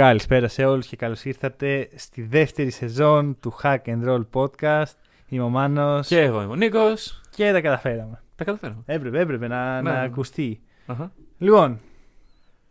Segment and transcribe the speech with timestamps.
[0.00, 4.92] Καλησπέρα σε όλους και καλώς ήρθατε στη δεύτερη σεζόν του Hack and Roll Podcast.
[5.28, 7.20] Είμαι ο Μάνος Και εγώ είμαι ο Νίκος.
[7.30, 8.22] και τα καταφέραμε.
[8.36, 8.82] Τα καταφέραμε.
[8.86, 9.90] Έπρεπε, έπρεπε να, Ναι.
[9.90, 10.60] να ακουστεί.
[10.86, 11.12] Αχα.
[11.38, 11.78] Λοιπόν,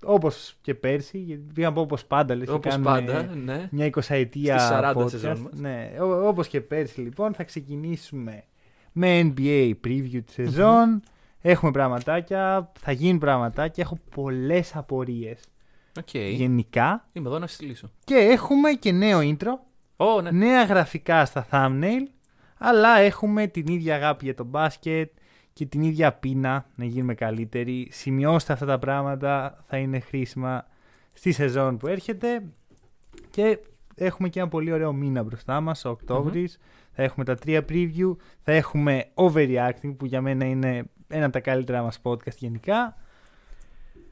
[0.03, 3.67] όπως και πέρσι, γιατί πήγα να πω όπως πάντα, λες και Όπως κάνουμε πάντα, ναι.
[3.71, 5.09] μια εικοσαετία Στις 40 podcast.
[5.09, 5.53] σεζόν μας.
[5.59, 8.43] Ναι, ό- όπως και πέρσι λοιπόν θα ξεκινήσουμε
[8.91, 11.01] με NBA preview της σεζόν.
[11.41, 15.39] Έχουμε πραγματάκια, θα γίνουν πραγματάκια, έχω πολλές απορίες
[15.99, 16.13] Οκ.
[16.13, 17.91] γενικά Είμαι εδώ να συστήσω.
[18.03, 19.51] και έχουμε και νέο intro.
[19.97, 20.31] Ω, ναι.
[20.31, 22.07] νέα γραφικά στα thumbnail,
[22.57, 25.11] αλλά έχουμε την ίδια αγάπη για το μπάσκετ
[25.53, 27.87] και την ίδια πείνα να γίνουμε καλύτεροι.
[27.91, 30.67] Σημειώστε αυτά τα πράγματα, θα είναι χρήσιμα
[31.13, 32.43] στη σεζόν που έρχεται
[33.29, 33.59] και
[33.95, 36.59] έχουμε και ένα πολύ ωραίο μήνα μπροστά μας, ο Οκτώβρης
[36.91, 41.39] Θα έχουμε τα τρία preview, θα έχουμε overreacting που για μένα είναι ένα από τα
[41.39, 42.97] καλύτερα μας podcast γενικά.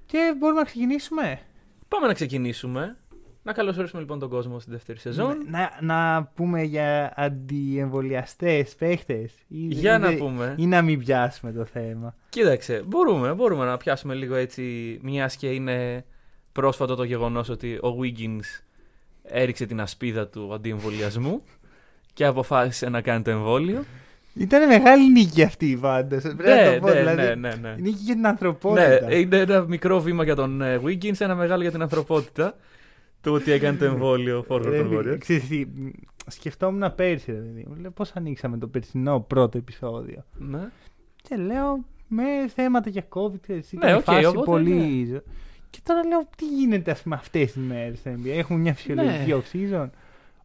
[0.05, 1.39] Και μπορούμε να ξεκινήσουμε.
[1.93, 2.97] Πάμε να ξεκινήσουμε.
[3.43, 5.37] Να καλωσορίσουμε λοιπόν τον κόσμο στη δεύτερη σεζόν.
[5.49, 9.33] Να, να πούμε για αντιεμβολιαστές παίχτες.
[9.47, 10.55] Για να πούμε.
[10.57, 12.15] Ή να μην πιάσουμε το θέμα.
[12.29, 16.05] Κοίταξε, μπορούμε, μπορούμε να πιάσουμε λίγο έτσι, μιας και είναι
[16.51, 18.63] πρόσφατο το γεγονός ότι ο Wiggins
[19.23, 21.43] έριξε την ασπίδα του αντιεμβολιασμού
[22.13, 23.83] και αποφάσισε να κάνει το εμβόλιο.
[24.35, 26.17] Ήταν μεγάλη νίκη αυτή πάντω.
[26.21, 26.87] Πρέπει να ναι, το πω.
[26.87, 27.75] ναι, δηλαδή, ναι, ναι, ναι.
[27.79, 29.15] Νίκη για την Ναι, ανθρωπότητα.
[29.15, 32.55] είναι ένα μικρό βήμα για τον ε, Wiggins, ένα μεγάλο για την ανθρωπότητα.
[33.21, 35.17] Το ότι έκανε το εμβόλιο Forward Ρε, των Warriors.
[35.19, 35.89] ξέρεις τι, μ,
[36.27, 37.75] σκεφτόμουν πέρσι, ρε παιδί μου.
[37.81, 40.25] Λέω πώς ανοίξαμε το περσινό πρώτο επεισόδιο.
[40.37, 40.69] Ναι.
[41.21, 42.23] Και λέω με
[42.55, 43.39] θέματα για COVID.
[43.41, 45.21] ξέρεις, Ναι, ήταν οκ, φάση οπότε, πολύ.
[45.69, 48.29] Και τώρα λέω τι γίνεται ας πούμε αυτές τι μέρες στο NBA.
[48.37, 49.37] Έχουμε μια φυσιολογική Ναι.
[49.37, 49.89] off-season.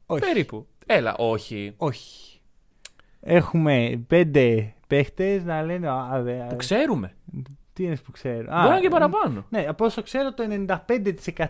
[0.06, 0.20] Όχι.
[0.20, 0.66] Περίπου.
[0.86, 1.72] Έλα, όχι.
[1.76, 2.37] Όχι.
[3.20, 5.88] Έχουμε πέντε παίχτες να λένε.
[5.88, 7.12] Α, δε, Που ξέρουμε.
[7.72, 8.36] Τι είναι που ξέρω.
[8.36, 9.46] Μπορεί να είναι και παραπάνω.
[9.48, 10.44] Ναι, από όσο ξέρω, το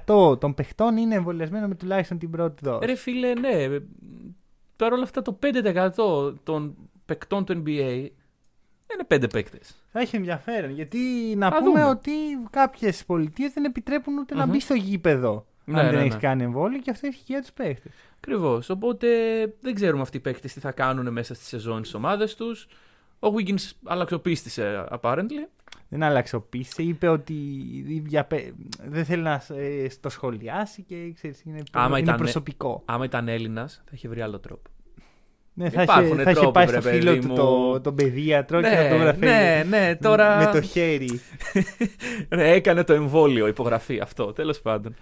[0.07, 2.87] 95% των παιχτών είναι εμβολιασμένο με τουλάχιστον την πρώτη δόση.
[2.87, 3.79] Ρε φίλε, ναι.
[4.77, 5.39] Παρ' όλα αυτά το
[5.97, 8.07] 5% των παικτών του NBA
[8.93, 9.59] είναι 5 παίκτε.
[9.93, 10.71] Θα έχει ενδιαφέρον.
[10.71, 10.99] Γιατί
[11.37, 11.85] να Α, πούμε δούμε.
[11.85, 12.11] ότι
[12.51, 14.51] κάποιες πολιτείες δεν επιτρέπουν ούτε να Μμμ.
[14.53, 15.47] μπει στο γήπεδο.
[15.65, 16.05] Ναι, αν ναι, δεν ναι.
[16.07, 17.93] έχεις κάνει εμβόλιο και αυτό έχει και για τους παίχτες.
[18.21, 18.71] Ακριβώς.
[18.71, 19.09] Οπότε
[19.61, 22.67] δεν ξέρουμε αυτοί οι παίκτες τι θα κάνουν μέσα στη σεζόν στις ομάδες τους.
[23.21, 25.49] Ο Wiggins αλλαξοπίστησε, apparently.
[25.89, 26.83] Δεν άλλαξε ο πίστη.
[26.83, 27.33] Είπε ότι
[28.07, 28.53] για πε-
[28.89, 32.83] δεν θέλει να ε, το σχολιάσει και ξέρεις, είναι, Άμα είναι ήταν- προσωπικό.
[32.85, 34.71] Άμα ήταν Έλληνας, θα είχε βρει άλλο τρόπο.
[35.55, 37.35] Ναι, θα Υπάρχουν είχε, θα είχε τρόποι, πάει βρε στο φίλο παιδί του μου.
[37.35, 40.37] το, τον παιδίατρο και ναι, να το γραφεί ναι, ναι, τώρα.
[40.37, 41.21] με το χέρι.
[42.37, 44.33] ναι, έκανε το εμβόλιο, υπογραφή αυτό.
[44.33, 44.95] Τέλος πάντων.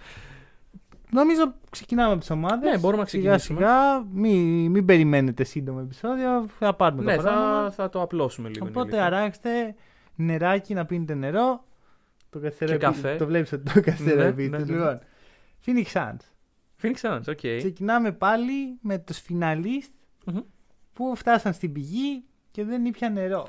[1.11, 2.71] Νομίζω ξεκινάμε από τις ομάδες.
[2.71, 3.67] Ναι, μπορούμε να Σιγά ξεκινήσουμε.
[3.69, 6.45] σιγά, μην, μην περιμένετε σύντομο επεισόδιο.
[6.59, 7.63] Θα πάρουμε ναι, το πρόγραμμα.
[7.63, 8.67] θα, θα το απλώσουμε λίγο.
[8.67, 9.17] είναι Οπότε αλήθεια.
[9.17, 9.75] αράξτε
[10.15, 11.63] νεράκι να πίνετε νερό.
[12.29, 13.15] Το καθένα Και καφέ.
[13.15, 14.63] Το βλέπεις ότι το καθένα Ναι, πίνετε.
[14.63, 14.77] ναι, ναι.
[14.77, 14.99] Λοιπόν,
[15.65, 16.19] Phoenix Suns.
[16.81, 17.37] Phoenix Suns, οκ.
[17.57, 19.91] Ξεκινάμε πάλι με τους φιναλίστ
[20.25, 20.39] Μμμ.
[20.93, 23.47] που φτάσαν στην πηγή και δεν ήπιαν νερό.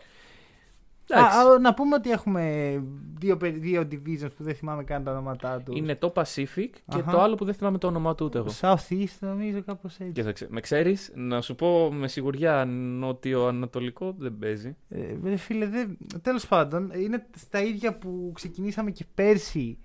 [1.10, 1.38] Εντάξει.
[1.38, 2.74] Α, α, να πούμε ότι έχουμε
[3.18, 5.76] δύο, περι- δύο divisions που δεν θυμάμαι καν τα ονόματά τους.
[5.78, 7.10] Είναι το Pacific και Αχα.
[7.10, 8.48] το άλλο που δεν θυμάμαι το όνομά του ούτε εγώ.
[8.60, 10.12] Southeast νομίζω κάπως έτσι.
[10.12, 14.76] Κοίταξε, με ξέρεις, να σου πω με σιγουριά νότιο-ανατολικό δεν παίζει.
[14.88, 15.98] Ε, ρε φίλε, δεν...
[16.22, 19.78] τέλος πάντων, είναι στα ίδια που ξεκινήσαμε και πέρσι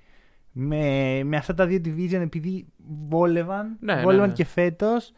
[0.51, 2.67] με, με αυτά τα δύο division επειδή
[3.09, 4.33] βόλευαν, Ναι, ναι, βόλευαν ναι.
[4.33, 5.11] και φέτος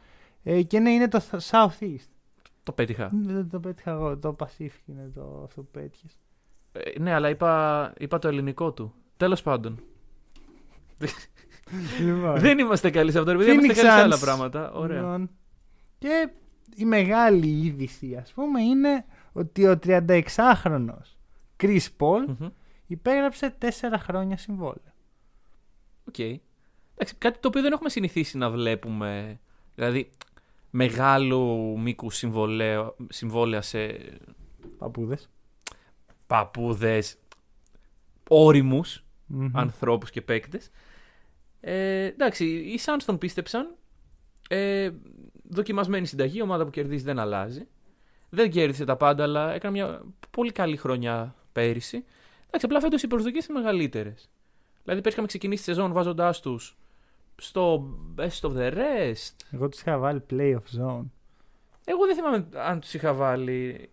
[0.43, 2.09] ε, και ναι, είναι το Southeast.
[2.65, 3.09] Το πέτυχα.
[3.13, 6.19] Δεν το πέτυχα εγώ, το Pacific είναι το, αυτό που πέτυχες.
[6.71, 8.93] Ε, ναι, αλλά είπα, είπα το ελληνικό του.
[9.17, 9.79] Τέλος πάντων.
[11.99, 13.53] Λοιπόν, δεν είμαστε καλοί σε αυτό, ρε παιδιά.
[13.53, 14.19] Phoenix Είμαστε καλοί σε άλλα Suns.
[14.21, 14.71] πράγματα.
[14.71, 14.97] Ωραία.
[14.99, 15.29] λοιπόν,
[15.97, 16.29] και
[16.75, 21.17] η μεγάλη είδηση ας πούμε είναι ότι ο 36χρονος
[21.63, 22.47] Chris Paul Μμμ.
[22.87, 23.65] υπέγραψε 4
[23.97, 24.93] χρόνια συμβόλαιο.
[26.07, 26.19] Οκ.
[26.19, 29.39] Εντάξει, κάτι το οποίο δεν έχουμε συνηθίσει να βλέπουμε.
[29.75, 30.09] Δηλαδή,
[30.75, 32.09] μεγάλου μήκου
[33.09, 33.97] συμβόλαια σε
[34.77, 35.29] Παππούδες.
[36.27, 37.17] παππούδες
[38.29, 39.49] όριμους Μμμ.
[39.53, 40.69] ανθρώπους και παίκτες.
[41.59, 43.75] Ε, εντάξει, οι Suns τον πίστεψαν.
[44.49, 44.89] Ε,
[45.49, 47.67] δοκιμασμένη συνταγή, η ομάδα που κερδίζει δεν αλλάζει.
[48.29, 52.05] Δεν κέρδισε τα πάντα, αλλά έκανε μια πολύ καλή χρονιά πέρυσι.
[52.47, 54.29] Εντάξει, απλά φέτος οι προσδοκίες είναι μεγαλύτερες.
[54.83, 56.77] Δηλαδή, πέρυσι είχαμε ξεκινήσει τη σεζόν βάζοντάς τους
[57.35, 59.35] στο best of the rest.
[59.51, 61.05] Εγώ τους είχα βάλει playoff zone.
[61.85, 63.89] Εγώ δεν θυμάμαι αν τους είχα βάλει.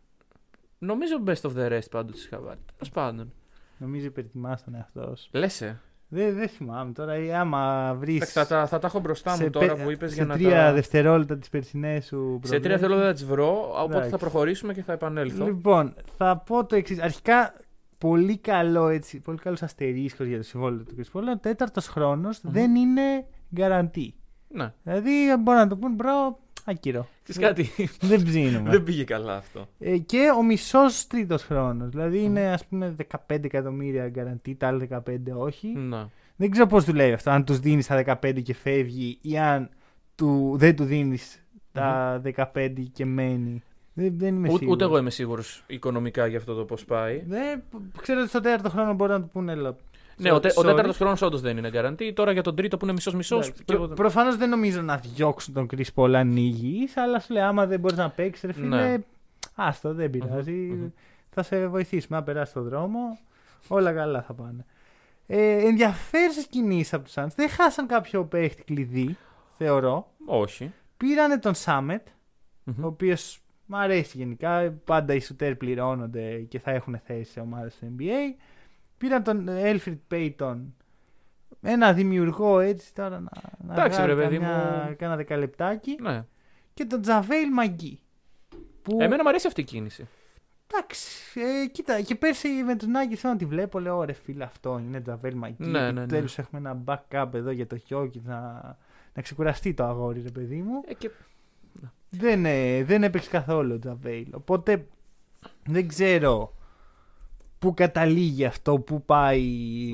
[0.79, 2.61] Νομίζω best of the rest πάντως τους είχα βάλει.
[2.77, 3.33] Τέλος πάντων.
[3.79, 5.29] Νομίζω υπερτιμά τον εαυτό σου.
[5.33, 5.81] Λέσαι.
[6.09, 7.17] Δεν, δεν θυμάμαι τώρα.
[7.19, 8.15] ή Άμα βρεις.
[8.17, 10.25] Εντάξει, θα, τα- θα τα έχω μπροστά μου σε, τώρα πε- που είπες σε για
[10.25, 10.73] να τρία τα.
[10.73, 12.71] δευτερόλεπτα τις περσινές σου Σε τρία προβλέψεις.
[12.71, 13.71] δευτερόλεπτα θα τις βρω.
[13.73, 14.11] Οπότε Εντάξει.
[14.11, 15.45] θα προχωρήσουμε και θα επανέλθω.
[15.45, 17.01] Λοιπόν, θα πω το εξής.
[17.01, 17.55] Αρχικά,
[18.03, 21.23] πολύ καλό έτσι, πολύ καλός αστερίσκος για το συμβόλαιο του Chris Paul.
[21.35, 24.15] Ο τέταρτος χρόνος δεν είναι guaranteed.
[24.49, 24.73] Ναι.
[24.83, 25.11] Δηλαδή,
[25.41, 27.09] μπορεί να το πούν, μπρο, άκυρο.
[27.23, 27.71] Ξέρεις κάτι;
[28.11, 28.71] δεν ψήνουμε.
[28.71, 29.69] δεν πήγε καλά αυτό.
[29.79, 31.89] Ε, και ο μισός τρίτος χρόνος.
[31.89, 32.97] Δηλαδή είναι ας πούμε
[33.29, 35.69] 15 εκατομμύρια γκαραντή, τα άλλα 15 όχι.
[35.69, 36.05] Ναι.
[36.37, 37.31] Δεν ξέρω πώς δουλεύει αυτό.
[37.31, 39.69] Αν τους δίνεις τα 15 και φεύγει ή αν
[40.15, 42.21] του, δεν του δίνεις τα
[42.55, 43.63] 15 και μένει.
[43.95, 44.75] Δεν, δεν είμαι Ού- σίγουρος.
[44.75, 47.23] ούτε εγώ είμαι σίγουρος οικονομικά για αυτό το πώς πάει.
[47.27, 47.63] Δεν,
[48.03, 49.53] ξέρω ότι στο τέταρτο χρόνο μπορεί να του πούνε.
[49.53, 49.77] «Έλα,
[50.17, 50.65] Ναι, ο, τε, ο sorry».
[50.65, 52.13] τέταρτος χρόνος όντως δεν είναι guarantee.
[52.15, 53.35] Τώρα για τον τρίτο που είναι μισό-μισό.
[53.37, 57.43] Εντάξει, Προ, Προφανώς δεν νομίζω να διώξουν τον Chris Paul αν υγιής, αλλά σου λέει
[57.43, 58.67] άμα δεν μπορείς να παίξεις, ρε φίλε.
[58.69, 58.97] Ναι.
[59.55, 60.53] Άστο, δεν πειράζει.
[60.53, 60.89] μμμ.
[61.31, 63.19] Θα σε βοηθήσουμε να περάσεις τον δρόμο.
[63.69, 64.65] Όλα καλά θα πάνε.
[65.27, 67.27] Ε, Ενδιαφέρουσες κινήσεις από τους Suns.
[67.37, 69.17] Δεν χάσαν κάποιο παίχτη κλειδί,
[69.59, 70.07] θεωρώ.
[70.27, 70.73] Όχι.
[70.97, 72.07] Πήρανε τον Σάμετ,
[72.65, 72.85] Μμμ.
[72.85, 73.42] ο οποίος
[73.73, 74.71] μου αρέσει γενικά.
[74.85, 78.39] Πάντα οι σουτέρ πληρώνονται και θα έχουν θέση σε ομάδες του NBA.
[78.99, 80.75] Πήραν τον Έλφριντ Πέιτον.
[81.63, 83.31] Ένα δημιουργό έτσι τώρα να,
[83.67, 84.97] να Εντάξει, βγάλει ρε παιδί καμιά- μου.
[84.99, 85.97] κάνα δεκαλεπτάκι.
[86.01, 86.25] Ναι.
[86.75, 88.01] Και τον Τζαβέιλ Μαγκή.
[88.83, 90.09] Που, Εμένα μου αρέσει αυτή η κίνηση.
[90.75, 93.79] Εντάξει, ε, κοίτα, και πέρσι με του Νάγκη θέλω να τη βλέπω.
[93.79, 95.57] Λέω, ωραία, φίλε, αυτό είναι Τζαβέλ Μαγκή.
[95.65, 96.01] Ναι, ναι, ναι.
[96.01, 98.39] Επιτέλου έχουμε ένα backup εδώ για το Χιόκι να,
[99.15, 100.83] να ξεκουραστεί το αγόρι, ρε παιδί μου.
[100.87, 101.11] Ε, και...
[102.15, 104.27] Δεν, ε, δεν έπαιξε καθόλου ο Τζαβέιλ.
[104.35, 104.87] Οπότε
[105.67, 106.55] δεν ξέρω
[107.59, 109.43] πού καταλήγει αυτό, πού πάει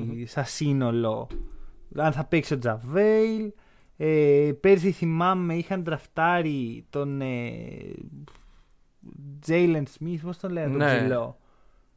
[0.05, 0.23] Μμμ.
[0.25, 1.27] σαν σύνολο.
[1.95, 3.51] Αν θα παίξει ο Τζαβέιλ.
[3.97, 7.21] Ε, πέρσι θυμάμαι είχαν τραφτάρει τον
[9.39, 10.87] Τζέιλεν Σμιθ, πώς τον λένε Ναι.
[10.89, 11.37] τον ψηλό.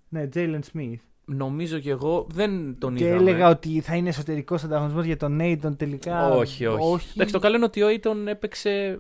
[0.09, 1.01] Ναι, Τζέιλεν Σμιθ.
[1.25, 3.21] Νομίζω και εγώ δεν τον Και είδαμε.
[3.21, 6.29] έλεγα ότι θα είναι εσωτερικός ανταγωνισμός για τον Νέιτον τελικά.
[6.31, 7.11] Όχι, όχι.
[7.15, 8.99] Εντάξει, το καλό είναι ότι ο Aiton έπαιξε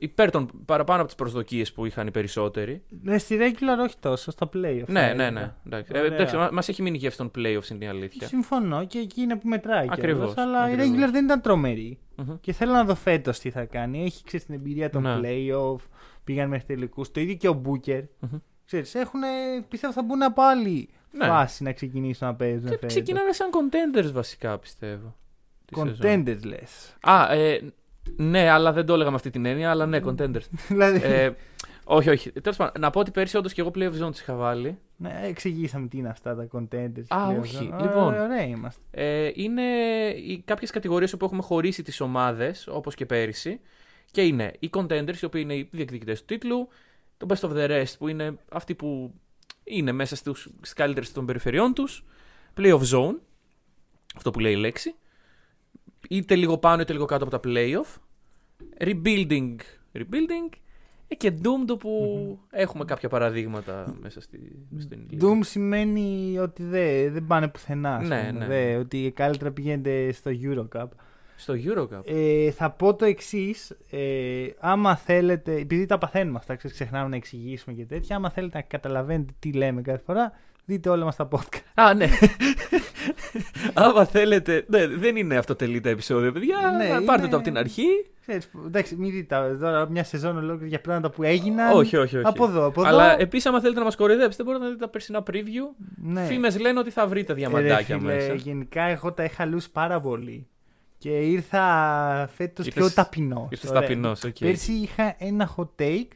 [0.00, 2.82] υπέρ των παραπάνω από τις προσδοκίες που είχαν οι περισσότεροι.
[3.02, 4.84] Ναι, στη regular όχι τόσο, στα playoff.
[4.86, 5.30] Ναι, θα ναι, έλεγα.
[5.30, 5.54] ναι.
[5.66, 6.14] Εντάξει, ε, Ωραία.
[6.14, 8.26] εντάξει μα έχει μείνει και στον playoffs είναι η αλήθεια.
[8.26, 9.86] Συμφωνώ και εκεί είναι που μετράει.
[9.90, 10.96] Ακριβώς, κιόλας, Αλλά η ακριβώς.
[11.08, 11.98] regular δεν ήταν τρομερή.
[12.16, 12.36] Μμμ.
[12.40, 14.04] Και θέλω να δω φέτος τι θα κάνει.
[14.04, 15.18] Έχει ξέρεις την εμπειρία των Ναι.
[15.22, 15.80] playoff.
[16.24, 17.10] Πήγαν μέχρι τελικούς.
[17.10, 18.02] Το ίδιο και ο Booker.
[18.20, 18.38] Μμμ.
[18.66, 19.20] Ξέρεις, έχουν,
[19.68, 21.26] πιστεύω θα μπουν από άλλη Ναι.
[21.26, 22.62] φάση να ξεκινήσουν να παίζουν.
[22.62, 22.86] Και φέτος.
[22.88, 25.16] ξεκινάνε σαν contenders βασικά πιστεύω.
[25.64, 25.96] τη σεζόν.
[26.02, 26.96] Contenders λες.
[27.00, 27.60] Α, ε,
[28.16, 30.46] ναι, αλλά δεν το έλεγα με αυτή την έννοια, αλλά ναι, contenders.
[30.68, 31.00] δηλαδή.
[31.02, 31.30] ε,
[31.84, 32.32] όχι, όχι.
[32.32, 34.78] Τέλος πάντων, να πω ότι πέρσι όντως και εγώ playoff zone τις είχα βάλει.
[34.96, 37.04] ναι, εξηγήσαμε τι είναι αυτά τα contenders.
[37.08, 37.40] Α, πλέον.
[37.40, 37.70] όχι.
[37.72, 38.14] Ω, Λοιπόν.
[38.14, 38.80] Ωραία είμαστε.
[38.90, 39.62] Ε, είναι
[40.08, 43.60] οι, κάποιες κατηγορίες όπου έχουμε χωρίσει τις ομάδες, όπως και πέρυσι.
[44.10, 46.68] Και είναι οι contenders, οι οποίοι είναι οι διεκδικητές του τίτλου.
[47.16, 49.14] Το best of the rest, που είναι αυτοί που
[49.64, 52.04] είναι μέσα στους, στις καλύτερες των περιφερειών τους.
[52.56, 53.14] Playoff zone,
[54.16, 54.94] αυτό που λέει η λέξη.
[56.08, 57.98] Είτε λίγο πάνω είτε λίγο κάτω από τα playoff.
[58.78, 59.56] Rebuilding,
[59.92, 60.56] rebuilding.
[61.08, 64.38] Ε, και Doomed που έχουμε κάποια παραδείγματα μέσα στη,
[64.78, 65.28] στην λίγα.
[65.28, 67.96] Doom σημαίνει ότι δεν δεν πάνε πουθενά.
[67.96, 68.46] ας Ναι, πούμε, ναι.
[68.46, 70.88] δε, ότι καλύτερα πηγαίνετε στο Eurocup.
[71.36, 72.00] Στο Eurocup.
[72.04, 73.70] Ε, θα πω το εξής.
[73.90, 78.56] Ε, άμα θέλετε, επειδή τα παθαίνουμε αυτά, ξέρεις, ξεχνάμε να εξηγήσουμε και τέτοια, άμα θέλετε
[78.56, 80.32] να καταλαβαίνετε τι λέμε κάθε φορά,
[80.64, 81.62] δείτε όλα μας τα podcast.
[81.74, 82.08] Α, ναι.
[83.74, 84.64] Άμα θέλετε.
[84.68, 86.56] Ναι, δεν είναι αυτοτελή τα επεισόδια, παιδιά.
[86.76, 87.86] Ναι, να πάρτε είναι- το από την αρχή.
[88.20, 91.76] Ξέρεις, εντάξει, μην δείτε τα- τώρα μια σεζόν ολόκληρη για πράγματα που έγιναν.
[91.76, 92.26] όχι, όχι, όχι.
[92.26, 92.88] Από εδώ, από εδώ.
[92.90, 95.84] Αλλά επίσης, άμα θέλετε να μας κοροϊδέψετε, μπορείτε να δείτε τα περσινά preview.
[95.96, 96.24] ναι.
[96.24, 98.34] Φήμες λένε ότι θα βρείτε Ε, ρε διαμαντάκια φίλε, μέσα.
[98.34, 100.46] Γενικά, εγώ τα είχα λούσει πάρα πολύ.
[100.98, 101.62] Και ήρθα
[102.34, 103.46] φέτος Ήρθες- πιο ταπεινός.
[103.50, 104.36] ήρθες ταπεινός, οκ.
[104.38, 106.08] Πέρσι είχα ένα hot take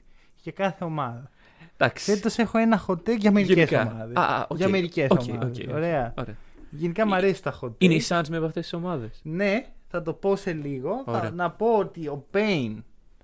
[0.43, 1.31] για κάθε ομάδα.
[1.81, 2.13] Εντάξει.
[2.15, 3.93] Φέτος έχω ένα hot take για μερικές Γενικά.
[3.95, 4.17] ομάδες.
[4.17, 4.57] Α, α, οκ.
[4.57, 5.59] Για μερικές Οκ, ομάδες.
[5.59, 5.75] οκ, οκ.
[5.75, 6.15] Ωραία.
[6.19, 6.37] Ωραία.
[6.71, 7.75] Γενικά μου αρέσει τα hot take.
[7.79, 9.21] Είναι οι Suns με από αυτές τις ομάδες.
[9.23, 11.03] Ναι, θα το πω σε λίγο.
[11.07, 11.31] Θα, Ωραία.
[11.31, 12.77] να πω ότι ο Payne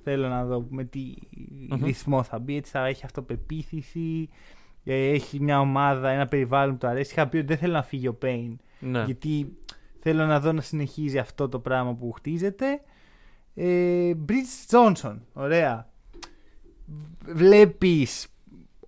[0.03, 1.15] θέλω να δω με τι
[1.69, 1.85] Μμμ.
[1.85, 2.57] ρυθμό θα μπει.
[2.57, 4.29] Έτσι θα έχει αυτοπεποίθηση.
[4.85, 7.13] ε, Έχει μια ομάδα, ένα περιβάλλον που του αρέσει.
[7.13, 8.55] Είχα πει ότι δεν θέλω να φύγει ο Payne.
[8.81, 9.03] Ναι.
[9.05, 9.57] Γιατί
[10.01, 12.81] θέλω να δω να συνεχίζει αυτό το πράγμα που χτίζεται.
[13.55, 15.89] Ε, Bridges Johnson, ωραία.
[17.27, 18.27] Βλέπεις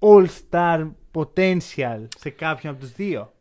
[0.00, 3.33] all-star potential σε κάποιον από τους δύο;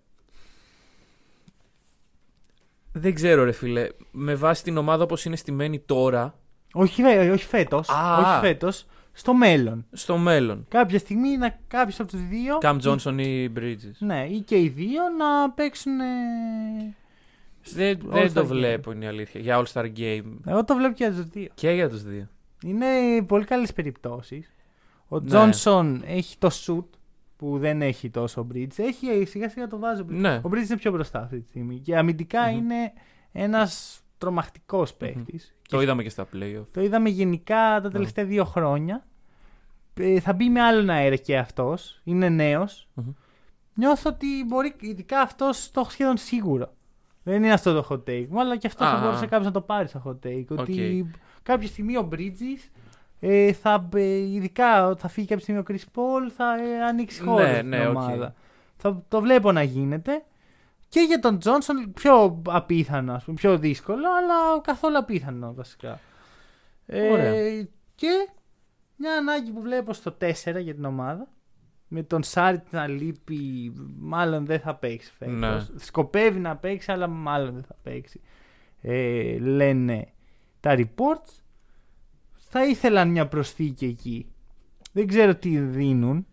[2.91, 3.87] Δεν ξέρω, ρε φίλε.
[4.11, 6.39] Με βάση την ομάδα όπως είναι στημένη τώρα,
[6.73, 8.17] Όχι, φε- όχι φέτος, Α.
[8.17, 9.85] όχι φέτος, στο μέλλον.
[9.91, 10.65] στο μέλλον.
[10.69, 13.95] Κάποια στιγμή να κάποιος από τους δύο, Καμ Johnson ή Bridges.
[13.99, 16.05] ναι, ή και οι δύο να παίξουν ε,
[17.73, 18.45] Δεν, All-Star δεν το Game.
[18.45, 19.41] βλέπω είναι η αλήθεια.
[19.41, 20.23] Για All Star Game.
[20.47, 21.47] Εγώ το βλέπω και για τους δύο.
[21.53, 22.27] Και για τους δύο.
[22.63, 22.85] Είναι
[23.27, 24.54] πολύ καλές περιπτώσεις.
[25.07, 25.25] Ο Ναι.
[25.25, 26.85] Τζόνσον έχει το shoot
[27.37, 28.73] που δεν έχει τόσο ο Bridges.
[28.77, 30.01] Έχει σιγά σιγά το βάζει.
[30.01, 30.13] ο Bridges.
[30.19, 30.35] Ναι.
[30.35, 31.79] Ο Bridges είναι πιο μπροστά αυτή τη στιγμή.
[31.79, 32.57] Και αμυντικά Μμμ.
[32.57, 32.93] είναι
[33.31, 35.55] ένας τρομακτικός παίκτης.
[35.69, 36.65] Το είδαμε και στα playoff.
[36.71, 39.05] Το είδαμε γενικά τα τελευταία δύο χρόνια.
[39.99, 42.01] Ε, θα μπει με άλλον αέρα και αυτός.
[42.03, 42.87] Είναι νέος.
[42.93, 43.11] Μμμ.
[43.73, 46.73] Νιώθω ότι μπορεί, ειδικά αυτός το έχω σχεδόν σίγουρο.
[47.23, 49.27] Δεν είναι αυτό το hot take μου, αλλά και αυτό θα Α, μπορούσε α.
[49.27, 50.45] κάποιος να το πάρει στο hot take.
[50.49, 50.59] Οκ.
[50.59, 51.11] Ότι
[51.43, 52.69] κάποια στιγμή ο Bridges
[53.27, 57.29] ε, θα, ε, ειδικά θα φύγει κάποια στιγμή ο Chris Paul, θα ε, ανοίξει Ναι,
[57.29, 57.95] χώρο στην ναι, οκ.
[57.95, 58.33] ομάδα.
[58.77, 60.23] Θα το βλέπω να γίνεται.
[60.87, 65.99] Και για τον Τζόνσον πιο απίθανο, ας πούμε, πιο δύσκολο, αλλά καθόλου απίθανο βασικά.
[66.85, 67.67] Ε, Ωραία.
[67.95, 68.29] και
[68.95, 71.27] μια ανάγκη που βλέπω στο 4 για την ομάδα.
[71.87, 75.35] Με τον Σάριτς να λείπει, μάλλον δεν θα παίξει φέτος.
[75.35, 75.59] Ναι.
[75.75, 78.21] Σκοπεύει να παίξει, αλλά μάλλον δεν θα παίξει.
[78.81, 80.07] Ε, λένε
[80.59, 81.44] τα reports.
[82.57, 84.27] Θα ήθελαν μια προσθήκη εκεί.
[84.91, 86.25] Δεν ξέρω τι δίνουν.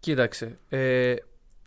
[0.00, 0.58] Κοίταξε.
[0.68, 1.14] Ε,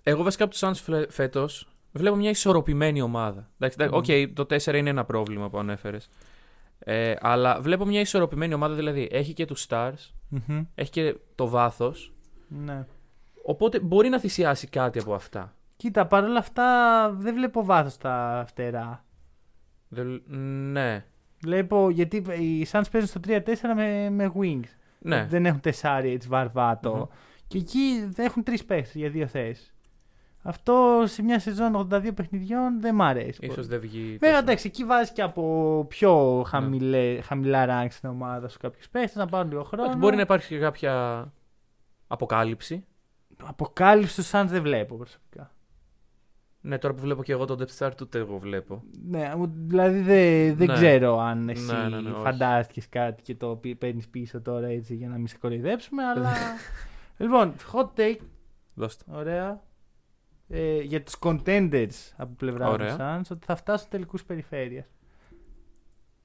[0.03, 3.49] εγώ βασικά από τους Suns φέτος βλέπω μια ισορροπημένη ομάδα.
[3.59, 6.09] Εντάξει, εντάξει, οκ, το 4 είναι ένα πρόβλημα που ανέφερες.
[6.79, 10.63] Ε, αλλά βλέπω μια ισορροπημένη ομάδα, δηλαδή έχει και τους Stars, Μμμ.
[10.75, 12.13] έχει και το βάθος.
[12.47, 12.85] Ναι.
[13.43, 15.55] Οπότε μπορεί να θυσιάσει κάτι από αυτά.
[15.75, 16.65] Κοίτα, παρόλα αυτά
[17.17, 19.05] δεν βλέπω βάθος στα φτερά.
[19.87, 20.21] Δεν-
[20.71, 21.05] ναι.
[21.41, 23.39] Βλέπω, γιατί οι Suns παίζουν στο 3-4
[23.75, 24.69] με, με wings.
[24.99, 25.25] Ναι.
[25.29, 26.95] Δεν έχουν τεσσάρι έτσι βαρβάτο.
[26.95, 27.03] Μμμ.
[27.47, 29.73] Και εκεί δεν έχουν τρεις παίχτε για δύο θέσεις.
[30.41, 33.37] Αυτό σε μια σεζόν 82 παιχνιδιών δεν μ' αρέσει.
[33.41, 33.67] Ίσως πολύ.
[33.67, 34.01] δεν βγει.
[34.01, 34.37] Βέβαια, τόσο.
[34.39, 36.43] εντάξει, εκεί βάζει και από πιο Ναι.
[36.49, 39.83] χαμηλέ, χαμηλά rank στην ομάδα σου κάποιους παίχτε να πάρουν λίγο χρόνο.
[39.83, 41.23] Εντάξει, Μπορεί να υπάρξει και κάποια
[42.07, 42.85] αποκάλυψη.
[43.43, 45.51] Αποκάλυψη του Suns δεν βλέπω προσωπικά.
[46.61, 48.83] Ναι, τώρα που βλέπω και εγώ το depth chart, ούτε εγώ βλέπω.
[49.09, 50.73] Ναι, μου- δηλαδή δεν, δεν Ναι.
[50.73, 52.21] ξέρω αν εσύ Ναι, ναι, ναι, όχι.
[52.21, 56.31] φαντάστηκες κάτι και το παίρνεις πίσω τώρα έτσι για να μην σε κοροϊδέψουμε, αλλά.
[57.17, 58.17] λοιπόν, hot take,
[58.75, 59.03] Δώστε.
[59.07, 59.63] ωραία.
[60.49, 62.97] Ε, για τους contenders από πλευρά του Ωραία.
[62.99, 64.85] Suns ότι θα φτάσουν τελικούς περιφέρειας.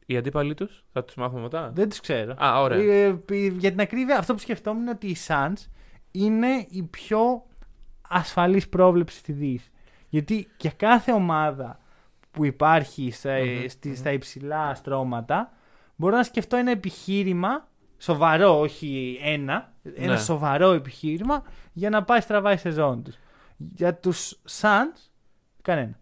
[0.07, 2.35] Οι αντίπαλοι τους, θα τους μάθουμε μετά; Δεν τους ξέρω.
[2.45, 2.79] Α, ωραία.
[2.79, 5.67] Ε, ε, για την ακρίβεια, αυτό που σκεφτόμουν είναι ότι οι Suns
[6.11, 7.47] είναι η πιο
[8.09, 9.69] ασφαλής πρόβλεψη στη Δύση.
[10.15, 11.79] Γιατί για κάθε ομάδα
[12.31, 13.95] που υπάρχει στα, Μμμ, στη- μμμ.
[13.95, 15.53] στα υψηλά στρώματα,
[15.97, 17.69] μπορώ να σκεφτώ ένα επιχείρημα,
[17.99, 20.19] σοβαρό, όχι ένα, ένα Ναι.
[20.19, 21.43] σοβαρό επιχείρημα
[21.73, 23.17] για να πάει στραβά η σεζόν τους.
[23.57, 25.11] Για τους Suns,
[25.63, 25.99] κανένα.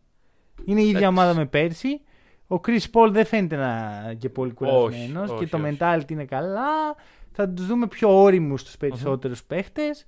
[0.65, 1.19] Είναι η ίδια Εντάξει.
[1.19, 2.01] ομάδα με πέρσι.
[2.47, 5.77] Ο Chris Paul δεν φαίνεται να είναι και πολύ κουρασμένος Όχι, και το όχι, όχι.
[5.81, 6.95] mentality είναι καλά.
[7.33, 10.07] Θα τους δούμε πιο όριμους στους περισσότερους παίχτες.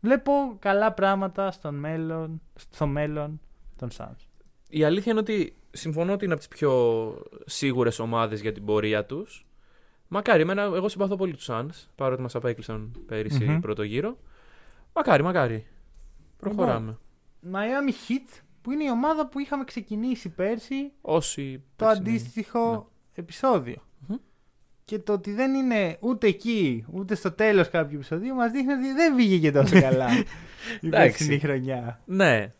[0.00, 3.40] Βλέπω καλά πράγματα στον μέλλον, στο μέλλον
[3.76, 4.26] των Suns.
[4.68, 7.14] Η αλήθεια είναι ότι συμφωνώ ότι είναι από τις πιο
[7.46, 9.46] σίγουρες ομάδες για την πορεία τους.
[10.08, 13.60] Μακάρι, εμένα, εγώ συμπαθώ πολύ τους Suns, παρότι μας απέκλεισαν πέρυσι Μμμ.
[13.60, 14.18] πρώτο γύρο.
[14.92, 15.66] Μακάρι, μακάρι.
[16.36, 16.98] Προχωράμε.
[17.52, 21.62] Miami Heat που είναι η ομάδα που είχαμε ξεκινήσει πέρσι Όσοι.
[21.76, 22.08] το περσινοί.
[22.08, 23.82] αντίστοιχο επεισόδιο.
[24.06, 24.16] Μμμ.
[24.84, 28.92] Και το ότι δεν είναι ούτε εκεί, ούτε στο τέλος κάποιου επεισοδίου μας δείχνει ότι
[28.92, 30.06] δεν βγήκε και τόσο καλά
[30.80, 30.90] η Εντάξει.
[30.90, 32.00] περσινή χρονιά.
[32.04, 32.52] Ναι,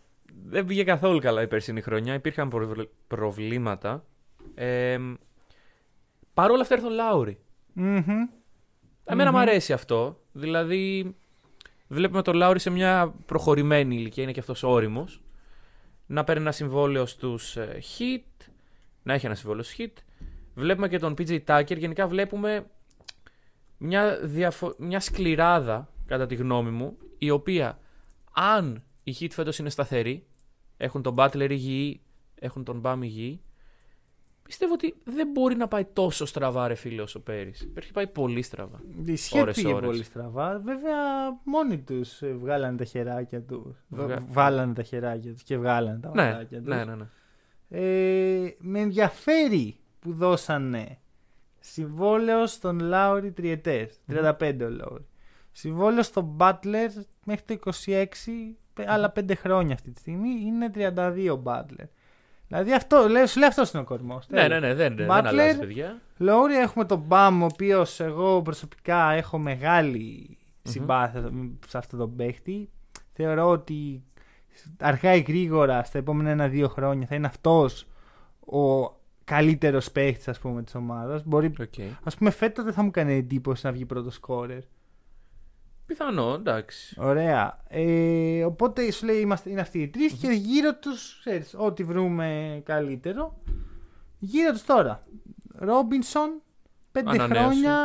[0.48, 2.14] δεν πήγε καθόλου καλά η περσινή χρονιά.
[2.14, 4.04] Υπήρχαν προβλ- προβλήματα.
[4.54, 4.98] Ε,
[6.34, 7.38] Παρ' όλα αυτά ήρθε ο Λάουρι.
[7.72, 8.04] Μμμ.
[9.04, 9.36] Εμένα Μμμ.
[9.36, 10.20] μου αρέσει αυτό.
[10.32, 11.14] Δηλαδή,
[11.88, 15.20] βλέπουμε τον Λάουρι σε μια προχωρημένη ηλικία, είναι και αυτός όριμος.
[16.06, 17.56] Να παίρνει ένα συμβόλαιο στους
[17.98, 18.46] Hit,
[19.02, 20.02] να έχει ένα συμβόλαιο στους Hit.
[20.54, 21.76] Βλέπουμε και τον PJ Tucker.
[21.78, 22.66] Γενικά βλέπουμε
[23.78, 27.78] μια, διαφο- μια σκληράδα, κατά τη γνώμη μου, η οποία
[28.32, 30.26] αν οι Hit φέτος είναι σταθεροί,
[30.76, 32.00] έχουν τον Butler υγιή,
[32.40, 33.40] έχουν τον Bam υγιή,
[34.42, 37.72] πιστεύω ότι δεν μπορεί να πάει τόσο στραβά, ρε φίλε, όσο πέρυσι.
[37.74, 38.80] Έχει πάει πολύ στραβά.
[39.04, 39.88] Η σχέση Ώρες, πήγε ώρες.
[39.88, 40.58] πολύ στραβά.
[40.58, 40.94] Βέβαια,
[41.44, 43.76] μόνοι τους βγάλανε τα χεράκια τους.
[43.88, 46.68] Βγα- Βάλανε τα χεράκια τους και βγάλανε τα Ναι, ματάκια τους.
[46.74, 47.06] ναι, ναι, ναι.
[47.68, 50.98] Ε, με ενδιαφέρει που δώσανε
[51.60, 55.06] συμβόλαιο στον Λάουρι τριετές, 35 ο Λάουρι.
[55.52, 56.90] Συμβόλαιο στον Μπάτλερ
[57.24, 61.86] μέχρι το 26, πε- άλλα 5 χρόνια αυτή τη στιγμή, είναι 32 ο Μπάτλερ.
[62.48, 64.26] Δηλαδή αυτό, λέω, σου λέει αυτός είναι ο κορμός.
[64.28, 66.00] Ναι, ναι, ναι, δεν, δεν Butler, αλλάζει, παιδιά.
[66.16, 71.30] Λόουρι έχουμε τον Μπαμ, ο οποίος εγώ προσωπικά έχω μεγάλη συμπάθεια
[71.68, 72.70] σε αυτόν τον παίχτη.
[73.10, 74.02] Θεωρώ ότι
[74.80, 77.86] αργά ή γρήγορα στα επόμενα ένα-δύο χρόνια θα είναι αυτός
[78.40, 81.24] ο καλύτερος παίχτης ας πούμε της ομάδας.
[81.24, 81.74] Μπορεί, Οκ.
[82.02, 84.60] ας πούμε, φέτος δεν θα μου κάνει εντύπωση να βγει πρώτος σκόρερ.
[85.86, 86.96] Πιθανό, εντάξει.
[86.98, 87.58] Ωραία.
[87.68, 91.22] Ε, οπότε σου λέει είμαστε, είναι αυτοί οι τρεις και γύρω τους,
[91.56, 93.38] ό,τι βρούμε καλύτερο.
[94.18, 95.00] Γύρω τους τώρα.
[95.54, 96.30] Ρόμπινσον,
[96.92, 97.44] πέντε Ανανέωσε.
[97.44, 97.76] χρόνια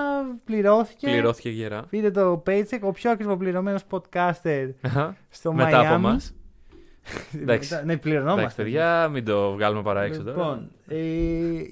[0.45, 1.07] πληρώθηκε.
[1.07, 1.85] Πληρώθηκε γερά.
[1.89, 5.15] Πήρε το paycheck, ο πιο ακριβοπληρωμένος podcaster Αχα.
[5.29, 5.95] στο Μετά από Miami.
[5.95, 6.19] εμά.
[7.41, 7.73] Εντάξει.
[7.73, 8.63] Μετά- Ναι, Εντάξει, πληρωνόμαστε.
[8.63, 10.37] παιδιά, μην το βγάλουμε παραέξω τώρα.
[10.37, 10.97] Λοιπόν, ε,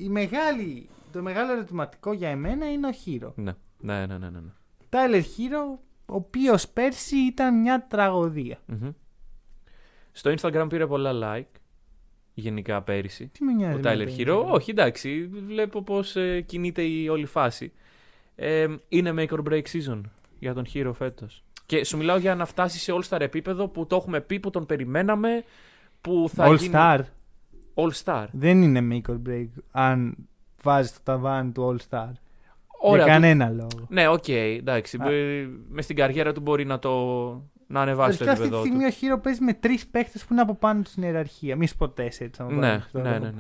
[0.04, 3.34] η μεγάλη, το μεγάλο ερωτηματικό για εμένα είναι ο Χίρο.
[3.36, 4.18] Ναι, ναι, ναι, ναι.
[4.18, 4.30] ναι.
[4.40, 4.50] ναι.
[4.90, 8.60] Τάιλερ Χίρο, ο οποίος πέρσι ήταν μια τραγωδία.
[8.66, 8.90] Μμμ.
[10.12, 11.60] Στο Instagram πήρε πολλά like.
[12.34, 13.28] Γενικά πέρυσι.
[13.28, 13.74] Τι με νοιάζει.
[13.74, 14.40] Ο με Τάιλερ το Hero.
[14.40, 14.54] Instagram.
[14.54, 15.30] Όχι, εντάξει.
[15.48, 17.72] Βλέπω πώς κινείται η όλη φάση.
[18.36, 20.02] Ε, είναι make or break season
[20.40, 21.44] για τον Hero φέτος.
[21.66, 24.66] Και σου μιλάω για να φτάσει σε all-star επίπεδο που το έχουμε πει, που τον
[24.66, 25.44] περιμέναμε.
[26.02, 27.00] Που θα All γίνει Star
[27.74, 28.26] All-star.
[28.32, 30.16] δεν είναι make or break αν
[30.62, 32.12] βάζεις το ταβάνι του All Star.
[32.82, 33.06] Ωραία.
[33.06, 33.86] για του- κανένα λόγο.
[33.88, 34.98] Ναι, οκ, εντάξει.
[35.02, 35.06] Α.
[35.70, 36.90] Με στην καριέρα του μπορεί να το
[37.68, 38.90] να ανεβάσει το Αρχικά αυτή τη επίπεδο στιγμή του.
[38.94, 41.56] ο Χίρο παίζει με τρεις παίχτες που είναι από πάνω του στην ιεραρχία.
[41.56, 42.30] Μη σου πω τέσσερι.
[42.48, 43.32] Ναι, ναι, ναι, ναι.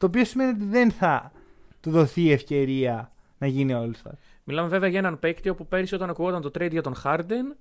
[0.00, 1.32] Το οποίο σημαίνει ότι δεν θα
[1.80, 4.12] του δοθεί η ευκαιρία να γίνει All Star.
[4.44, 7.56] Μιλάμε βέβαια για έναν παίκτη όπου πέρυσι όταν ακουγόταν το trade για τον Harden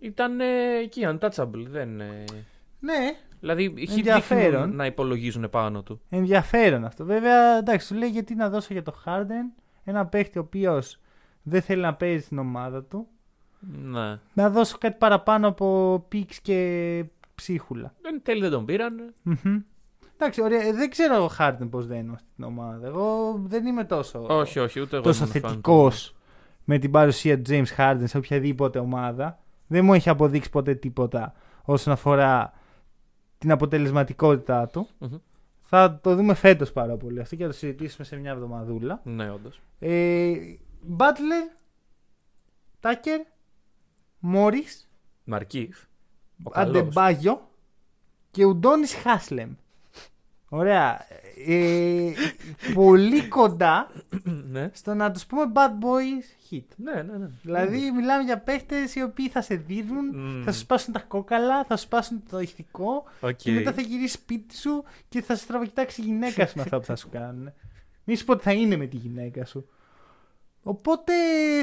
[0.00, 0.44] ήταν ε,
[0.82, 1.64] εκεί, untouchable.
[1.68, 2.24] Δεν, ε,
[2.80, 2.94] Ναι,
[3.40, 4.50] δηλαδή είχε Ενδιαφέρον.
[4.60, 6.00] δείχνουν να υπολογίζουν πάνω του.
[6.10, 7.04] ενδιαφέρον αυτό.
[7.04, 9.60] Βέβαια, εντάξει, σου λέει γιατί να δώσω για το Harden;
[9.90, 11.00] Ένα παίχτη ο οποίος
[11.42, 13.06] δεν θέλει να παίζει στην ομάδα του.
[13.82, 14.18] Ναι.
[14.32, 17.04] Να δώσω κάτι παραπάνω από πίξ και
[17.34, 17.94] ψίχουλα.
[18.02, 19.14] Εν τέλει δεν τον πήραν.
[19.22, 19.58] Μμμ.
[20.16, 20.62] Εντάξει, ωραία.
[20.62, 22.86] ε, Δεν ξέρω ο Harden πώ δένω στην ομάδα.
[22.86, 25.04] Εγώ δεν είμαι τόσο, Όχι, όχι, ούτε εγώ.
[25.04, 26.16] τόσο ήμουν fan θετικός του.
[26.64, 29.38] με την παρουσία του James Harden σε οποιαδήποτε ομάδα.
[29.66, 31.32] Δεν μου έχει αποδείξει ποτέ τίποτα
[31.64, 32.52] όσον αφορά
[33.38, 34.88] την αποτελεσματικότητά του.
[34.98, 35.16] Μμμ.
[35.72, 39.00] Θα το δούμε φέτος πάρα πολύ αυτό και θα το συζητήσουμε σε μια εβδομαδούλα.
[39.04, 39.60] Ναι, όντως.
[39.78, 40.34] Ε,
[40.96, 41.56] Butler,
[42.80, 43.20] Tucker,
[44.34, 44.86] Morris,
[45.24, 45.78] Μαρκίφ.
[46.42, 46.76] Ο καλός.
[46.76, 47.48] Αντεμπάγιο
[48.30, 49.52] και Ουντόνι Χάσλεμ.
[50.52, 51.06] Ωραία.
[51.46, 52.12] Ε,
[52.74, 53.90] πολύ κοντά
[54.50, 54.70] ναι.
[54.72, 56.64] στο να τους πούμε bad boys Heat.
[56.76, 57.30] Ναι, ναι, ναι.
[57.42, 60.42] Δηλαδή μιλάμε για παίχτες οι οποίοι θα σε δίνουν, Μμμ.
[60.44, 63.36] θα σου σπάσουν τα κόκαλα, θα σου σπάσουν το ηθικό Οκ.
[63.36, 66.78] και μετά θα γυρίσεις σπίτι σου και θα σε στραβοκοιτάξει η γυναίκα σου με αυτά
[66.78, 67.52] που θα σου κάνουν.
[68.04, 69.68] Μη σου πω ότι θα είναι με τη γυναίκα σου.
[70.62, 71.12] Οπότε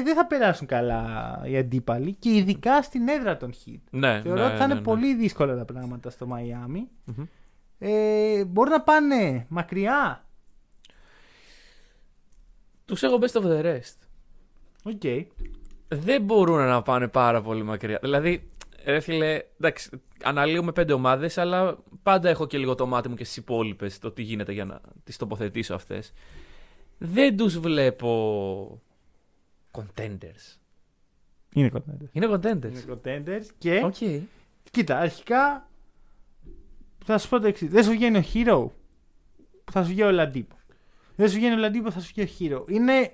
[0.04, 3.80] δεν θα περάσουν καλά οι αντίπαλοι και ειδικά στην έδρα των Heat.
[3.90, 4.86] Ναι, Θεωρώ ναι, ότι θα είναι ναι, ναι.
[4.86, 6.88] πολύ δύσκολα τα πράγματα στο Μαϊάμι.
[7.04, 7.24] Μμμ.
[7.78, 10.24] Ε, μπορεί να πάνε μακριά.
[12.84, 13.96] Τους έχω best of the rest.
[14.82, 15.02] Οκ.
[15.88, 17.98] δεν μπορούν να πάνε πάρα πολύ μακριά.
[18.02, 18.48] Δηλαδή,
[18.84, 19.90] ρε φίλε, εντάξει,
[20.22, 24.10] αναλύουμε πέντε ομάδες, αλλά πάντα έχω και λίγο το μάτι μου και στις υπόλοιπες το
[24.10, 26.12] τι γίνεται για να τις τοποθετήσω αυτές.
[26.98, 28.82] Δεν τους βλέπω
[29.72, 30.56] contenders.
[31.54, 32.08] Είναι contenders.
[32.12, 32.92] Είναι Είναι contenders.
[32.94, 34.22] contenders και Οκ.
[34.70, 35.68] κοίτα, αρχικά
[37.12, 37.70] θα σου πω το εξής.
[37.70, 38.70] Δεν σου βγαίνει ο Herro,
[39.72, 40.54] θα σου βγει ο Ολαντίπο.
[41.16, 42.70] Δεν σου βγαίνει ο Ολαντίπο, θα σου βγει ο Herro.
[42.70, 43.12] Είναι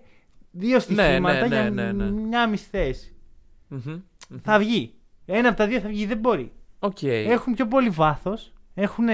[0.50, 2.10] δύο στοιχήματα ναι, για ναι, ναι.
[2.10, 3.14] μια μισή θέση.
[3.68, 4.00] Μμμ.
[4.42, 4.94] Θα βγει.
[5.26, 6.52] Ένα από τα δύο θα βγει, δεν μπορεί.
[6.78, 7.02] Οκ.
[7.02, 8.52] Έχουν πιο πολύ βάθος.
[8.74, 9.06] Έχουν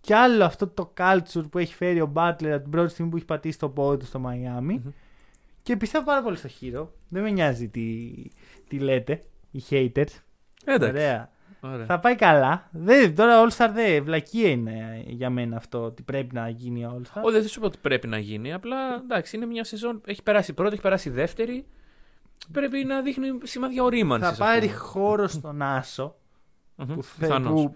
[0.00, 3.16] κι άλλο αυτό το culture που έχει φέρει ο Butler από την πρώτη στιγμή που
[3.16, 4.74] έχει πατήσει το πόδι του στο Μαϊάμι.
[4.74, 4.90] Μμμ.
[5.62, 6.88] Και πιστεύω πάρα πολύ στο Hero.
[7.08, 8.12] Δεν με νοιάζει τι,
[8.68, 10.20] τι λέτε, οι haters.
[10.64, 10.88] Εντάξει.
[10.88, 11.30] Ωραία.
[11.72, 11.86] Ωραία.
[11.86, 12.68] Θα πάει καλά.
[12.72, 14.04] Δεν, τώρα All Star δεν.
[14.04, 17.22] Βλακία είναι για μένα αυτό ότι πρέπει να γίνει All Star.
[17.22, 18.52] Όχι, δεν θα σου πω ότι πρέπει να γίνει.
[18.52, 20.00] Απλά εντάξει, είναι μια σεζόν.
[20.06, 21.66] Έχει περάσει η πρώτη, έχει περάσει η δεύτερη.
[22.52, 24.36] Πρέπει να δείχνει σημάδια ορίμανσης.
[24.36, 26.14] θα πάρει χώρο στον Άσο.
[26.76, 27.50] που, θε- Πιθανώς.
[27.62, 27.74] που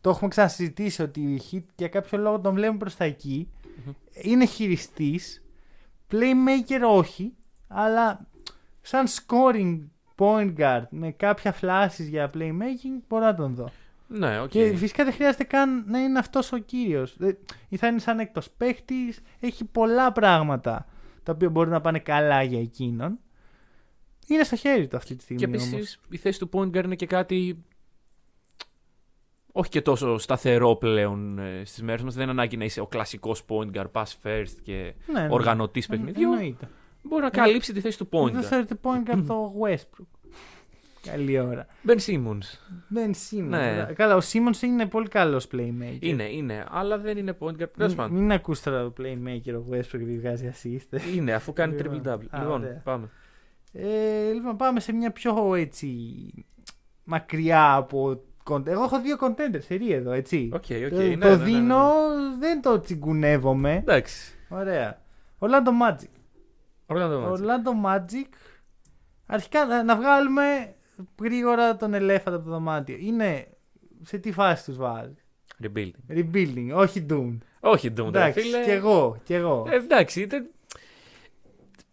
[0.00, 3.48] το έχουμε ξανασυζητήσει ότι οι Heat για κάποιο λόγο τον βλέπουν προς τα εκεί.
[3.84, 3.92] Μμμ.
[4.22, 5.42] Είναι χειριστής.
[6.10, 7.32] Playmaker όχι.
[7.68, 8.26] Αλλά
[8.80, 9.78] σαν scoring
[10.18, 13.70] point guard με κάποια flashes για playmaking μπορώ να τον δω.
[14.10, 14.48] Ναι, οκ.
[14.48, 17.16] Και φυσικά δεν χρειάζεται καν να είναι αυτός ο κύριος.
[17.20, 19.20] Ε, Ή θα είναι σαν έκτος παίχτης.
[19.40, 20.86] Έχει πολλά πράγματα
[21.22, 23.18] τα οποία μπορεί να πάνε καλά για εκείνον.
[24.26, 25.40] Είναι στο χέρι του αυτή τη στιγμή.
[25.42, 25.72] Και όμως.
[25.72, 27.64] επίση η θέση του point guard είναι και κάτι.
[29.52, 32.14] Όχι και τόσο σταθερό πλέον ε, στις μέρες μας.
[32.14, 35.28] Δεν είναι ανάγκη να είσαι ο κλασικός point guard, pass first και Ναι, ναι.
[35.30, 36.32] οργανωτής Ε, παιχνιδιού.
[36.32, 36.68] εννοείται.
[37.08, 38.44] Μπορεί να καλύψει τη θέση του point Δεν guard.
[38.44, 40.06] θεωρείται point guard το Westbrook.
[41.02, 41.66] Καλή ώρα.
[41.86, 42.58] Ben Simmons.
[42.88, 43.48] Δεν Simmons.
[43.48, 43.88] Ναι.
[43.94, 45.96] Καλά, ο Simmons είναι πολύ καλός playmaker.
[46.00, 47.70] Είναι, είναι, αλλά δεν είναι point guard.
[47.76, 48.16] Τέλος Μην, πάντων.
[48.16, 50.98] μην ακούς τώρα το playmaker ο Westbrook επειδή βγάζει assist.
[51.16, 52.00] Είναι, αφού κάνει Λοιπόν.
[52.04, 52.26] triple double.
[52.30, 52.80] Α, Λοιπόν, ωραία.
[52.84, 53.08] πάμε.
[53.72, 55.88] Ε, λοιπόν, πάμε σε μια πιο έτσι
[57.04, 58.22] μακριά από.
[58.50, 58.66] content.
[58.66, 60.50] Εγώ έχω δύο contenders σερί εδώ, έτσι.
[60.52, 60.88] Οκ, οκ.
[60.90, 61.44] το ναι, το ναι, ναι, ναι.
[61.44, 61.90] δίνω,
[62.38, 63.74] δεν το τσιγκουνεύομαι.
[63.74, 64.34] Εντάξει.
[64.48, 65.00] Ωραία.
[65.38, 66.08] Orlando Magic.
[66.88, 67.32] Orlando Magic.
[67.32, 68.26] Orlando Magic.
[69.26, 70.74] Αρχικά να, να βγάλουμε
[71.22, 72.96] γρήγορα τον ελέφαντα από το δωμάτιο.
[73.00, 73.46] Είναι
[74.02, 75.14] σε τι φάση τους βάζει;
[75.62, 75.90] Rebuilding.
[76.16, 77.38] Rebuilding, όχι Doom.
[77.60, 78.62] Όχι Doom, ρε Εντάξει, φίλε.
[78.64, 79.66] κι εγώ, κι εγώ.
[79.70, 80.42] Ε, εντάξει, είτε...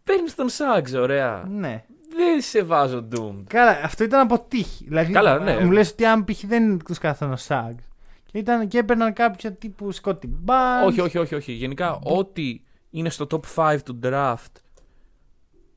[0.04, 1.46] παίρνεις τον Σάγκ, ωραία.
[1.50, 1.84] ναι.
[2.18, 3.44] Δεν σε βάζω Doom.
[3.48, 4.84] Καλά, αυτό ήταν από τύχη.
[4.88, 5.60] Δηλαδή, Καλά, ναι.
[5.60, 6.46] Μου λες ότι αν π.χ.
[6.46, 7.78] δεν τους κάθονε ο Σάγκ.
[8.26, 10.88] Και, ήταν, και έπαιρναν κάποιο τύπου Σκότι Μπάρν.
[10.88, 11.52] Όχι, όχι, όχι, όχι.
[11.52, 14.52] Γενικά, ό,τι είναι στο top 5 του draft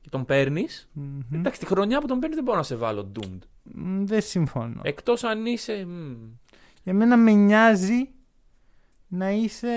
[0.09, 0.89] και τον παίρνεις.
[1.33, 3.39] Εντάξει, τη χρονιά που τον παίρνεις δεν μπορώ να σε βάλω Doomed.
[4.03, 4.81] Δεν συμφωνώ.
[4.83, 5.85] Εκτός αν είσαι.
[5.85, 6.15] μ,
[6.83, 8.09] Για μένα με νοιάζει
[9.07, 9.67] να είσαι.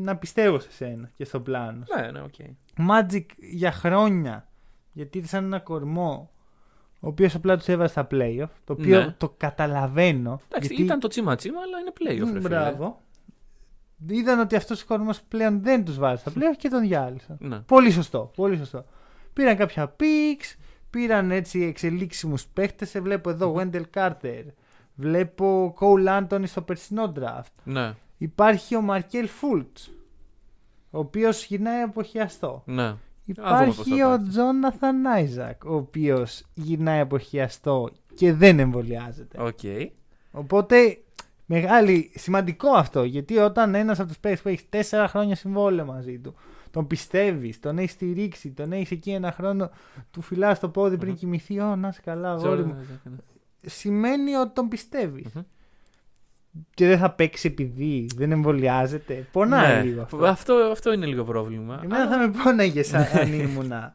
[0.00, 1.82] να πιστεύω σε σένα και στο πλάνο.
[2.00, 2.34] Ναι, ναι, οκ.
[2.90, 4.48] Magic για χρόνια.
[4.92, 6.30] Γιατί ήρθαν ένα κορμό.
[7.00, 8.48] Ο οποίος απλά τους έβαζε στα playoff.
[8.64, 9.14] Το οποίο Ναι.
[9.18, 10.40] το καταλαβαίνω.
[10.48, 10.82] Εντάξει, γιατί...
[10.82, 12.48] ήταν το τσίμα τσίμα, αλλά είναι playoff, ρε φίλε.
[12.48, 13.00] Μπράβο.
[14.08, 17.36] Είδαν ότι αυτός ο κορμός πλέον δεν τους βάζει στα playoff και τον διάλυσαν.
[17.40, 17.58] Ναι.
[17.58, 18.30] Πολύ σωστό.
[18.36, 18.84] Πολύ σωστό.
[19.32, 20.56] Πήραν κάποια picks,
[20.90, 22.98] πήραν έτσι εξελίξιμους παίχτες.
[23.00, 24.44] Βλέπω εδώ Wendell Carter.
[24.94, 27.52] Βλέπω Cole Anthony στο περσινό draft.
[27.64, 29.78] Ναι, Υπάρχει ο Markelle Fultz.
[30.90, 32.62] Ο οποίος γυρνάει από χιαστό.
[32.66, 32.94] ναι.
[33.24, 34.28] Υπάρχει πώς θα ο πάει.
[34.28, 35.64] Jonathan Isaac.
[35.64, 39.42] Ο οποίος γυρνάει από χιαστό και δεν εμβολιάζεται.
[39.42, 39.58] Οκ.
[40.30, 40.98] Οπότε
[41.46, 43.04] μεγάλη, σημαντικό αυτό.
[43.04, 46.34] Γιατί όταν ένας από τους παίκτες που έχει τέσσερα χρόνια συμβόλαιο μαζί του,
[46.72, 49.70] τον πιστεύεις, τον έχεις στηρίξει, τον έχεις εκεί ένα χρόνο,
[50.10, 51.58] του φυλάς το πόδι πριν κοιμηθεί.
[51.60, 52.86] Ω, να είσαι καλά, αγόρι μου.
[53.66, 55.32] Σημαίνει ότι τον πιστεύεις.
[55.34, 55.42] Μμμ.
[56.74, 59.28] Και δεν θα παίξει επειδή δεν εμβολιάζεται.
[59.32, 60.24] Πονάει Ναι, λίγο αυτό.
[60.26, 60.54] αυτό.
[60.54, 61.80] Αυτό είναι λίγο πρόβλημα.
[61.84, 63.94] Εμένα θα με πόναγε σαν αν ήμουνα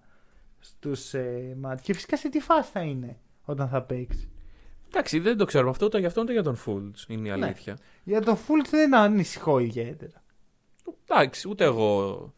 [0.60, 1.82] στους ε, μάτς.
[1.82, 4.30] Και φυσικά σε τι φάση θα είναι όταν θα παίξει.
[4.88, 6.98] Εντάξει, δεν το ξέρουμε αυτό ούτε για αυτόν ούτε για τον Fultz.
[7.08, 7.46] Είναι η Ναι.
[7.46, 7.78] αλήθεια.
[8.04, 10.24] Για τον Fultz δεν ανησυχώ ιδιαίτερα.
[11.08, 12.34] Εντάξει, ούτε εγώ.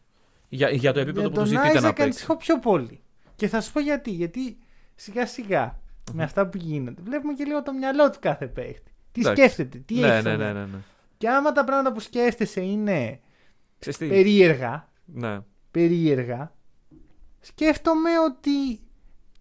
[0.52, 2.02] Για, για το επίπεδο Για που του τον ζητείτε να Isaac παίξει.
[2.02, 3.00] ανησυχώ πιο πολύ.
[3.36, 4.10] Και θα σου πω γιατί.
[4.10, 4.58] Γιατί
[4.94, 5.78] σιγά σιγά
[6.12, 8.90] με αυτά που γίνονται βλέπουμε και λίγο το μυαλό του κάθε παίχτη.
[9.12, 9.42] Τι Εντάξει.
[9.42, 10.20] σκέφτεται, τι ναι, έχει.
[10.20, 10.58] στο ναι, ναι, μυαλό.
[10.58, 10.78] ναι, ναι.
[11.18, 13.20] Και άμα τα πράγματα που σκέφτεσαι είναι
[13.78, 15.38] Ξέρεις τι; περίεργα, Ναι.
[15.70, 16.52] περίεργα,
[17.40, 18.80] σκέφτομαι ότι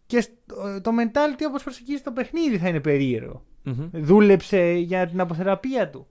[0.06, 3.46] και στο- το mentality όπως προσεγγίζει το παιχνίδι θα είναι περίεργο.
[3.64, 3.90] Μμμ.
[3.94, 6.08] Δούλεψε για την αποθεραπεία του.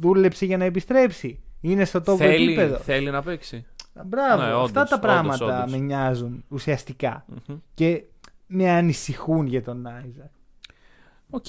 [0.00, 1.40] Δούλεψε για να επιστρέψει.
[1.60, 2.76] Είναι στο τόπο Θέλει, επίπεδο.
[2.76, 3.66] θέλει να παίξει.
[4.04, 4.42] Μπράβο.
[4.42, 5.70] Ναι, Αυτά όντως, τα όντως, πράγματα όντως.
[5.72, 7.24] με νοιάζουν ουσιαστικά.
[7.48, 7.56] Μμμ.
[7.74, 8.04] Και
[8.46, 10.30] με ανησυχούν για τον Isaac.
[11.30, 11.44] Οκ,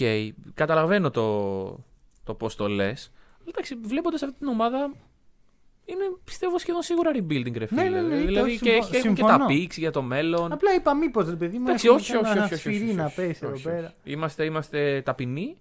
[0.54, 1.66] καταλαβαίνω το,
[2.24, 3.12] το πώς το λες.
[3.42, 4.92] Αλλά εντάξει, βλέποντας αυτή την ομάδα.
[5.86, 7.84] Είναι πιστεύω σχεδόν σίγουρα rebuilding ρε φίλε.
[7.84, 9.46] Ναι, ναι, ναι, είτε δηλαδή όχι, και συμφω- έχει- έχουν και τα συμφωνώ.
[9.50, 10.52] picks για το μέλλον.
[10.52, 11.64] Απλά είπα μήπως ρε παιδί μου.
[11.68, 13.64] Εντάξει, έχουμε όχι, κανένα όχι, όχι, όχι, όχι, σφυρί όχι, να όχι, πέσει εδώ όχι,
[13.64, 13.78] πέρα.
[13.86, 14.14] όχι.
[14.14, 15.58] Είμαστε, είμαστε ταπεινοί.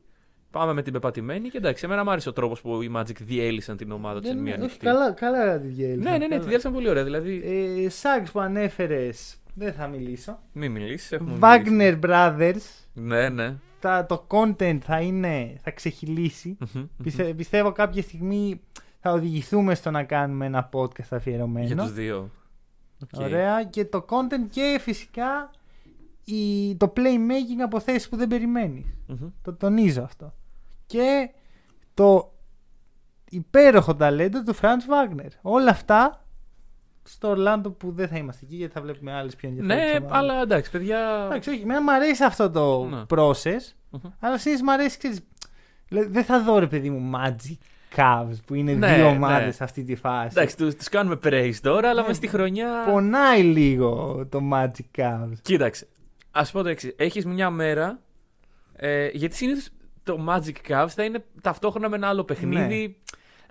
[0.53, 3.77] Πάμε με την πεπατημένη και εντάξει, εμένα μου άρεσε ο τρόπος που οι Magic διέλυσαν
[3.77, 4.85] την ομάδα τους Δεν- σε μία όχι, νύχτα.
[4.87, 6.03] καλά, καλά τη διέλυσαν.
[6.03, 6.41] Ναι, ναι, ναι, καλά.
[6.41, 7.05] τη διέλυσαν πολύ ωραία.
[7.05, 7.43] Δηλαδή,
[7.85, 10.39] Ε, Suggs που ανέφερες, δεν θα μιλήσω.
[10.53, 11.19] μην μιλήσεις.
[11.41, 12.61] Wagner Brothers,
[12.93, 13.55] Ναι, ναι.
[13.81, 16.57] τα, το content θα είναι, θα ξεχειλίσει.
[16.75, 18.61] Μμμ, Πιστε- πιστεύω κάποια στιγμή
[19.01, 21.67] θα οδηγηθούμε στο να κάνουμε ένα podcast αφιερωμένο.
[21.67, 22.31] Για τους δύο.
[23.03, 23.21] Οκ.
[23.21, 23.65] Ωραία.
[23.65, 25.51] Και το content και φυσικά
[26.25, 28.85] η, το playmaking από θέσεις που δεν περιμένεις.
[29.07, 29.29] Μμμ.
[29.43, 30.35] Το τονίζω αυτό.
[30.99, 31.31] Και
[31.95, 32.33] το
[33.31, 35.29] υπέροχο ταλέντο του Franz Wagner.
[35.43, 36.25] Όλα αυτά
[37.05, 40.19] στο Ορλάντο που δεν θα είμαστε εκεί γιατί θα βλέπουμε άλλες πιο ενδιαφέρουσες Ναι, ομάδες.
[40.19, 41.23] αλλά εντάξει, παιδιά.
[41.27, 43.03] Εντάξει, όχι, εμένα μου αρέσει αυτό το Ναι.
[43.09, 44.01] process, Μμμ.
[44.21, 45.21] αλλά συνήθως μου αρέσει, ξέρεις,
[45.89, 47.57] δηλαδή, δεν θα δω ρε παιδί μου Magic
[47.97, 49.17] Cavs που είναι Ναι, δύο ναι.
[49.17, 50.29] ομάδες σε αυτή τη φάση.
[50.31, 52.07] Εντάξει, τους τους κάνουμε praise τώρα, αλλά Ναι.
[52.07, 52.85] μες στη χρονιά.
[52.91, 55.33] Πονάει λίγο το Magic Cavs.
[55.43, 55.89] Κοίταξε.
[56.31, 56.93] Α πω το εξής.
[56.97, 57.99] Έχεις μια μέρα.
[58.77, 59.69] Ε, γιατί συνήθως
[60.03, 62.97] το Magic Cavs θα είναι ταυτόχρονα με ένα άλλο παιχνίδι.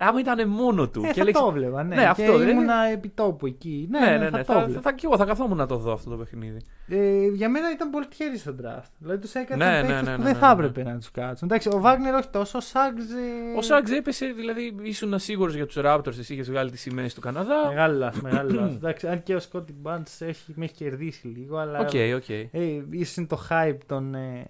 [0.04, 1.00] Άμα ήταν μόνο του.
[1.00, 1.08] Ναι.
[1.08, 1.94] Ε, και θα λέξεις- το έβλεπα, ναι.
[1.94, 3.86] Ναι, και αυτό, δηλαδή- ήμουνα επί τόπου εκεί.
[3.90, 4.44] Ναι, Ναι, ναι, ναι, θα ναι.
[4.44, 4.80] το Θα, έβλεπα.
[4.80, 6.60] θα, και εγώ θα καθόμουν να το δω αυτό το παιχνίδι.
[6.88, 8.90] Ε, για μένα ήταν πολύ τυχερή στο draft.
[8.98, 10.64] Δηλαδή τους έκανα Ναι, ναι, ναι, ναι, που ναι, δεν ναι, θα ναι.
[10.66, 11.48] έπρεπε να τους κάτσουν.
[11.48, 13.02] Εντάξει, ο Βάγνερ όχι τόσο, ο Σάγκς...
[13.10, 17.14] ε, Ο Σάγκ έπεσε, δηλαδή ήσουν σίγουρος για τους Raptors, εσύ είχες βγάλει τις σημαίες
[17.14, 17.66] του Καναδά.
[17.68, 18.74] Μεγάλο λάθος, μεγάλο λάθος.
[18.74, 21.78] Εντάξει, αν και ο Scottie Barnes έχει, με έχει κερδίσει λίγο, αλλά.
[21.78, 22.28] Οκ, οκ.
[22.28, 22.48] Ε,
[22.90, 24.44] ίσως είναι το hype των, ε,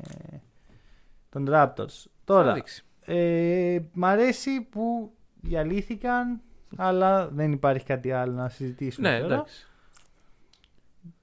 [1.33, 1.75] των Raptors.
[1.75, 2.85] Θα Τώρα, δείξει.
[3.05, 6.41] ε, μ' αρέσει που διαλύθηκαν,
[6.77, 9.35] αλλά δεν υπάρχει κάτι άλλο να συζητήσουμε Ναι, τώρα.
[9.35, 9.67] εντάξει.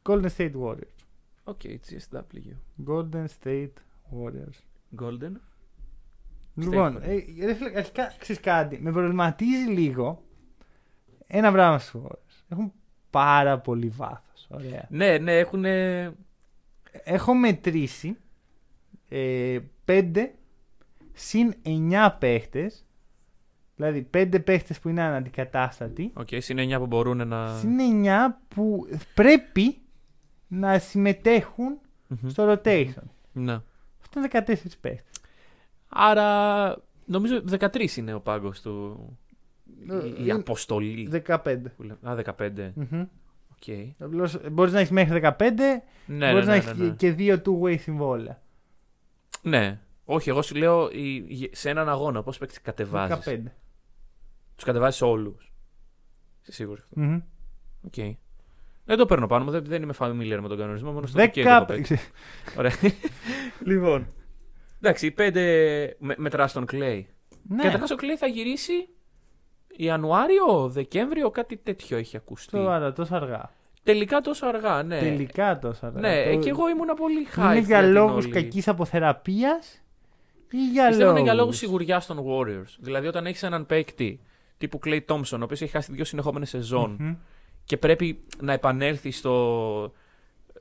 [0.09, 1.03] Golden State Warriors.
[1.43, 2.55] Οκ, GSW.
[2.87, 3.73] Golden State
[4.15, 4.59] Warriors.
[5.01, 5.31] Golden;
[6.55, 7.01] Λοιπόν, State
[7.39, 8.79] ε, ρε φίλε, αρχικά ξέρεις κάτι.
[8.81, 10.23] Με προβληματίζει λίγο
[11.27, 12.43] ένα πράγμα στους Warriors.
[12.49, 12.71] Έχουν
[13.09, 14.47] πάρα πολύ βάθος.
[14.49, 14.85] Ωραία.
[14.89, 15.65] Ναι, ναι, έχουν.
[17.03, 18.13] Έχω μετρήσει ε,
[19.09, 20.11] 5
[21.13, 22.85] συν 9 παίχτες.
[23.75, 26.11] Δηλαδή 5 παίχτες που είναι αναντικατάστατοι.
[26.13, 27.57] Οκ, συν 9 που μπορούν να.
[27.57, 29.77] Συν 9 που πρέπει
[30.47, 32.29] να συμμετέχουν Μμμ.
[32.29, 33.03] στο rotation.
[33.31, 33.59] Ναι.
[34.01, 35.21] Αυτό είναι 14 παίχτες.
[35.89, 38.99] Άρα νομίζω 13 είναι ο πάγκος του.
[40.17, 41.09] η, η Ε, αποστολή.
[41.27, 41.57] 15.
[41.75, 41.97] που λέμε.
[42.03, 42.71] Α, 15.
[42.75, 43.01] Μμμ.
[43.51, 43.93] Οκ.
[43.99, 46.93] Απλώς μπορείς να έχεις μέχρι 15, Ναι, μπορείς ναι, να ναι, έχεις ναι, ναι.
[46.95, 48.41] και δύο two-way συμβόλαια.
[49.41, 49.79] Ναι.
[50.05, 53.15] Όχι, εγώ σου λέω η- η- σε έναν αγώνα πώ παίξει κατεβάζεις.
[53.25, 53.43] 15.
[54.55, 55.53] Τους κατεβάζεις όλους.
[56.41, 56.85] Είσαι σίγουρος.
[56.89, 57.21] Μμμ.
[57.85, 57.93] Οκ.
[58.85, 60.91] Δεν το παίρνω πάνω μου, δεν, δεν είμαι familiar με τον κανονισμό.
[60.91, 61.65] Μόνο στο weekend το 10.
[61.67, 61.95] παίξω.
[62.57, 62.71] Ωραία.
[63.65, 64.07] λοιπόν.
[64.81, 65.41] Εντάξει, πέντε
[65.99, 67.03] με, μετράς τον Clay.
[67.47, 68.89] Ναι, Καταρχά ο Clay θα γυρίσει
[69.75, 72.51] Ιανουάριο, Δεκέμβριο, κάτι τέτοιο έχει ακουστεί.
[72.51, 73.51] Τώρα, τόσο αργά.
[73.83, 74.99] Τελικά τόσο αργά, ναι.
[74.99, 75.99] Τελικά τόσο αργά.
[75.99, 77.39] Ναι, Το- ε, και εγώ ήμουνα πολύ high.
[77.51, 79.81] Είναι για την λόγους όλη- κακής αποθεραπείας
[80.51, 81.19] ή για Πιστεύω λόγους.
[81.19, 82.75] είναι για λόγους; σιγουριάς των Warriors.
[82.79, 84.19] Δηλαδή, όταν έχεις έναν παίκτη
[84.57, 87.15] τύπου Clay Thompson, ο οποίος έχει χάσει δύο συνεχόμενες σεζόν Μμμ.
[87.63, 89.93] και πρέπει να επανέλθει στο,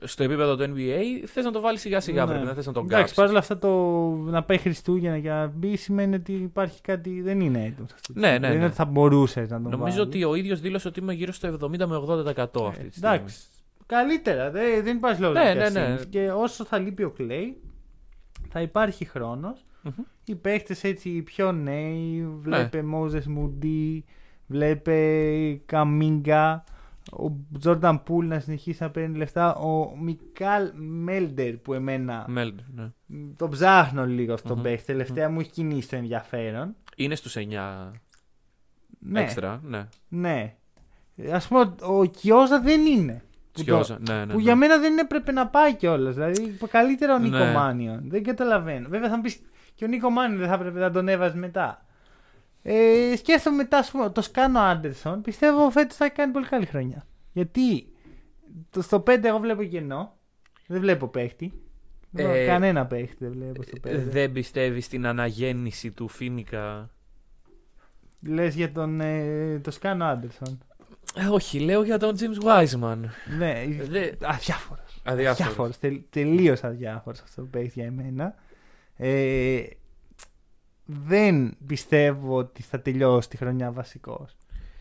[0.03, 2.29] στο επίπεδο του NBA, θες να το βάλεις σιγά σιγά, Ναι.
[2.31, 3.17] πρέπει να θες να τον Εντάξει, κάψεις.
[3.17, 3.69] παρ' όλα αυτά το
[4.09, 7.21] να πάει Χριστούγεννα για να μπει σημαίνει ότι υπάρχει κάτι.
[7.21, 8.13] Δεν είναι έτοιμο αυτό.
[8.13, 8.65] Ναι, ναι, Δεν είναι ναι.
[8.65, 9.99] ότι θα μπορούσες να τον Νομίζω βάλεις.
[9.99, 13.15] ότι ο ίδιος δήλωσε ότι είμαι γύρω στο 70 με 80% αυτή τη στιγμή.
[13.15, 13.37] Εντάξει.
[13.85, 14.51] Καλύτερα.
[14.51, 15.95] Δεν, δεν υπάρχει λόγος Ναι, να ναι, ναι.
[16.09, 17.57] Και όσο θα λείπει ο Κλέη,
[18.49, 19.91] θα υπάρχει χρόνος Μμμ.
[20.25, 22.27] Οι παίχτες έτσι οι πιο νέοι, Ναι.
[22.41, 24.05] βλέπε Μόζε Μουντί,
[24.47, 24.95] βλέπε
[25.65, 26.63] Καμίγκα,
[27.11, 32.91] ο Τζόρνταν Πούλ να συνεχίσει να παίρνει λεφτά, ο Μικάλ Μέλντερ που εμένα Μέλντ, ναι.
[33.37, 34.63] τον ψάχνω λίγο αυτόν τον Μμμ.
[34.65, 34.85] παίχτη.
[34.85, 36.75] Τελευταία μου έχει κινήσει το ενδιαφέρον.
[36.95, 37.91] Είναι στους 9
[38.99, 39.59] Ναι, έξτρα.
[39.63, 39.87] Ναι.
[40.07, 40.53] ναι.
[41.31, 43.13] Α πούμε, ο Κιόζα δεν είναι.
[43.51, 43.97] Που, το- Σκιώζα.
[44.09, 44.43] Ναι, ναι, που ναι.
[44.43, 46.13] για μένα δεν έπρεπε να πάει κιόλας.
[46.13, 47.23] Δηλαδή, καλύτερα ο Ναι.
[47.29, 48.01] Νίκο Μάνιον.
[48.09, 48.89] Δεν καταλαβαίνω.
[48.89, 49.41] Βέβαια, θα μου πεις
[49.75, 51.85] και ο Νίκο Μάνιον δεν θα έπρεπε να τον έβαζε μετά.
[52.63, 55.21] Ε, σκέφτομαι μετά, ας πούμε, το Σκάνο Άντερσον.
[55.21, 57.05] Πιστεύω φέτος θα κάνει πολύ καλή χρονιά.
[57.33, 57.87] Γιατί
[58.69, 60.17] το, στο 5 εγώ βλέπω κενό.
[60.67, 61.53] Δεν βλέπω παίχτη.
[62.09, 63.91] Δεν βλέπω Ε, Κανένα παίχτη δεν βλέπω στο 5.
[64.09, 66.89] Δεν πιστεύεις στην αναγέννηση του Φίνικα;
[68.21, 70.59] Λες για τον ε, το Σκάνο Άντερσον.
[71.15, 72.97] Ε, όχι, λέω για τον James Wiseman.
[73.37, 75.01] Ναι, Δε- αδιάφορος.
[75.03, 75.03] Αδιάφορος.
[75.03, 75.77] Αδιάφορος.
[75.79, 78.35] Τελ, Τελείως αδιάφορος αυτό που παίχτη για εμένα.
[78.97, 79.61] Ε,
[80.91, 84.35] δεν πιστεύω ότι θα τελειώσει τη χρονιά βασικός.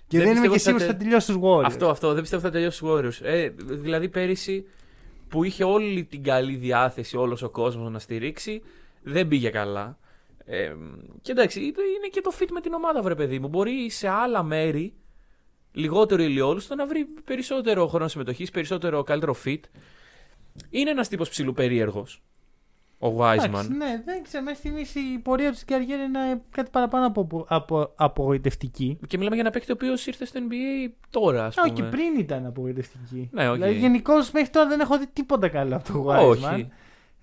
[0.06, 1.64] Και Δεν δεν, είμαι πιστεύω και ότι θα σίγουρος ότι θα τε- τελειώσει στους Warriors.
[1.64, 2.12] Αυτό, αυτό.
[2.12, 3.18] Δεν πιστεύω θα τελειώσει του Warriors.
[3.22, 4.66] Ε, δηλαδή πέρυσι
[5.28, 8.62] που είχε όλη την καλή διάθεση όλος ο κόσμος να στηρίξει,
[9.02, 9.98] δεν πήγε καλά.
[10.44, 10.72] Ε,
[11.22, 13.48] και εντάξει, είναι και το fit με την ομάδα, βρε παιδί μου.
[13.48, 14.92] Μπορεί σε άλλα μέρη,
[15.72, 19.60] λιγότερο ηλιόλουστο, να βρει περισσότερο χρόνο συμμετοχής, περισσότερο καλύτερο fit.
[20.70, 22.22] Είναι ένας τύπος ψηλού περίεργος.
[23.00, 23.44] Ο Wiseman.
[23.44, 24.44] Εντάξει, ναι, δεν ξέρω.
[24.44, 24.80] Μέχρι στιγμή
[25.14, 28.98] η πορεία του στην καριέρας είναι κάτι παραπάνω από, από, από απογοητευτική.
[29.06, 31.74] Και μιλάμε για ένα παίκτη ο οποίος ήρθε στο NBA τώρα, ας Α, πούμε.
[31.74, 33.28] και πριν ήταν απογοητευτική.
[33.32, 33.54] Ναι, οκ.
[33.54, 36.28] Δηλαδή, γενικώς μέχρι τώρα δεν έχω δει τίποτα καλό από το Wiseman.
[36.28, 36.68] Όχι.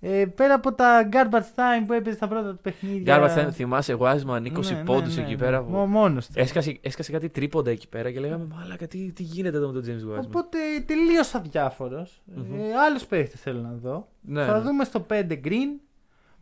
[0.08, 3.02] Ε, πέρα από τα garbage time που έπαιζε στα πρώτα του παιχνίδια.
[3.18, 5.38] Γκάρβα, θα θυμάσαι, Wiseman 20 Ναι, ναι, πόντους ναι, εκεί ναι.
[5.38, 5.62] πέρα.
[5.64, 6.34] Μό- μόνος του.
[6.36, 9.84] Έσκασε, έσκασε κάτι τρίποντα εκεί πέρα και λέγαμε Μαλάκα, τι, τι γίνεται εδώ με τον
[9.86, 12.22] James Wiseman; Οπότε τελείως αδιάφορος.
[12.26, 12.60] Μμμ.
[12.60, 14.08] Ε, Άλλους παίχτες θέλω να δω.
[14.22, 14.60] ναι, Θα ναι.
[14.64, 15.14] δούμε στο 5
[15.44, 15.80] Green.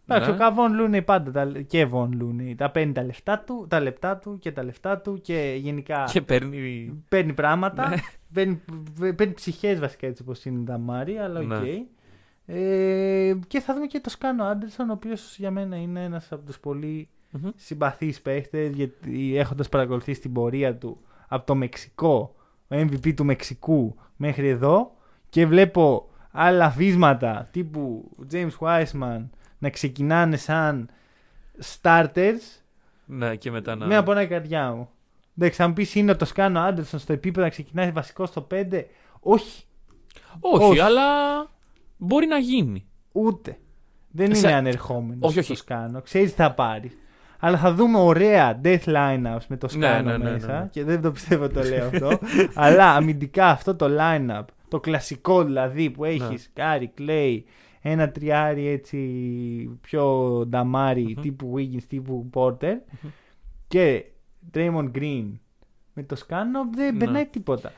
[0.08, 0.36] Εντάξει, Ναι.
[0.36, 2.56] ο Kevon Looney πάντα τα, Kevon Looney.
[2.56, 6.22] Τα παίρνει τα λεφτά του, τα λεπτά του και τα λεφτά του και γενικά Και
[6.22, 7.04] παίρνει.
[7.10, 7.90] παίρνει πράγματα.
[7.90, 7.96] Ναι.
[8.34, 8.62] παίρνει
[9.16, 11.46] παίρνει ψυχές βασικά έτσι όπως είναι νταμάρι, αλλά οκ.
[11.46, 11.58] Ναι.
[12.46, 16.60] Ε, και θα δούμε και τον Toscano-Anderson, ο οποίος για μένα είναι ένας από τους
[16.60, 17.50] πολύ Μμμ.
[17.56, 22.36] συμπαθείς παίχτες, γιατί έχοντας παρακολουθήσει την πορεία του από το Μεξικό,
[22.68, 24.92] ο MVP του Μεξικού μέχρι εδώ,
[25.30, 29.26] και βλέπω άλλα βίσματα τύπου James Wiseman
[29.58, 30.90] να ξεκινάνε σαν
[31.82, 32.62] starters,
[33.06, 33.86] Ναι, και μετά να.
[33.86, 34.90] με από η καρδιά μου.
[35.38, 38.84] Εντάξει, θα μου πεις είναι το Σκάνο Άντερσον στο επίπεδο να ξεκινάει βασικό στο 5.
[39.20, 39.64] Όχι,
[40.40, 40.80] όχι, όχι.
[40.80, 41.04] αλλά
[42.04, 42.86] μπορεί να γίνει.
[43.12, 43.58] ούτε.
[44.12, 45.56] Δεν Σε- είναι ανερχόμενος Όχι, το όχι.
[45.56, 46.02] Σκάνο.
[46.02, 46.92] Ξέρεις τι θα πάρει.
[47.40, 50.60] Αλλά θα δούμε ωραία death lineups με τον Ναι, Toscano ναι, ναι, ναι, μέσα.
[50.60, 50.68] ναι.
[50.72, 52.20] Και δεν το πιστεύω το λέω αυτό.
[52.54, 56.64] αλλά αμυντικά αυτό το lineup, το κλασικό δηλαδή που έχεις Ναι.
[56.64, 57.46] Curry, Klay,
[57.82, 58.98] ένα τριάρι έτσι
[59.82, 61.22] πιο νταμάρι Μμμ.
[61.22, 62.74] τύπου Wiggins, τύπου Porter
[63.68, 64.04] και
[64.54, 65.26] Draymond Green
[65.94, 67.00] με τον Toscano δεν Ναι.
[67.00, 67.72] περνάει τίποτα.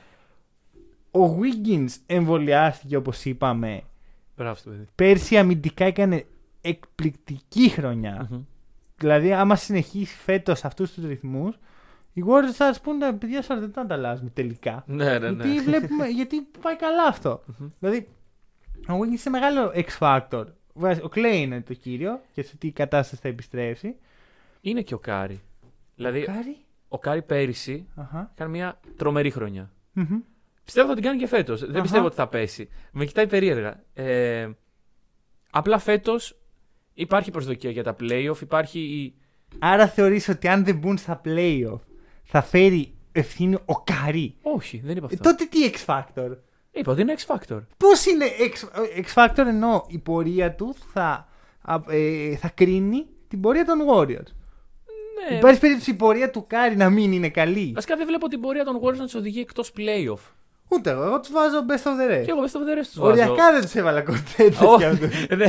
[1.12, 3.82] Ο Wiggins εμβολιάστηκε όπως είπαμε
[4.38, 4.86] Μπράβο το παιδί.
[4.96, 6.26] πέρσι αμυντικά έκανε
[6.62, 8.28] εκπληκτική χρονιά.
[8.32, 8.42] Μμμ.
[8.98, 11.56] Δηλαδή, άμα συνεχίσει φέτος αυτούς τους ρυθμούς,
[12.14, 14.84] οι Warriors θα σου πούνε παιδιά, σας δεν τα ανταλλάζουμε τελικά.
[14.88, 15.44] Ναι, ναι, ναι.
[15.48, 17.44] γιατί, βλέπουμε, γιατί πάει καλά αυτό.
[17.60, 17.68] Μμμ.
[17.80, 18.08] δηλαδή,
[18.88, 20.46] ο Wiggins είναι μεγάλο X Factor.
[20.74, 23.96] Βάζει- Ο Klay είναι το κύριο και σε τι κατάσταση θα επιστρέψει.
[24.62, 25.42] Είναι και ο Κάρι.
[25.96, 26.58] Δηλαδή, Κάρι.
[26.88, 28.30] ο Κάρι πέρυσι Αχα.
[28.34, 29.72] έκανε μια τρομερή χρονιά.
[29.94, 30.20] Μμμ.
[30.66, 31.60] Πιστεύω θα την κάνει και φέτος.
[31.60, 31.82] Δεν Αχα.
[31.82, 32.70] πιστεύω ότι θα πέσει.
[32.92, 33.84] Με κοιτάει περίεργα.
[33.94, 34.50] Ε,
[35.52, 36.40] απλά φέτος
[36.94, 38.42] υπάρχει προσδοκία για τα playoff.
[38.42, 39.14] Υπάρχει η.
[39.60, 41.80] Άρα θεωρείς ότι αν δεν μπουν στα playoff
[42.24, 44.36] θα φέρει ευθύνη ο Κάρι.
[44.42, 45.30] Όχι, δεν είπα Ε, αυτό.
[45.30, 46.38] τότε τι X Factor.
[46.72, 47.60] Είπα ότι είναι X Factor.
[47.78, 48.68] Πώς είναι X,
[49.06, 51.28] X Factor ενώ η πορεία του θα,
[51.62, 54.28] α, ε, θα κρίνει την πορεία των Warriors;
[55.30, 55.38] Ναι.
[55.38, 57.72] Υπάρχει περίπτωση η πορεία του Κάρι να μην είναι καλή.
[57.76, 60.20] Βασικά δεν βλέπω την πορεία των Warriors να τους οδηγεί εκτός playoff.
[60.76, 62.26] Ούτε εγώ, εγώ τους βάζω best of the rest.
[62.26, 63.12] Και εγώ best of the rest τους βάζω.
[63.12, 64.78] Οριακά δεν τους έβαλα contenders Όχι.
[64.78, 65.28] κι αυτούς.
[65.38, 65.48] Ναι,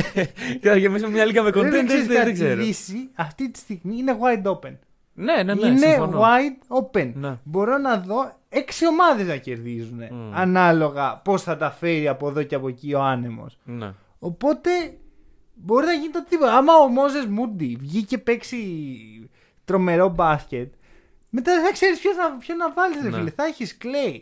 [0.79, 2.61] και εμείς με μια λίγα με Δεν contenders ξέρεις δεν κάτι, δεν ξέρω.
[2.61, 4.75] Η λύση αυτή τη στιγμή είναι wide open.
[5.13, 5.67] Ναι, ναι, ναι.
[5.67, 6.21] είναι συμφωνώ.
[6.21, 7.11] wide open.
[7.13, 7.37] Ναι.
[7.43, 9.99] Μπορώ να δω έξι ομάδες να κερδίζουν.
[10.01, 10.31] Mm.
[10.33, 13.57] Ανάλογα πώς θα τα φέρει από εδώ και από εκεί ο άνεμος.
[13.63, 13.93] Ναι.
[14.19, 14.69] Οπότε
[15.53, 16.57] μπορεί να γίνει το τίποτα.
[16.57, 18.57] Άμα ο Μόζες Μούντι βγει και παίξει
[19.65, 20.73] τρομερό μπάσκετ,
[21.29, 23.01] μετά δεν θα ξέρεις ποιος να, ποιο να βάλεις.
[23.01, 23.17] Ναι.
[23.17, 23.29] φίλε.
[23.29, 24.19] Θα έχεις Clay,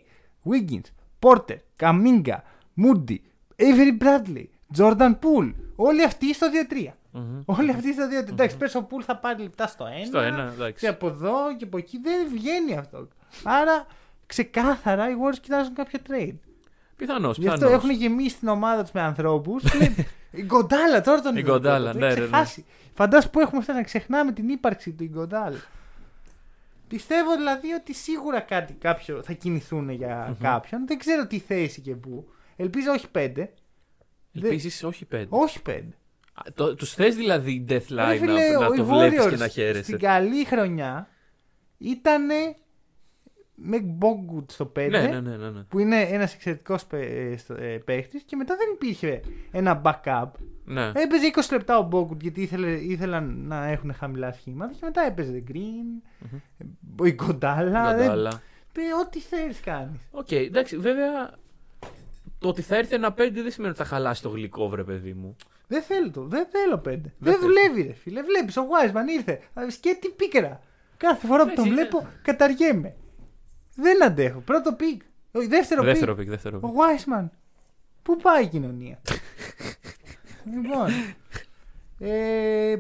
[0.50, 0.90] Wiggins,
[1.26, 2.38] Porter, Kaminga,
[2.84, 3.18] Moody,
[3.60, 4.46] Avery Bradley,
[4.78, 5.54] Jordan Poole.
[5.76, 6.88] Όλοι αυτοί στο 2-3.
[7.12, 7.42] Μμμ.
[7.46, 8.30] Όλοι αυτοί στο 2-3.
[8.30, 9.90] Εντάξει, πες ο Πουλ θα πάρει λεπτά στο 1.
[10.06, 10.88] Στο ένα, Και εντάξει.
[10.88, 13.08] από εδώ και από εκεί δεν βγαίνει αυτό.
[13.44, 13.86] Άρα
[14.26, 16.36] ξεκάθαρα οι Warriors κοιτάζουν κάποιο trade.
[16.96, 17.38] Πιθανώς.
[17.38, 19.64] Γι' αυτό έχουν γεμίσει την ομάδα τους με ανθρώπους.
[20.32, 22.30] Η Γκοντάλα τώρα τον Η είδα Γκοντάλα, τότε, το ναι, έχει ναι, ναι.
[22.30, 22.66] ξεχάσει.
[22.94, 25.58] Φαντάσου που έχουμε φτάσει να ξεχνάμε την ύπαρξη του Γκοντάλα.
[26.88, 30.88] Πιστεύω δηλαδή ότι σίγουρα κάτι κάποιο θα κινηθούν για κάποιον.
[30.88, 32.28] Δεν ξέρω τι θέση και πού.
[32.56, 33.54] Ελπίζω όχι πέντε.
[34.34, 35.28] Επίσης, όχι πέντε.
[35.30, 35.96] Όχι πέντε.
[36.78, 39.36] Τους θες δηλαδή death Ρε line φίλε, να, ο- να οι το βλέπεις Warriors και
[39.36, 41.08] να χαίρεσαι; Στην καλή χρονιά
[41.78, 42.28] ήταν
[43.68, 44.88] με Bogut στο 5.
[44.90, 45.62] Ναι, ναι, ναι, ναι, ναι.
[45.62, 46.86] Που είναι ένας εξαιρετικός
[47.86, 50.30] παίχτης και μετά δεν υπήρχε ένα backup.
[50.66, 50.88] ναι.
[50.88, 55.44] Έπαιζε 20 λεπτά ο Bogut γιατί ήθελε, ήθελαν να έχουν χαμηλά σχήματα και μετά έπαιζε
[55.48, 56.02] Green,
[57.00, 57.94] ο Ιγκουοντάλα.
[57.96, 58.42] δεν- Γκοντάλα.
[58.78, 60.00] Ε, Ό,τι θέλεις κάνεις.
[60.12, 61.32] Οκ, εντάξει, βέβαια.
[62.40, 65.14] Το ότι θα έρθει ένα πέντε δεν σημαίνει ότι θα χαλάσει το γλυκό, βρε παιδί
[65.14, 65.36] μου.
[65.68, 66.22] Δεν θέλω το.
[66.28, 67.14] Δεν θέλω πέντε.
[67.18, 67.46] Δεν Δεν, θέλεις.
[67.70, 68.22] δουλεύει, ρε φίλε.
[68.24, 69.32] Βλέπεις, ο Wiseman ήρθε.
[69.54, 70.60] Α, Και τι πίκρα.
[70.98, 72.96] Κάθε φορά που τον Εντάξει, βλέπω, καταργέμαι.
[73.76, 74.40] Δεν αντέχω.
[74.40, 75.02] Πρώτο pick.
[75.32, 76.22] Όχι, δεύτερο, Δεύτερο pick.
[76.22, 76.78] pick, δεύτερο Ο πικ.
[76.78, 77.30] Wiseman.
[78.04, 79.00] Πού πάει η κοινωνία;
[80.54, 80.90] λοιπόν.
[82.00, 82.78] Ε, ε,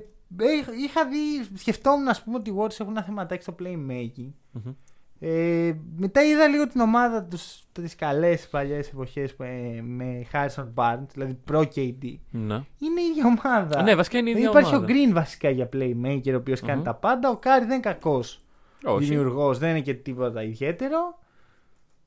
[0.85, 4.31] είχα δει, σκεφτόμουν ας πούμε ότι οι Warriors έχουν ένα θεματάκι στο playmaking.
[4.51, 4.73] Μμμ.
[5.19, 11.05] Ε, μετά είδα λίγο την ομάδα τους τις καλές παλιές εποχές ε, με Harrison Barnes,
[11.13, 12.15] δηλαδή προ KD.
[12.29, 12.53] Ναι.
[12.79, 13.81] Είναι η ίδια ομάδα.
[13.81, 14.93] Ναι, βασικά είναι η Δεν ίδια υπάρχει ομάδα.
[14.93, 16.83] ο Green βασικά για playmaker, ο οποιος κάνει Μμμ.
[16.83, 17.29] τα πάντα.
[17.29, 18.39] Ο Κάρι δεν είναι κακός
[18.83, 19.05] Όχι.
[19.05, 21.19] δημιουργός, δεν είναι και τίποτα ιδιαίτερο.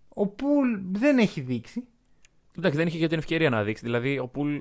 [0.09, 1.85] Ο Πουλ δεν έχει δείξει.
[2.59, 3.85] Εντάξει, δεν είχε και την ευκαιρία να δείξει.
[3.85, 4.59] Δηλαδή, ο Πουλ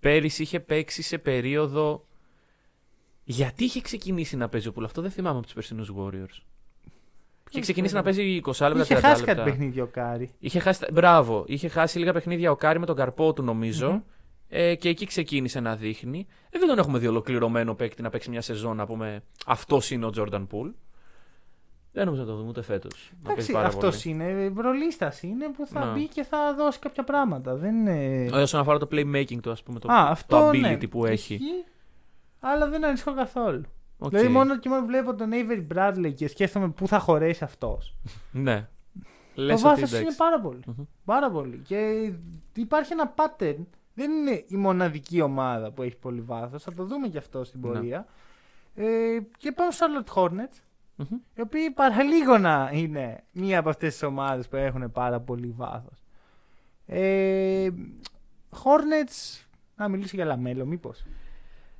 [0.00, 2.06] πέρυσι είχε παίξει σε περίοδο.
[3.24, 6.42] Γιατί είχε ξεκινήσει να παίζει ο Πουλ, αυτό δεν θυμάμαι από τους περσινούς Warriors.
[7.50, 9.34] Είχε ξεκινήσει να παίζει 20 λεπτά, Είχε 30 χάσει λεπτά.
[9.34, 10.30] κάτι παιχνίδι ο Κάρι.
[10.38, 10.86] Είχε χάσει...
[10.92, 13.90] Μπράβο, είχε χάσει λίγα παιχνίδια ο Κάρι με τον καρπό του νομίζω.
[13.90, 14.00] Μμμ.
[14.48, 16.26] Ε, και εκεί ξεκίνησε να δείχνει.
[16.50, 20.06] Ε, δεν τον έχουμε δει ολοκληρωμένο παίκτη να παίξει μια σεζόν να πούμε αυτός είναι
[20.06, 20.68] ο Τζόρνταν Πουλ.
[21.98, 23.12] Δεν νομίζω να το δούμε ούτε φέτος.
[23.24, 24.52] Εντάξει, αυτός είναι.
[24.56, 25.92] Ρολίστας είναι που θα Ναι.
[25.92, 27.54] μπει και θα δώσει κάποια πράγματα.
[27.54, 28.24] Δεν είναι.
[28.24, 30.76] Ε, Όσον αφορά το playmaking του, ας πούμε, το, Α, το αυτό ability ναι.
[30.86, 31.34] που έχει.
[31.34, 31.64] Ισχύει,
[32.40, 33.62] αλλά δεν ανησυχώ καθόλου.
[33.98, 34.08] Οκ.
[34.10, 37.96] Δηλαδή, μόνο και μόνο βλέπω τον Avery Bradley και σκέφτομαι πού θα χωρέσει αυτός.
[38.32, 38.68] Ναι.
[39.34, 40.16] Το Λες ότι βάθος είναι εντάξει.
[40.16, 40.60] πάρα πολύ.
[40.66, 40.84] Μμμ.
[41.04, 41.62] Πάρα πολύ.
[41.66, 42.12] Και
[42.54, 43.64] υπάρχει ένα pattern.
[43.94, 46.62] Δεν είναι η μοναδική ομάδα που έχει πολύ βάθος.
[46.62, 47.66] Θα το δούμε και αυτό στην Ναι.
[47.72, 48.06] πορεία.
[48.74, 48.86] Ε,
[49.38, 50.62] και πάμε στους Charlotte Hornets.
[50.98, 51.18] Μμμ.
[51.34, 56.02] Οι οποίοι παραλίγο να είναι μία από αυτές τις ομάδες που έχουν πάρα πολύ βάθος.
[56.86, 57.68] Ε,
[58.50, 61.04] Hornets, να μιλήσω για Λαμέλο, μήπως.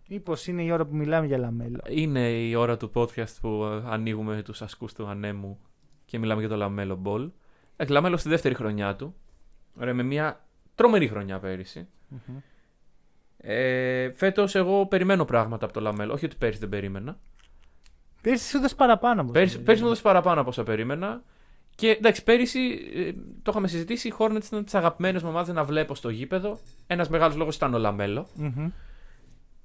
[0.08, 1.80] Μήπως είναι η ώρα που μιλάμε για Λαμέλο.
[1.88, 5.58] Είναι η ώρα του podcast που ε, ανοίγουμε τους ασκούς του ανέμου
[6.04, 7.30] και μιλάμε για το Λαμέλο Μπολ.
[7.72, 9.14] Εντάξει, Λαμέλο στη δεύτερη χρονιά του.
[9.80, 11.88] Ωραία, με μια τρομερή χρονιά πέρυσι.
[13.36, 16.12] Ε, Φέτος εγώ περιμένω πράγματα από το Λαμέλο.
[16.12, 17.18] Όχι ότι πέρυσι δεν περίμενα.
[18.20, 19.20] Πέρσι σου έδωσε παραπάνω.
[19.20, 19.64] από Πέρυσι, αυτό.
[19.64, 21.22] πέρυσι μου έδωσε παραπάνω από όσα περίμενα.
[21.74, 24.08] Και εντάξει, πέρυσι ε, το είχαμε συζητήσει.
[24.08, 26.58] Οι Hornets ήταν από τις αγαπημένες μου ομάδες να βλέπω στο γήπεδο.
[26.86, 28.28] Ένας μεγάλος λόγος ήταν ο Λαμέλο.
[28.34, 28.70] Μμμ.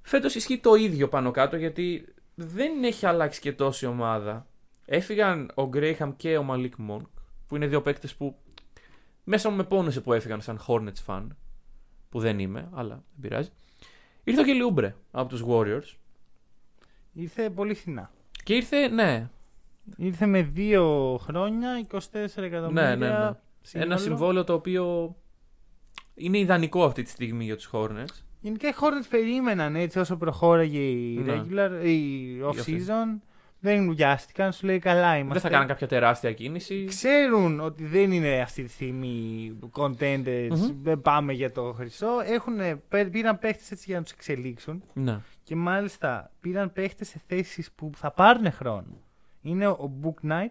[0.02, 4.46] Φέτος ισχύει το ίδιο πάνω κάτω γιατί δεν έχει αλλάξει και τόση ομάδα.
[4.84, 7.06] Έφυγαν ο Γκρέιχαμ και ο Μαλίκ Μονκ,
[7.46, 8.36] που είναι δύο παίκτες που
[9.24, 11.26] μέσα μου με πόνεσε που έφυγαν σαν Hornets fan.
[12.08, 13.48] Που δεν είμαι, αλλά δεν πειράζει.
[14.24, 15.96] Ήρθε ο Κελιούμπρε από τους Warriors.
[17.12, 18.10] Ήρθε πολύ φθηνά.
[18.44, 19.28] Και ήρθε, ναι,
[19.96, 21.98] Ήρθε με δύο χρόνια, 24
[22.36, 22.96] εκατομμύρια.
[22.96, 23.30] ναι, ναι.
[23.62, 23.90] σύνολο.
[23.90, 25.16] ένα συμβόλαιο το οποίο
[26.14, 28.22] είναι ιδανικό αυτή τη στιγμή για τους Hornets.
[28.40, 31.42] Γενικά οι Hornets περίμεναν έτσι όσο προχώραγε η Ναι.
[31.42, 32.66] regular, η off off-season.
[32.66, 33.20] season.
[33.60, 35.32] Δεν βιάστηκαν, σου λέει καλά είμαστε.
[35.32, 36.84] Δεν θα κάνουν κάποια τεράστια κίνηση.
[36.84, 40.82] Ξέρουν ότι δεν είναι αυτή τη στιγμή contenders, Μμμ.
[40.82, 42.08] δεν πάμε για το χρυσό.
[42.24, 42.54] Έχουν,
[43.10, 45.20] πήραν παίχτες έτσι για να τους εξελίξουν Ναι.
[45.44, 49.00] Και μάλιστα πήραν παίχτες σε θέσεις που θα πάρουν χρόνο.
[49.42, 50.50] Είναι ο Book Knight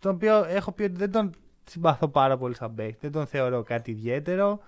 [0.00, 1.30] τον οποίο έχω πει ότι δεν τον
[1.64, 2.98] συμπαθώ πάρα πολύ σαν παίχτη.
[3.00, 4.60] Δεν τον θεωρώ κάτι ιδιαίτερο.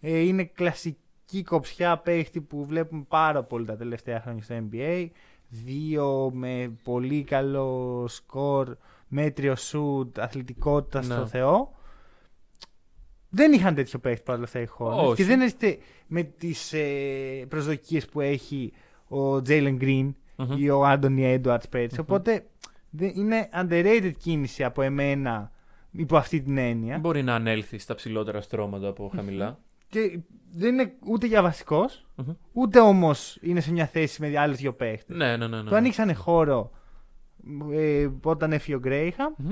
[0.00, 5.08] Ε, είναι κλασική κοψιά παίχτη που βλέπουμε πάρα πολύ τα τελευταία χρόνια στο NBA.
[5.48, 8.76] Δύο με πολύ καλό σκορ,
[9.08, 11.14] μέτριο σουτ, αθλητικότητα Ναι.
[11.14, 11.72] στο Θεό.
[13.28, 15.04] Δεν είχαν τέτοιο παίχτη παρόλα αυτά οι Hornets.
[15.04, 15.14] Όχι.
[15.14, 18.72] Και δεν έρχεται με τις ε, προσδοκίες που έχει
[19.18, 20.56] ο Jalen Green Μμμ.
[20.56, 22.00] ή ο Άντωνι Edwards πέρυσι.
[22.00, 22.46] Οπότε
[22.90, 25.50] δεν- είναι underrated κίνηση από εμένα
[25.90, 26.98] υπό αυτή την έννοια.
[26.98, 29.58] Μπορεί να ανέλθει στα ψηλότερα στρώματα από χαμηλά.
[29.88, 30.18] Και
[30.52, 32.32] δεν είναι ούτε για βασικός, Μμμ.
[32.52, 35.16] ούτε όμως είναι σε μια θέση με άλλους δύο παίχτες.
[35.16, 35.62] Ναι, ναι, ναι.
[35.62, 35.68] ναι.
[35.68, 36.70] Του ανοίξανε χώρο
[37.72, 39.32] ε, όταν έφυγε ο Γκρέιχαμ.
[39.36, 39.50] Μμμ.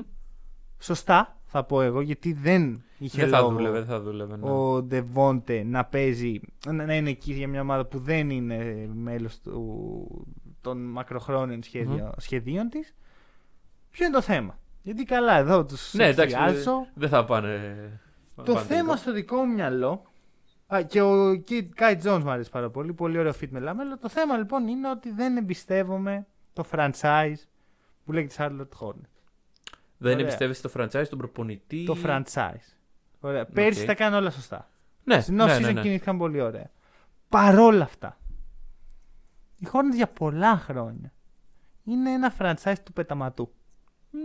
[0.78, 4.36] Σωστά θα πω εγώ, γιατί δεν είχε Δεν θα λόγο δούλευε, δεν θα δούλευε.
[4.36, 4.50] ναι.
[4.50, 9.40] ο Ντεβόντε να παίζει, να να είναι εκεί για μια ομάδα που δεν είναι μέλος
[9.40, 10.26] του,
[10.60, 12.94] των μακροχρόνιων σχέδιο, σχεδίων της.
[13.90, 16.34] Ποιο είναι το θέμα; Γιατί καλά εδώ τους Ναι, εντάξει.
[16.36, 16.86] εκφράζω.
[16.94, 18.00] Δεν θα πάνε.
[18.34, 18.96] Το πάνε θέμα τελικό.
[18.96, 20.02] στο δικό μου μυαλό.
[20.66, 21.42] Α, και ο
[21.74, 22.92] Κάι Τζόνς μου αρέσει πάρα πολύ.
[22.92, 23.98] Πολύ ωραίο fit με Λαμέλο.
[23.98, 27.34] Το θέμα λοιπόν είναι ότι δεν εμπιστεύομαι το franchise
[28.04, 29.11] που λέγεται Charlotte Hornets.
[30.02, 30.24] Δεν Ωραία.
[30.24, 31.84] εμπιστεύεσαι το franchise, τον προπονητή.
[31.84, 32.76] Το franchise.
[33.20, 33.46] Ωραία.
[33.46, 34.70] Πέρσι τα κάνω όλα σωστά.
[35.04, 35.80] Ναι, Στην ναι, off-season ναι, ναι.
[35.80, 36.70] κινήθηκαν πολύ ωραία.
[37.28, 38.18] Παρόλα αυτά,
[39.58, 41.12] οι Hornets για πολλά χρόνια
[41.84, 43.52] είναι ένα franchise του πεταματού.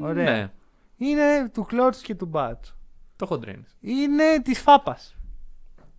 [0.01, 0.31] Ωραία.
[0.31, 0.51] Ναι,
[0.97, 2.75] Είναι του Κλώτσου και του Μπάτσου.
[3.15, 3.77] το χοντρένεις.
[3.79, 5.15] Είναι της Φάπας.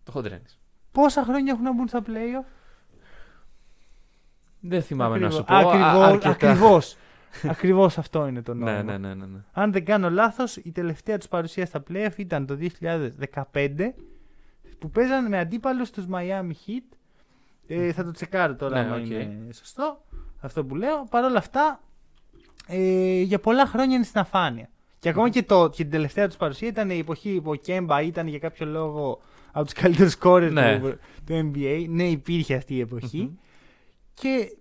[0.04, 0.60] Το χοντρένεις.
[0.92, 2.46] Πόσα χρόνια έχουν να μπουν στα playoff;
[4.60, 5.54] Δεν θυμάμαι να σου πω.
[6.24, 6.96] Ακριβώς,
[7.28, 7.50] α- αρκετά.
[7.50, 8.82] ακριβώς, ακριβώς αυτό είναι το νόημα.
[8.82, 9.38] Ναι, ναι, ναι, ναι, ναι.
[9.52, 12.58] Αν δεν κάνω λάθος, η τελευταία τους παρουσία στα playoff ήταν το
[13.52, 13.94] 2015
[14.78, 16.96] που παίζανε με αντίπαλους τους Miami Heat.
[17.66, 19.06] Ε, θα το τσεκάρω τώρα Ναι, αν οκ.
[19.08, 20.04] είναι σωστό
[20.40, 21.04] αυτό που λέω.
[21.10, 21.80] Παρ' όλα αυτά,
[22.66, 24.68] ε, για πολλά χρόνια είναι στην αφάνεια.
[24.98, 28.02] Και ακόμα και, το, και την τελευταία τους παρουσία ήταν η εποχή που ο Κέμπα
[28.02, 29.20] ήταν για κάποιο λόγο
[29.52, 30.78] από τους καλύτερους scorers Ναι.
[30.80, 31.86] του, του NBA.
[31.88, 33.38] Ναι, υπήρχε αυτή η εποχή.
[34.14, 34.56] Και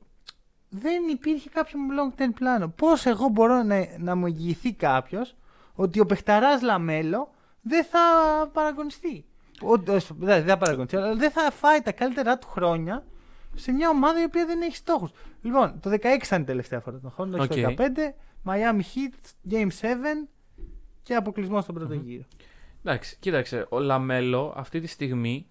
[0.69, 2.67] δεν υπήρχε κάποιο long term πλάνο.
[2.67, 5.35] Πώς εγώ μπορώ να, να μου εγγυηθεί κάποιος
[5.75, 7.99] ότι ο παιχταρά Λαμέλο δεν θα
[8.53, 9.25] παραγκωνιστεί.
[9.61, 13.03] Ο, ο- δεν δεν θα παραγκωνιστεί, αλλά δεν θα φάει τα καλύτερά του χρόνια
[13.55, 15.09] σε μια ομάδα η οποία δεν έχει στόχους.
[15.41, 17.47] Λοιπόν, το 16 ήταν η τελευταία φορά τον χρόνο, Οκ.
[17.47, 18.13] το 15,
[18.45, 19.85] Miami Heat, Game 7
[21.03, 22.23] και αποκλεισμό στον πρώτο γύρο.
[22.83, 23.65] Εντάξει, κοίταξε.
[23.69, 25.47] Ο Λαμέλο αυτή τη στιγμή,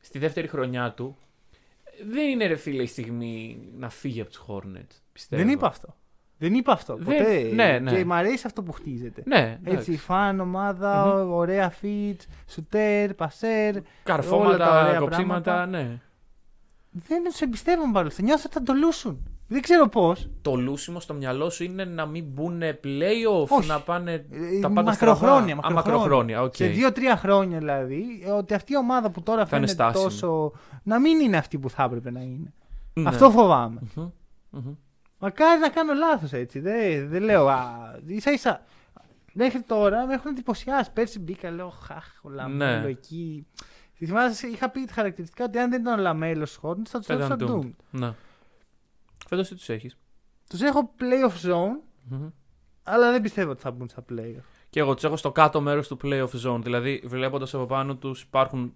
[0.00, 1.16] στη δεύτερη χρονιά του,
[2.10, 5.00] δεν είναι ρε φίλε η στιγμή να φύγει από τους Hornets.
[5.12, 5.42] Πιστεύω.
[5.42, 5.96] Δεν είπα αυτό.
[6.38, 6.96] Δεν είπα αυτό.
[6.96, 7.50] Δεν- Ποτέ.
[7.54, 7.90] ναι, ναι.
[7.96, 9.22] Και μου αρέσει αυτό που χτίζεται.
[9.26, 9.96] Ναι, Έτσι, εντάξει.
[9.96, 12.16] fun, ομάδα, ωραία fit,
[12.46, 13.68] σουτέρ, πασέρ.
[13.74, 15.66] όλα τα Καρφώματα, ωραία κοψίματα, πράγματα.
[15.66, 16.00] ναι.
[16.90, 18.22] Δεν του εμπιστεύομαι παρόλα αυτά.
[18.22, 19.35] Νιώθω ότι θα το λούσουν.
[19.48, 20.28] Δεν ξέρω πώς.
[20.42, 23.68] Το λούσιμο στο μυαλό σου είναι να μην μπουν playoff, Όχι.
[23.68, 25.30] να πάνε Ε, τα πάντα μακροχρόνια, στραβά.
[25.32, 25.72] Α, μακροχρόνια.
[25.74, 26.54] μακροχρόνια, οκ.
[26.54, 28.04] Σε δύο-τρία χρόνια δηλαδή,
[28.36, 30.04] ότι αυτή η ομάδα που τώρα Θα είναι φαίνεται στάσιμη.
[30.20, 30.52] τόσο.
[30.82, 32.52] να μην είναι αυτή που θα έπρεπε να είναι.
[32.92, 33.08] Ναι.
[33.08, 33.80] Αυτό φοβάμαι.
[33.94, 34.10] Μμμ,
[34.50, 34.74] μμμ.
[35.18, 36.60] Μακάρι να κάνω λάθος έτσι.
[36.60, 37.48] Δεν, δεν λέω.
[37.48, 37.64] Α,
[38.06, 38.62] ίσα ίσα.
[39.32, 40.90] Μέχρι τώρα με έχουν εντυπωσιάσει.
[40.92, 42.88] Πέρσι μπήκα, λέω Χαχ, ο Λαμέλο Ναι.
[42.88, 43.46] εκεί.
[43.94, 47.12] Θυμάσαι, είχα πει χαρακτηριστικά ότι αν δεν ήταν ο Λαμέλο στο χώρο, θα τους Θα
[47.12, 47.69] έδωσα ήταν doomed.
[47.69, 47.72] doomed.
[47.90, 48.12] Ναι.
[49.28, 49.98] Φέτος τι τους έχεις.
[50.48, 51.80] Τους έχω playoff zone,
[52.82, 54.44] αλλά δεν πιστεύω ότι θα μπουν στα playoff.
[54.70, 56.60] Και εγώ τους έχω στο κάτω μέρος του playoff zone.
[56.62, 58.74] Δηλαδή, βλέποντας από πάνω τους, υπάρχουν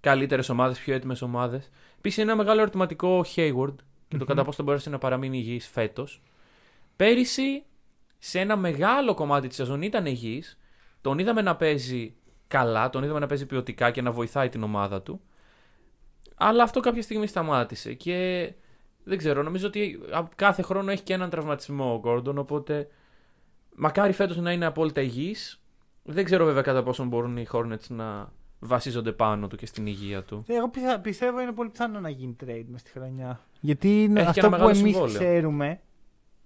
[0.00, 1.70] καλύτερες ομάδες, πιο έτοιμες ομάδες.
[1.98, 3.74] Επίσης, είναι ένα μεγάλο ερωτηματικό ο Hayward
[4.08, 6.22] και το κατά πόσο θα μπορέσει να παραμείνει υγιής φέτος.
[6.96, 7.64] Πέρυσι,
[8.18, 10.58] σε ένα μεγάλο κομμάτι της σεζόν ήταν υγιής.
[11.00, 12.14] Τον είδαμε να παίζει
[12.48, 15.20] καλά, τον είδαμε να παίζει ποιοτικά και να βοηθάει την ομάδα του.
[16.36, 17.94] Αλλά αυτό κάποια στιγμή σταμάτησε.
[17.94, 18.52] Και
[19.04, 22.88] δεν ξέρω, νομίζω ότι α- κάθε χρόνο έχει και έναν τραυματισμό ο Gordon, οπότε
[23.76, 25.60] μακάρι φέτος να είναι απόλυτα υγιής.
[26.02, 30.22] Δεν ξέρω βέβαια κατά πόσο μπορούν οι Hornets να βασίζονται πάνω του και στην υγεία
[30.22, 30.44] του.
[30.46, 33.40] Εγώ πιθα- πιστεύω είναι πολύ πιθανό να γίνει trade μες στη χρονιά.
[33.60, 35.18] Γιατί είναι Έχει και αυτό ένα που μεγάλο εμείς συμβόλαιο.
[35.18, 35.80] ξέρουμε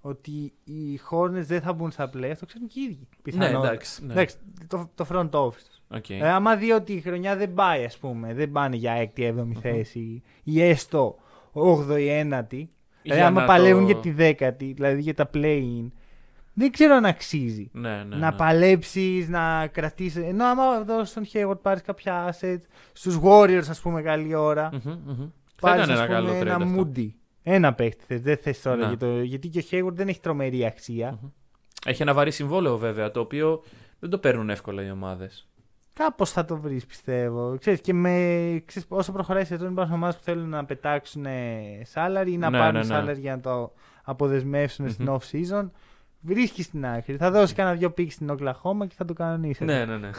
[0.00, 3.08] ότι οι Hornets δεν θα μπουν στα playoff, το ξέρουν και οι ίδιοι.
[3.22, 3.60] Πιθανότατα.
[3.60, 4.04] Ναι, εντάξει.
[4.04, 4.12] Ναι.
[4.12, 4.36] Εντάξει,
[4.66, 5.96] το, το front office.
[5.96, 6.10] Οκ.
[6.10, 9.52] Ε, άμα δει ότι η χρονιά δεν πάει, ας πούμε, δεν πάνε για 6η, 7η
[9.60, 11.16] θέση ή έστω
[11.56, 12.66] 8η, 9η.
[13.02, 15.90] Δηλαδή, άμα να παλεύουν το- για τη 10η, δηλαδή για τα play-in,
[16.54, 17.70] δεν ξέρω αν αξίζει.
[17.72, 18.36] Ναι, ναι, να ναι.
[18.36, 20.24] παλέψεις, να κρατήσεις.
[20.24, 22.60] Ενώ άμα δώσεις στον Hayward πάρεις κάποια assets,
[22.92, 24.70] στους Warriors, ας πούμε, καλή ώρα.
[24.72, 25.16] Μμμ, μμμ.
[25.54, 26.88] Θα Πάρεις ήταν ένα καλό trade ένα αυτό.
[26.94, 27.08] Moody.
[27.42, 28.76] Ένα παίχτη θες, δεν θες τώρα.
[28.76, 28.86] Ναι.
[28.86, 31.18] Για το, γιατί και ο Hayward δεν έχει τρομερή αξία.
[31.22, 31.28] Μμμ.
[31.86, 33.62] Έχει ένα βαρύ συμβόλαιο βέβαια, το οποίο
[33.98, 35.48] δεν το παίρνουν εύκολα οι ομάδες.
[35.98, 37.56] Κάπως θα το βρεις, πιστεύω.
[37.58, 38.10] Ξέρεις, και με,
[38.64, 41.26] ξέρεις, όσο προχωράει η σεζόν, υπάρχουν ομάδες που θέλουν να πετάξουν
[41.94, 43.12] salary ή να Ναι, πάρουν ναι, ναι.
[43.12, 43.72] salary για να το
[44.02, 45.14] αποδεσμεύσουν στην Μμμ.
[45.16, 45.70] off season.
[46.20, 47.16] βρίσκεις στην άκρη.
[47.16, 49.64] Θα δώσεις κανένα δυο πίξ στην Οκλαχώμα και θα το κανονίσει.
[49.64, 50.10] Ναι, ναι, ναι.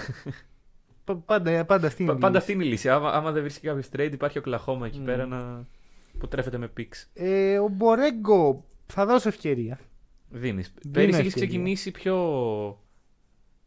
[1.03, 2.11] Πα- Πάντα, πάντα αυτή είναι.
[2.11, 2.37] η Πάντα λύση.
[2.39, 2.89] αυτή είναι η λύση.
[2.89, 5.05] Άμα, άμα δεν βρίσκει κάποιος trade, υπάρχει ο Κλαχώμα εκεί Mm.
[5.05, 5.65] πέρα να...
[6.19, 7.09] που τρέφεται με πίξ.
[7.13, 9.79] Ε, ο Μπορέγκο θα δώσω ευκαιρία.
[10.29, 10.73] Δίνεις.
[10.81, 11.47] Δίνω Πέρυσι έχει ευκαιρία.
[11.47, 12.15] ξεκινήσει πιο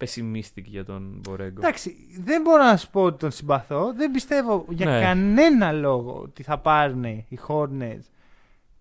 [0.01, 1.59] pessimistic για τον Μπορέγκο.
[1.61, 3.93] Εντάξει, δεν μπορώ να σου πω ότι τον συμπαθώ.
[3.97, 5.01] Δεν πιστεύω για Ναι.
[5.01, 8.05] κανένα λόγο ότι θα πάρουν οι Hornets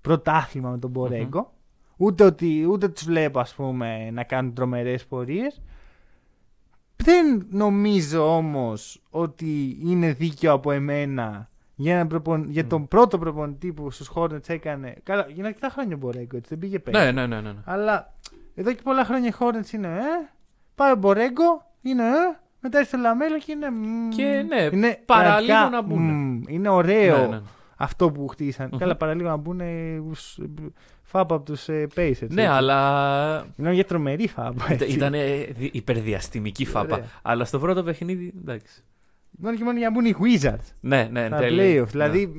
[0.01, 1.53] πρωτάθλημα με τον μπορεγκο
[1.97, 5.61] Ούτε ότι ούτε τους βλέπω ας πούμε να κάνουν τρομερές πορείες.
[6.95, 13.73] Δεν νομίζω όμως ότι είναι δίκαιο από εμένα για, έναν προπον- για τον πρώτο προπονητή
[13.73, 14.95] που στους Hornets έκανε.
[15.03, 17.03] Καλά, για αρκετά χρόνια ο Μπορέγκο, έτσι δεν πήγε πέρα.
[17.03, 17.41] Ναι, ναι, ναι.
[17.41, 17.59] ναι, ναι.
[17.65, 18.13] Αλλά
[18.55, 20.29] εδώ και πολλά χρόνια οι Hornets είναι ε,
[20.79, 23.69] πάει ο Μπορέγκο, είναι ε, μετά έρθει ο Λαμέλο και είναι.
[23.69, 26.01] μμμ, Και ναι, είναι παραλίγο πραγματικά, να μπουν.
[26.01, 27.41] μμμ, είναι ωραίο Ναι, ναι.
[27.75, 28.69] αυτό που χτίσαν.
[28.71, 28.77] Μμμ.
[28.79, 29.61] Καλά, παραλίγο να μπουν
[31.03, 32.27] φάπα από τους ε, Pacers.
[32.29, 32.53] Ναι, έτσι.
[32.53, 34.65] αλλά Μιλάμε για τρομερή φάπα.
[34.69, 34.85] έτσι.
[34.91, 35.13] ήταν
[35.71, 36.93] υπερδιαστημική φάπα.
[36.95, 37.05] Ωραία.
[37.21, 38.83] Αλλά στο πρώτο παιχνίδι, εντάξει.
[39.31, 40.73] Μόνο και μόνο για να μπουν οι Wizards.
[40.81, 41.83] Ναι, ναι, Στα τέλεια.
[41.83, 41.87] playoff.
[41.87, 42.31] Δηλαδή,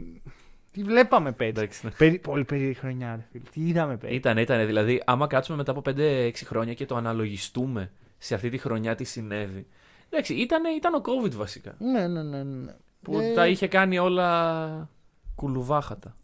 [0.71, 1.59] τι βλέπαμε πέρυσι.
[1.59, 1.91] Εντάξει, ναι.
[1.99, 3.43] Περί- Πολύ περίεργη χρονιά, ρε φίλε.
[3.53, 4.17] Τι είδαμε πέρυσι.
[4.19, 4.67] Ήταν, ήταν.
[4.67, 7.91] Δηλαδή, άμα κάτσουμε μετά από 5-6 χρόνια και το αναλογιστούμε
[8.23, 9.67] σε αυτή τη χρονιά τι συνέβη.
[10.11, 11.75] Εντάξει, ήταν, ήταν ο COVID βασικά.
[11.79, 12.43] Ναι, ναι, ναι.
[12.43, 12.75] ναι.
[13.03, 14.89] Που Ε, τα είχε κάνει όλα
[15.35, 16.17] κουλουβάχατα.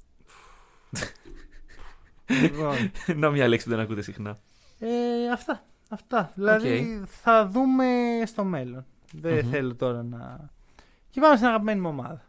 [2.26, 2.74] λοιπόν.
[3.20, 4.38] Να μια λέξη που δεν ακούτε συχνά.
[4.78, 4.88] Ε,
[5.32, 5.64] αυτά.
[5.88, 6.30] Αυτά.
[6.34, 7.86] Δηλαδή θα δούμε
[8.26, 8.84] στο μέλλον.
[9.12, 9.50] Δεν Μμμ.
[9.50, 10.50] θέλω τώρα να.
[11.10, 12.22] Και πάμε στην αγαπημένη μου ομάδα.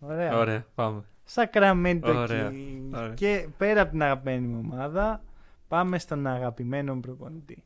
[0.00, 0.38] Ωραία.
[0.38, 1.02] Ωραία, πάμε.
[1.34, 2.50] Sacramento Ωραία.
[2.50, 2.94] Kings.
[2.94, 3.14] Ωραία.
[3.14, 5.22] Και πέρα από την αγαπημένη μου ομάδα,
[5.68, 7.64] πάμε στον αγαπημένο μου προπονητή.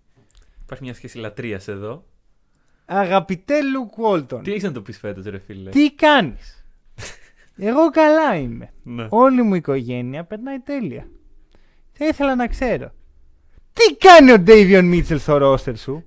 [0.67, 2.07] Υπάρχει μια σχέση λατρείας εδώ.
[2.85, 6.64] Αγαπητέ Λουκ Walton, Τι έχεις να το πεις φέτος, ρε φίλε; τι κάνεις;
[7.57, 8.73] Εγώ καλά είμαι.
[8.83, 9.07] Ναι.
[9.11, 11.09] Όλη μου η οικογένεια περνάει τέλεια.
[11.93, 12.93] Θα ήθελα να ξέρω.
[13.73, 16.05] Τι κάνει ο Ντέιβιον Μίτσελ στο ρόστερ σου;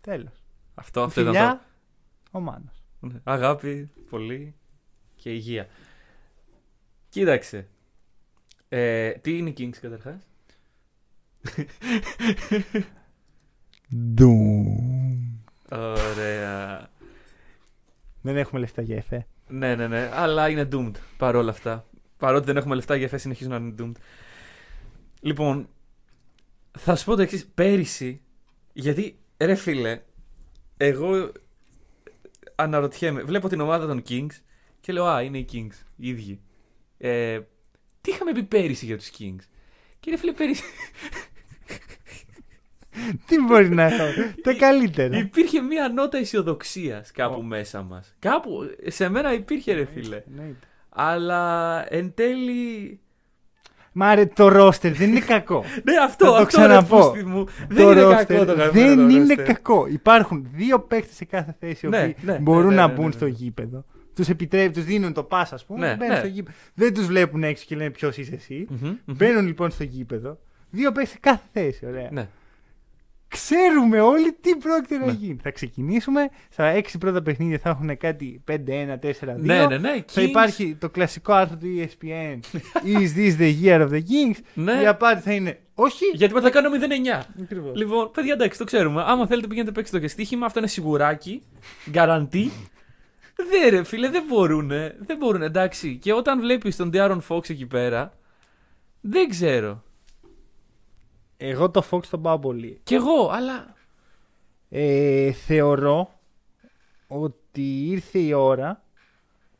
[0.00, 0.44] Τέλος.
[0.74, 1.64] Αυτό, αυτό ήταν Φιλιά,
[2.30, 2.82] ο Μάνος.
[3.00, 3.06] το.
[3.06, 3.20] Ναι.
[3.24, 4.54] Αγάπη, πολύ
[5.14, 5.68] και υγεία.
[7.08, 7.68] Κοίταξε.
[8.68, 10.28] Ε, τι είναι οι Kings καταρχάς;
[14.18, 14.64] Doom.
[15.70, 16.90] Ωραία.
[18.20, 19.26] Δεν έχουμε λεφτά για εφέ.
[19.48, 20.10] Ναι, ναι, ναι.
[20.12, 21.86] Αλλά είναι doomed παρόλα αυτά.
[22.16, 24.00] Παρότι δεν έχουμε λεφτά για εφέ, συνεχίζουν να είναι doomed.
[25.20, 25.68] Λοιπόν,
[26.78, 27.46] θα σου πω το εξής.
[27.54, 28.20] Πέρυσι,
[28.72, 30.00] γιατί ρε φίλε,
[30.76, 31.32] εγώ
[32.54, 33.22] αναρωτιέμαι.
[33.22, 34.40] Βλέπω την ομάδα των Kings
[34.80, 36.40] και λέω Α, είναι οι Kings, οι ίδιοι.
[36.98, 37.40] Ε,
[38.00, 39.42] τι είχαμε πει πέρυσι για τους Kings;
[40.00, 40.62] Και ρε φίλε, πέρυσι
[43.26, 44.04] Τι μπορεί να έχω;
[44.42, 45.16] Τα καλύτερα.
[45.18, 48.14] υπήρχε μία νότα αισιοδοξίας κάπου μέσα μας.
[48.18, 48.50] Κάπου,
[48.86, 50.22] σε μένα υπήρχε ρε φίλε.
[50.30, 50.66] Εννοείται.
[50.88, 52.98] Αλλά εν τέλει
[53.96, 55.64] Μα ρε, το ρόστερ δεν είναι κακό.
[55.84, 56.96] Ναι, αυτό, Θα το αυτό ξαναπώ.
[56.96, 57.46] ρε, φούστη μου.
[57.68, 59.42] Δεν είναι roster κακό το Δεν γαμμένο είναι roster.
[59.42, 59.86] κακό.
[59.86, 62.92] Υπάρχουν δύο παίκτες σε κάθε θέση οι Ναι, οποίοι ναι, μπορούν ναι, ναι, να ναι,
[62.94, 63.30] μπουν ναι, στο ναι.
[63.30, 63.84] γήπεδο.
[64.14, 65.86] Τους επιτρέπει, τους δίνουν το pass, ας πούμε.
[65.88, 66.18] Ναι, μπαίνουν ναι.
[66.18, 66.56] στο γήπεδο.
[66.74, 68.66] Δεν τους βλέπουν έξω και λένε ποιος είσαι εσύ.
[68.68, 69.14] Μμμ, μμμ.
[69.16, 70.38] Μπαίνουν λοιπόν στο γήπεδο.
[70.70, 71.86] Δύο παίκτες σε κάθε θέση.
[71.86, 72.28] Ωραία.
[73.34, 73.40] Ναι.
[73.70, 75.12] Ξέρουμε όλοι τι πρόκειται να Ναι.
[75.12, 75.38] γίνει.
[75.42, 76.28] Θα ξεκινήσουμε.
[76.50, 79.36] Στα έξι πρώτα παιχνίδια θα έχουν κάτι 5-1-4-2.
[79.36, 80.04] Ναι, ναι, ναι.
[80.06, 80.28] Θα Kings.
[80.28, 82.38] υπάρχει το κλασικό άρθρο του E ESPN.
[83.00, 84.38] Is this the year of the Kings?
[84.54, 84.72] Ναι.
[84.82, 86.04] Η απάντηση θα είναι όχι.
[86.14, 86.68] Γιατί μετά θα κάνω
[87.20, 87.24] 0-9.
[87.42, 87.76] Ακριβώς.
[87.76, 89.02] Λοιπόν, παιδιά, εντάξει, το ξέρουμε.
[89.06, 91.42] Άμα θέλετε πηγαίνετε παίξτε το και στοίχημα, αυτό είναι σιγουράκι.
[91.90, 92.50] Γκαραντί.
[93.50, 94.68] δεν ρε φίλε, δεν μπορούν.
[94.98, 95.96] Δεν μπορούν, εντάξει.
[95.96, 98.12] Και όταν βλέπεις τον Diaron Fox εκεί πέρα,
[99.00, 99.82] δεν ξέρω.
[101.36, 102.80] Εγώ το Fox τον πάω πολύ.
[102.82, 103.74] Κι εγώ, αλλά.
[104.68, 106.10] Ε, θεωρώ
[107.06, 108.82] ότι ήρθε η ώρα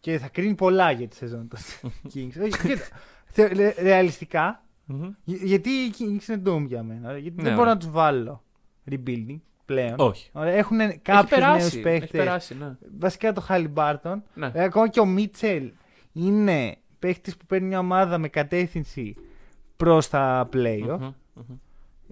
[0.01, 1.59] και θα κρίνει πολλά για τη σεζόν των
[2.14, 2.43] Kings.
[2.43, 2.85] Όχι, κοίτα,
[3.27, 5.11] θε- ρε- ρεαλιστικά, Μμμ.
[5.25, 7.18] γε- γιατί οι Kings είναι doomed για μένα.
[7.18, 7.72] Γιατί Ναι, δεν μπορώ ωραία.
[7.75, 8.43] να τους βάλω
[8.91, 9.95] rebuilding πλέον.
[9.99, 10.31] Όχι.
[10.35, 11.59] Έχουν Έχει κάποιους περάσει.
[11.59, 12.11] νέου Έχει παίχτες.
[12.11, 12.77] περάσει, ναι.
[12.99, 14.22] Βασικά το Χαλιμπάρτον.
[14.35, 14.51] ναι.
[14.55, 15.72] Ε, ακόμα και ο Μίτσελ
[16.12, 19.14] είναι παίχτης που παίρνει μια ομάδα με κατεύθυνση
[19.77, 21.12] προς τα playoff.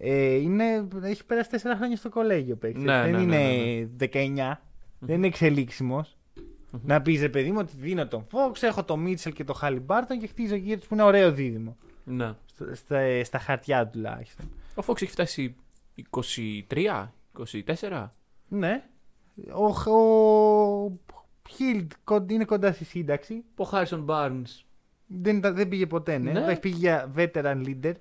[0.02, 0.14] Μμμ, μμμ.
[0.14, 2.80] Ε, είναι, έχει περάσει 4 χρόνια στο κολέγιο παίκτη.
[2.80, 4.08] Ναι, δεν ναι, είναι ναι,
[4.52, 4.58] 19.
[4.98, 6.16] Δεν είναι εξελίξιμος.
[6.82, 10.18] Να πεις ρε παιδί μου ότι δίνω τον Fox, έχω τον Μίτσελ και τον Χαλιμπάρτον
[10.18, 11.76] και χτίζω γύρω τους που είναι ωραίο δίδυμο.
[12.04, 12.34] Ναι.
[12.54, 14.50] Στα, στα, στα χαρτιά τουλάχιστον.
[14.74, 15.56] Ο Fox έχει φτάσει
[16.10, 17.06] 23,
[17.88, 18.08] 24.
[18.48, 18.82] Ναι.
[19.54, 20.98] Ο, ο
[21.50, 21.86] Χιλ
[22.30, 23.44] είναι κοντά στη σύνταξη.
[23.56, 24.62] Ο Harrison Barnes.
[25.06, 26.32] Δεν, ήταν- δεν πήγε ποτέ, ναι.
[26.32, 26.38] Ναι.
[26.38, 27.92] Εντάξει, πήγε για veteran leader.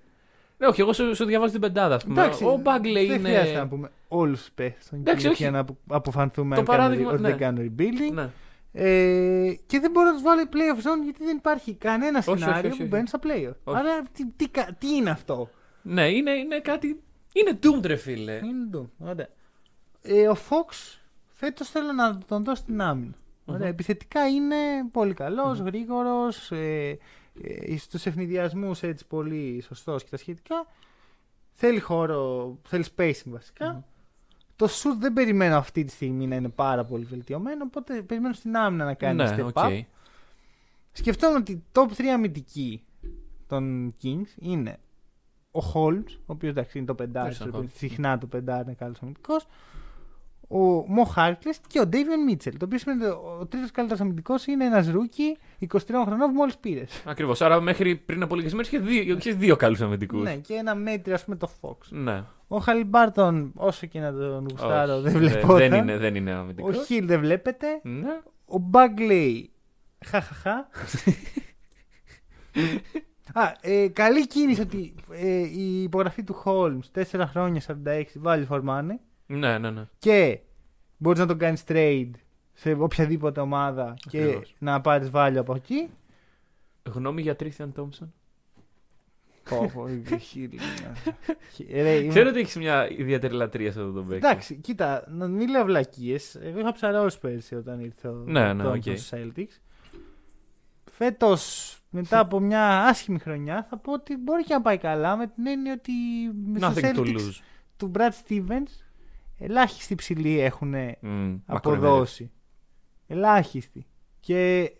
[0.61, 2.21] Ναι, όχι, εγώ σου, σου διαβάζω την πεντάδα, ας πούμε.
[2.21, 3.17] Εντάξει, ο Bagley δεν είναι.
[3.29, 5.41] χρειάζεται να πούμε όλους τους παίχτες Εντάξει, όχι.
[5.41, 7.27] για να απο- αποφανθούμε Το αν κάνουν- παράδειγμα, ότι ναι.
[7.29, 8.13] δεν κάνουν rebuilding.
[8.13, 8.29] Ναι.
[8.73, 12.59] Ε, και δεν μπορώ να τους βάλω playoff zone γιατί δεν υπάρχει κανένα όχι, σενάριο
[12.59, 12.83] όχι, που όχι.
[12.83, 13.53] μπαίνει στα playoff.
[13.63, 13.77] Όχι.
[13.77, 15.49] Άρα τι, τι, κα- τι είναι αυτό;
[15.81, 17.01] Ναι, είναι, είναι κάτι.
[17.33, 18.33] Είναι doomed, ρε φίλε.
[18.33, 18.89] Είναι το.
[18.99, 19.27] Ωραία.
[20.01, 20.97] Ε, ο Fox
[21.33, 23.13] φέτος θέλω να τον δω στην άμυνα.
[23.45, 23.67] Ωραία.
[23.67, 24.55] Επιθετικά είναι
[24.91, 26.57] πολύ καλός, γρήγορος, ε,
[26.89, 26.97] ε,
[27.77, 30.65] στους αιφνιδιασμούς έτσι πολύ σωστός και τα σχετικά.
[31.51, 33.85] Θέλει χώρο, θέλει spacing βασικά
[34.55, 38.55] Το shoot δεν περιμένω αυτή τη στιγμή να είναι πάρα πολύ βελτιωμένο, οπότε περιμένω στην
[38.57, 39.51] άμυνα να κάνει ναι, step οκ.
[39.55, 39.81] up.
[40.91, 42.83] Σκεφτόμουν ότι top 3 αμυντικοί
[43.47, 44.77] των Kings είναι
[45.51, 47.69] ο Holmes, ο οποίος εντάξει είναι το πεντάρι, Christian το- Holmes.
[47.73, 49.47] συχνά το πεντάρι είναι καλός αμυντικός.
[50.51, 52.57] Ο Μο Χάρκλες και ο Ντέιβιον Μίτσελ.
[52.57, 56.57] Το οποίο σημαίνει ότι ο τρίτος καλύτερος αμυντικός είναι ένας rookie 23 χρονών που μόλις
[56.57, 57.03] πήρες.
[57.05, 57.41] Ακριβώς.
[57.41, 60.23] Άρα μέχρι πριν από λίγες μέρες είχε δύο, είχες δύο καλούς αμυντικούς.
[60.23, 61.77] Ναι, και ένα μέτριο, ας πούμε, το Fox.
[61.89, 62.23] ναι.
[62.47, 65.53] Ο Χαλιμπάρτον, όσο και να τον γουστάρω, Όχι, δεν βλέπω.
[65.53, 66.77] δεν, είναι, δεν είναι αμυντικός.
[66.77, 67.67] Ο Χιλ δεν βλέπεται.
[67.83, 68.19] Ναι.
[68.45, 69.51] Ο Μπάγκλεϊ.
[70.05, 70.67] Χαχαχά.
[73.33, 78.61] Α, ε, καλή κίνηση ότι ε, η υπογραφή του Holmes 4 χρόνια 46 value for
[78.63, 78.97] money
[79.37, 79.87] ναι, ναι, ναι.
[79.99, 80.39] και
[80.97, 82.09] μπορείς να τον κάνεις trade
[82.53, 84.55] σε οποιαδήποτε ομάδα και Ακριβώς.
[84.59, 85.89] να πάρεις value από εκεί.
[86.93, 88.13] Γνώμη για Τρίθιαν Τόμψον.
[89.49, 91.81] Πω, πω, η Hill, ναι.
[91.81, 94.15] Ρε, είμαι- Ξέρω ότι έχεις μια ιδιαίτερη λατρεία σε αυτό το παίκτη.
[94.27, 96.35] Εντάξει, κοίτα, να μην λέω βλακίες.
[96.35, 98.81] Εγώ είχα ψαρώσει πέρσι όταν ήρθε ο Ναι, ναι, Thompson οκ.
[98.81, 99.59] στους Celtics.
[100.91, 105.27] Φέτος, μετά από μια άσχημη χρονιά, θα πω ότι μπορεί και να πάει καλά με
[105.27, 105.91] την έννοια ότι
[106.45, 107.39] με στους Nothing to Celtics lose.
[107.77, 108.71] του Brad Stevens
[109.41, 112.31] ελάχιστοι ψηλοί έχουν Μμ, αποδώσει.
[113.07, 113.85] Ελάχιστοι.
[114.19, 114.71] Και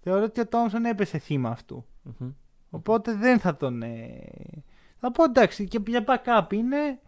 [0.00, 1.84] θεωρώ ότι ο Τόμσον έπεσε θύμα αυτού.
[2.02, 2.30] Μμμ.
[2.70, 3.82] Οπότε δεν θα τον.
[3.82, 4.20] Ε...
[4.96, 7.00] Θα πω εντάξει, και για backup είναι.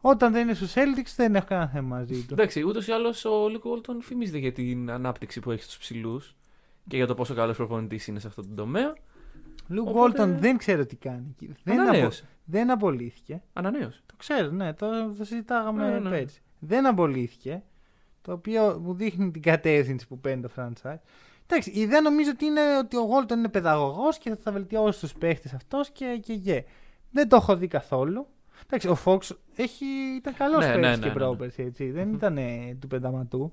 [0.00, 2.32] Όταν δεν είναι στους Celtics δεν έχω κανένα θέμα μαζί του.
[2.34, 6.36] Εντάξει, ούτως ή άλλως ο Λίκο Γόλτον φημίζεται για την ανάπτυξη που έχει στους ψηλούς
[6.88, 8.92] και για το πόσο καλός προπονητής είναι σε αυτό το τομέα.
[9.70, 11.52] Λου Οπότε- Walton δεν ξέρω τι κάνει εκεί.
[11.62, 11.88] Δεν, απο...
[11.88, 12.28] Ανανέωσε.
[12.44, 13.42] δεν απολύθηκε.
[13.52, 14.00] Ανανέωσε.
[14.06, 14.86] Το ξέρω, ναι, το,
[15.18, 16.10] το συζητάγαμε Ναι, ναι.
[16.10, 16.42] πέρσι.
[16.58, 17.62] Δεν απολύθηκε.
[18.22, 20.98] Το οποίο μου δείχνει την κατεύθυνση που παίρνει το franchise.
[21.46, 25.12] Εντάξει, η ιδέα νομίζω ότι είναι ότι ο Walton είναι παιδαγωγός και θα βελτιώσει τους
[25.14, 26.64] παίχτες αυτός και, και γε.
[27.10, 28.26] Δεν το έχω δει καθόλου.
[28.64, 29.84] Εντάξει, ο Fox έχει,
[30.16, 31.12] ήταν καλός Ναι, πέρσι ναι, ναι, και ναι, ναι.
[31.12, 31.90] πρόπερσι, έτσι.
[31.90, 33.52] Δεν ήταν ε, του πενταματού.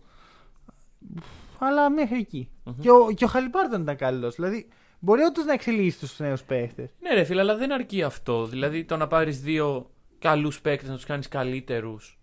[1.59, 2.49] Αλλά μέχρι εκεί.
[2.63, 2.74] Μμμ.
[2.80, 4.36] Και ο, και ο Χαλιπάρτον ήταν καλός.
[4.36, 4.68] Δηλαδή,
[5.00, 6.91] μπορεί όντως να εξελίσσει τους νέους παίχτε.
[7.00, 8.45] Ναι, ρε φίλε, αλλά δεν αρκεί αυτό.
[8.45, 9.89] Δηλαδή το να πάρεις δύο
[10.20, 12.18] καλούς παίκτες, να τους κάνεις καλύτερους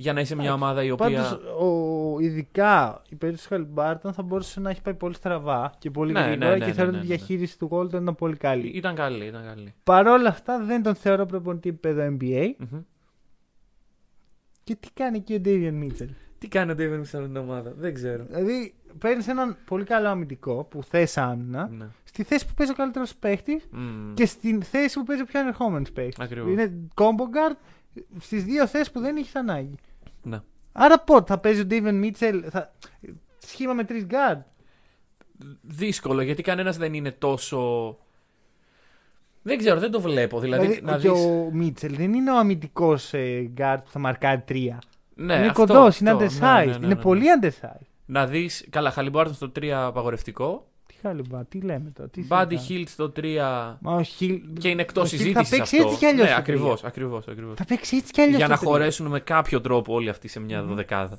[0.00, 1.06] για να είσαι μια ομάδα η οποία.
[1.06, 5.90] Πάντως, ο, ειδικά η περίπτωση του Χαλιμπάρτον θα μπορούσε να έχει πάει πολύ στραβά και
[5.90, 7.16] πολύ Ναι, γρήγορα ναι, ναι, και ναι, θεωρώ ναι, ότι η ναι.
[7.16, 8.68] διαχείριση του Γόλτον ήταν πολύ καλή.
[8.68, 9.74] Ήταν καλή, ήταν καλή.
[9.84, 12.50] Παρ' όλα αυτά δεν τον θεωρώ προπονητή επίπεδο NBA.
[12.58, 12.80] Μμμ.
[14.64, 17.72] Και τι κάνει εκεί ο Ντέιβιον Μίτσελ; Τι κάνει ο Ντέβεν σε αυτήν την ομάδα,
[17.76, 18.24] δεν ξέρω.
[18.28, 21.86] Δηλαδή παίρνεις έναν πολύ καλό αμυντικό που θες άμυνα, Ναι.
[22.04, 24.14] στη θέση που παίζει ο καλύτερος παίχτης Μμ.
[24.14, 26.18] και στην θέση που παίζει ο πιο ανερχόμενος παίχτης.
[26.24, 26.50] Ακριβώς.
[26.52, 27.56] Είναι combo guard
[28.20, 29.74] στις δύο θέσεις που δεν έχεις ανάγκη.
[30.22, 30.40] Ναι.
[30.72, 32.44] Άρα πότε θα παίζει ο Ντέιβιον Μίτσελ.
[32.50, 32.74] Θα...
[33.38, 34.38] Σχήμα με τρεις guard;
[35.62, 37.96] Δύσκολο γιατί κανένας δεν είναι τόσο.
[39.42, 40.40] Δεν ξέρω, δεν το βλέπω.
[40.40, 41.24] Δηλαδή, Δηλαδή, να και δεις...
[41.24, 44.78] ο Μίτσελ δεν είναι ο αμυντικός ε, guard που θα μαρκάρει τρία.
[45.18, 46.04] Ναι, είναι αυτό, κοντός, αυτό.
[46.04, 46.64] είναι Ναι, undersized.
[46.64, 46.96] ναι, ναι, είναι ναι.
[46.96, 47.86] πολύ undersized.
[48.06, 48.66] Να δεις.
[48.70, 50.66] Καλά, Χαλιμπάρτον στο 3 απαγορευτικό.
[50.86, 52.08] Τι χάλιμπα, τι λέμε τώρα.
[52.08, 52.84] Τι Buddy συζητάμε.
[52.84, 53.76] Hill στο 3.
[53.80, 54.40] Μα ο Χιλ...
[54.58, 55.48] Και είναι εκτός ο Hill συζήτησης.
[55.48, 55.88] Θα παίξει αυτό.
[55.88, 56.26] έτσι κι αλλιώς.
[56.28, 56.84] Ναι, ακριβώς.
[56.84, 57.54] Ακριβώς, ακριβώς.
[57.56, 58.36] Θα παίξει έτσι κι αλλιώς.
[58.36, 61.18] Για να χωρέσουν με κάποιο τρόπο όλοι αυτοί σε μια δωδεκάδα.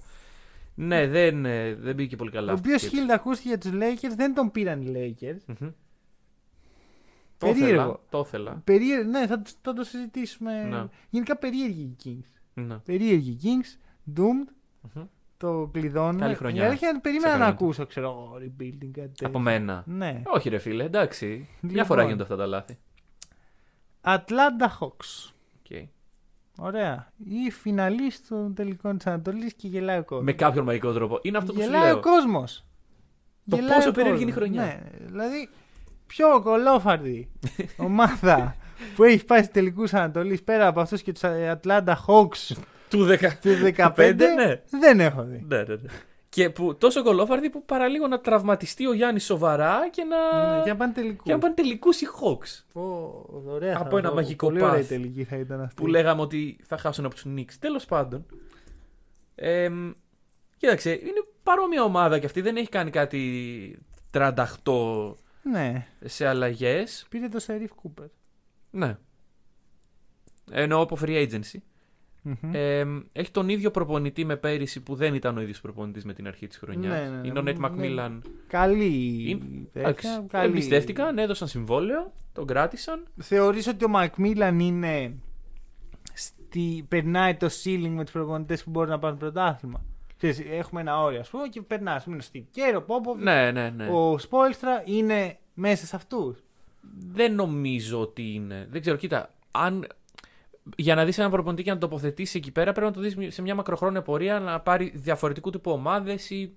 [0.76, 2.52] Ναι, δεν, ε, δεν μπήκε πολύ καλά.
[2.52, 3.02] Ο αυτή η οποίο σκέψη.
[3.02, 5.38] Χιλ ακούστηκε για τους Lakers, δεν τον πήραν οι Lakers.
[5.46, 5.70] Μμμ.
[7.38, 7.68] Το Περίεργο.
[7.74, 8.00] ήθελα.
[8.10, 8.62] Το ήθελα.
[8.64, 10.64] Περίεργο, ναι, θα, θα το συζητήσουμε.
[10.64, 10.86] Ναι.
[11.10, 12.40] Γενικά περίεργοι οι Kings.
[12.54, 12.76] Ναι.
[12.76, 13.78] Περίεργοι οι Kings,
[14.18, 14.54] Doomed,
[14.96, 15.04] Μμμ.
[15.38, 16.20] το κλειδώνουμε.
[16.20, 16.64] Καλή χρονιά.
[16.64, 17.64] Η αλήθεια είναι, περίμενα να Ξεκάθαρα.
[17.64, 19.28] ακούσω, ξέρω εγώ, rebuilding κάτι τέτοιο.
[19.28, 19.84] Από μένα.
[19.88, 20.22] Ναι.
[20.26, 21.48] Όχι, ρε φίλε, εντάξει.
[21.62, 21.86] Μια Λοιπόν.
[21.86, 22.78] φορά γίνονται αυτά τα λάθη.
[24.04, 25.32] Atlanta Hawks.
[25.60, 25.88] Οκ.
[26.58, 27.12] Ωραία.
[27.46, 30.26] Η φιναλίστ των τελικών της Ανατολής και γελάει ο κόσμος.
[30.26, 31.20] Με κάποιον μαγικό τρόπο.
[31.22, 31.98] Είναι αυτό που σου γελάει λέω.
[31.98, 32.64] ο κόσμος.
[33.50, 34.64] Το πόσο περίεργη είναι η χρονιά.
[34.64, 35.50] Ναι, δηλαδή
[36.08, 37.30] πιο κολόφαρδη
[37.78, 38.56] ομάδα
[38.96, 42.56] που έχει πάει σε τελικούς Ανατολής πέρα από αυτούς και τους Atlanta Hawks
[42.90, 43.18] Του 10.
[43.42, 43.50] του
[43.96, 44.62] 15 ναι.
[44.80, 45.46] δεν έχω δει.
[45.48, 45.90] Ναι, ναι, ναι.
[46.30, 50.56] Και που τόσο κολόφαρδη που παραλίγο να τραυματιστεί ο Γιάννης σοβαρά και να.
[50.58, 51.24] Ναι, Και να πάνε τελικούς.
[51.26, 52.80] και να πάνε τελικούς οι Hawks.
[53.46, 54.16] ωραία, Από θα ένα δω.
[54.16, 54.86] μαγικό Πολύ ωραία η path.
[54.88, 55.82] τελική θα ήταν αυτή.
[55.82, 57.54] Που λέγαμε ότι θα χάσουν από τους Knicks.
[57.60, 58.26] Τέλος πάντων.
[59.36, 59.70] Ε,
[60.58, 62.42] κοίταξε, είναι παρόμοια ομάδα και αυτή.
[62.42, 63.80] Δεν έχει κάνει κάτι
[64.14, 64.34] 38
[65.44, 67.06] Ναι, σε αλλαγές.
[67.10, 68.06] πήρε το Σερίφ Κούπερ.
[68.70, 68.98] Ναι.
[70.52, 71.58] Εννοώ από free agency.
[72.22, 72.36] Μμμ.
[72.52, 76.28] Ε, έχει τον ίδιο προπονητή με πέρυσι που δεν ήταν ο ίδιος προπονητής με την
[76.28, 76.94] αρχή της χρονιάς.
[76.94, 77.28] Ναι, ναι, ναι.
[77.28, 77.62] Είναι ο Νέτ Ναι.
[77.62, 78.24] Μακμίλαν.
[78.48, 79.30] Καλή.
[79.30, 80.50] Είναι- τέτοια, Εντάξει, καλή.
[80.50, 83.08] Εμπιστεύτηκαν, έδωσαν συμβόλαιο, τον κράτησαν.
[83.22, 85.14] Θεωρείς ότι ο Μακμίλαν είναι.
[86.14, 86.86] Στη...
[86.88, 89.82] Περνάει το ceiling με τους προπονητές που μπορούν να πάρουν πρωτάθλημα;
[90.18, 92.02] Ξέρεις, έχουμε ένα όριο, ας πούμε, και περνάς.
[92.02, 93.88] Ας πούμε, ο Steve Kerr, ο Πόποβιτς, Ναι, ναι, ναι.
[93.92, 96.44] ο Σπόλστρα είναι μέσα σε αυτούς.
[97.12, 98.68] Δεν νομίζω ότι είναι.
[98.72, 99.34] Δεν ξέρω, κοίτα.
[99.52, 99.88] Αν...
[100.76, 103.34] Για να δεις έναν προπονητή και να τον τοποθετήσεις εκεί πέρα, πρέπει να το δεις
[103.34, 106.56] σε μια μακροχρόνια πορεία να πάρει διαφορετικού τύπου ομάδες ή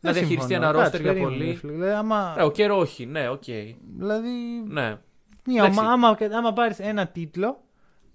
[0.00, 1.58] να διαχειριστεί ένα ρόστερ για πολύ.
[1.62, 3.42] Δηλαδή, άμα, Ε, καιρό ο όχι, ναι, οκ.
[3.96, 4.30] δηλαδή
[4.68, 4.98] Ναι,
[5.44, 5.78] μια Εντάξει.
[5.78, 7.60] ομα- άμα, άμα πάρεις ένα τίτλο,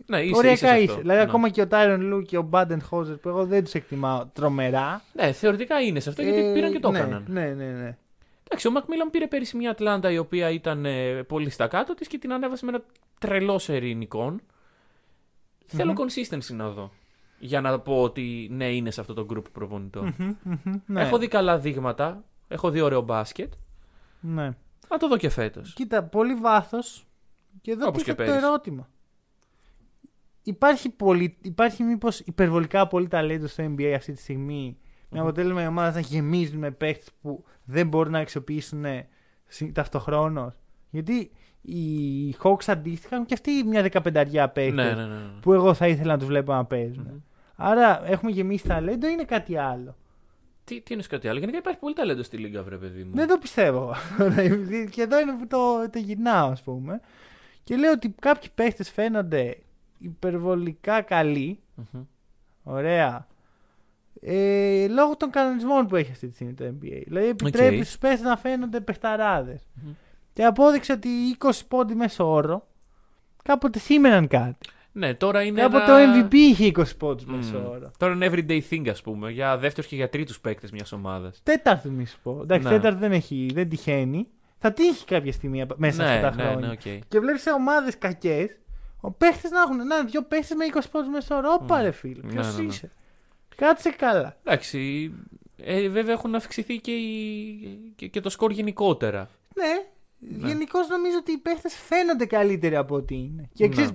[0.06, 0.68] ναι, είσαι, οριακά είσαι.
[0.68, 0.84] σε είσαι.
[0.90, 1.02] αυτό.
[1.02, 1.26] Δηλαδή, ναι.
[1.26, 5.02] ακόμα και ο Τάιρον Λου και ο Μπάντενχολζερ που εγώ δεν τους εκτιμάω τρομερά.
[5.14, 7.26] Ναι, θεωρητικά είναι σε αυτό γιατί ε, πήραν και το ναι, έκαναν.
[7.28, 7.98] Ναι, ναι, ναι.
[8.48, 12.08] Εντάξει, ο Μακμίλαν πήρε πέρυσι μια Ατλάντα η οποία ήταν ε, πολύ στα κάτω της
[12.08, 12.84] και την ανέβασε με ένα
[13.20, 14.42] τρελό σερί νικών.
[15.66, 16.92] Θέλω consistency να δω.
[17.40, 20.16] Για να πω ότι ναι, είναι σε αυτό το group προπονητών.
[20.18, 21.02] Μμμ, μμμ, ναι.
[21.02, 22.24] Έχω δει καλά δείγματα.
[22.48, 23.54] Έχω δει ωραίο μπάσκετ.
[24.20, 24.44] Ναι.
[24.90, 25.74] Να το δω και φέτος.
[25.74, 27.06] Κοίτα, πολύ βάθος.
[27.62, 28.48] Και εδώ Όπως και τίθεται το πέρυσι.
[28.48, 28.90] ερώτημα.
[30.44, 34.78] Υπάρχει, πολύ, υπάρχει μήπως υπερβολικά πολύ ταλέντο στο NBA αυτή τη στιγμή
[35.10, 38.86] με αποτέλεσμα οι ομάδε να γεμίζουν με παίχτε που δεν μπορούν να αξιοποιήσουν
[39.74, 40.54] ταυτοχρόνως.
[40.90, 41.32] Γιατί
[41.66, 45.14] οι Hawks αντίστοιχα έχουν και αυτοί μια δεκαπενταριά παίχτες Ναι, ναι, ναι.
[45.14, 45.40] ναι.
[45.42, 47.08] που εγώ θα ήθελα να τους βλέπω να παίζουν.
[47.10, 47.20] Μμμ.
[47.56, 49.96] Άρα έχουμε γεμίσει ταλέντο ή είναι κάτι άλλο;
[50.64, 53.12] Τι, τι είναι κάτι άλλο; Γενικά υπάρχει πολύ ταλέντο στη λίγκα, βρε παιδί μου.
[53.16, 53.96] Δεν το πιστεύω.
[54.92, 57.02] και εδώ είναι που το, το γυρνάω, ας πούμε.
[57.64, 59.58] Και λέω ότι κάποιοι παίχτες φαίνονται
[59.98, 61.60] υπερβολικά καλοί.
[61.76, 62.02] Μμμ.
[62.64, 63.28] Ωραία.
[64.22, 67.02] Ε, λόγω των κανονισμών που έχει αυτή τη στιγμή το NBA.
[67.06, 67.84] Δηλαδή επιτρέπει Οκ.
[67.84, 69.68] στους παίχτες να φαίνονται παιχταράδες.
[69.74, 69.92] Μμμ.
[70.36, 72.68] Και απόδειξε ότι οι 20 πόντοι μέσο όρο
[73.44, 74.58] κάποτε σήμαιναν κάτι.
[74.92, 75.62] Ναι, τώρα είναι.
[75.62, 76.22] Κάποτε ένα...
[76.22, 77.36] το MVP είχε 20 πόντους Μμ.
[77.36, 77.92] μέσο όρο.
[77.98, 81.40] Τώρα είναι everyday thing, ας πούμε, για δεύτερους και για τρίτους παίκτες μιας ομάδας.
[81.44, 82.40] Τέταρτο μη σου πω.
[82.42, 82.74] Εντάξει, Ναι.
[82.74, 84.28] τέταρτο δεν, έχει, δεν τυχαίνει.
[84.58, 86.68] Θα τύχει κάποια στιγμή απ- μέσα σε ναι, αυτά τα ναι, χρόνια.
[86.68, 87.04] ναι, οκ.
[87.08, 88.58] Και βλέπεις σε ομάδες κακές,
[89.02, 91.52] οι παίχτες να έχουν να, δύο παίχτες με 20 πόντους μέσο όρο.
[91.62, 91.82] Όπα, Μμ.
[91.82, 92.68] ρε φίλε, ποιος Ναι, ναι, ναι.
[92.74, 92.92] είσαι;
[93.56, 94.38] Κάτσε καλά.
[94.44, 95.12] Εντάξει.
[95.58, 97.94] Ε, βέβαια έχουν αυξηθεί και, οι...
[97.96, 99.30] και, και το σκορ γενικότερα.
[99.56, 99.86] Ναι,
[100.38, 100.48] Ναι.
[100.48, 103.50] γενικώ νομίζω ότι οι παίχτες φαίνονται καλύτεροι από ό,τι είναι.
[103.54, 103.72] Και Ναι.
[103.72, 103.92] ξέρεις,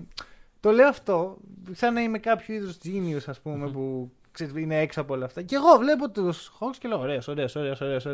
[0.61, 1.37] το λέω αυτό
[1.73, 3.73] σαν να είμαι κάποιο είδους genius, ας πούμε, Μμμ.
[3.73, 5.43] που ξέρεις, είναι έξω από όλα αυτά.
[5.43, 8.05] Και εγώ βλέπω τους Hawks και λέω: Ωραίος, ωραίος, ωραίος, ωραίος.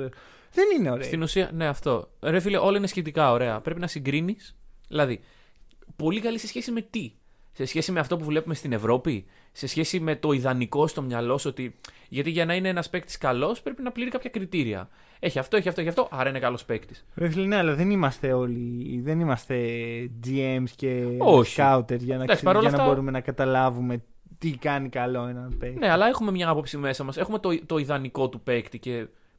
[0.53, 1.05] Δεν είναι ωραίο.
[1.05, 2.11] Στην ουσία, ναι, αυτό.
[2.21, 3.61] Ρε φίλε, όλα είναι σχετικά ωραία.
[3.61, 4.57] Πρέπει να συγκρίνεις.
[4.89, 5.21] Δηλαδή,
[5.97, 7.13] πολύ καλή σε σχέση με τι;
[7.53, 11.39] Σε σχέση με αυτό που βλέπουμε στην Ευρώπη; Σε σχέση με το ιδανικό στο μυαλό
[11.39, 11.77] σου ότι.
[12.09, 14.89] Γιατί για να είναι ένας παίκτης καλός πρέπει να πληρεί κάποια κριτήρια.
[15.19, 16.09] Έχει αυτό, έχει αυτό, έχει αυτό.
[16.11, 17.05] Άρα είναι καλός παίκτης.
[17.15, 19.01] Ρε φίλε, ναι, αλλά δεν είμαστε όλοι.
[19.05, 19.57] Δεν είμαστε
[20.27, 21.55] GMs και Όχι.
[21.63, 24.03] scouters για να, Εντάξει, ξε- παρόλα για να αυτά- μπορούμε να καταλάβουμε
[24.39, 25.79] τι κάνει καλό έναν παίκτη.
[25.79, 27.17] Ναι, αλλά έχουμε μια άποψη μέσα μας.
[27.17, 28.91] Έχουμε το, το ιδανικό του παίκτη και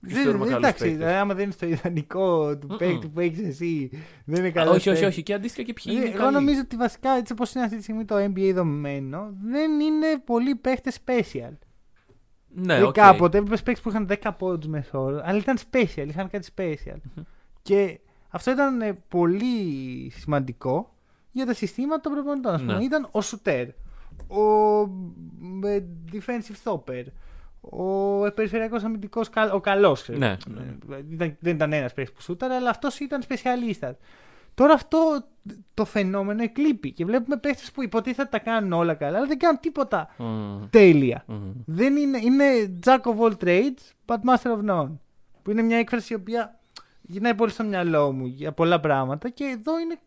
[0.02, 0.98] ποιους Δεν- θεωρούμε καλούς εντάξει, παίκτες.
[0.98, 2.78] δηλαδή, άμα δεν είναι στο ιδανικό του Μμμ.
[2.78, 3.90] παίκτη που έχεις εσύ,
[4.26, 4.76] δεν είναι καλός.
[4.76, 5.24] Όχι, όχι, όχι.
[5.24, 6.06] Και αντίστοιχα και ποιοι είναι.
[6.06, 6.34] Ε, Εγώ καλοί.
[6.34, 10.56] νομίζω ότι βασικά έτσι όπως είναι αυτή τη στιγμή το NBA δομημένο, δεν είναι πολλοί
[10.56, 11.54] παίχτες special.
[12.60, 12.94] Ναι, Δηλαδή οκ.
[12.94, 16.96] κάποτε έβλεπες παίχτες που είχαν 10 πόντους μέσο όρο, αλλά ήταν special, είχαν κάτι special.
[17.62, 18.00] και
[18.30, 20.94] αυτό ήταν ε, πολύ σημαντικό
[21.32, 22.54] για τα συστήματα των προπονητών.
[22.54, 22.74] ας πούμε.
[22.78, 22.84] Ναι.
[22.84, 23.68] Ήταν ο σουτέρ,
[24.28, 24.82] ο
[25.68, 27.04] ε, defensive stopper,
[27.62, 30.02] ο περιφερειακός αμυντικός, κα- ο καλός.
[30.02, 30.18] ξέρω.
[30.18, 30.38] Ναι,
[30.92, 33.96] Ε, ήταν- δεν ήταν ένας παίκτης που σούταρε, αλλά αυτός ήταν σπεσιαλίστας.
[34.58, 34.98] Τώρα αυτό
[35.74, 39.60] το φαινόμενο εκλείπει και βλέπουμε παίχτες που υποτίθεται τα κάνουν όλα καλά, αλλά δεν κάνουν
[39.60, 40.70] τίποτα Μμμ.
[40.70, 41.24] τέλεια.
[41.28, 41.52] Μμμ.
[41.66, 42.44] Δεν είναι, είναι
[42.86, 44.90] jack of all trades, but master of none.
[45.44, 46.60] Που είναι μια έκφραση η οποία
[47.02, 50.00] γυρνάει πολύ στο μυαλό μου για πολλά πράγματα και εδώ είναι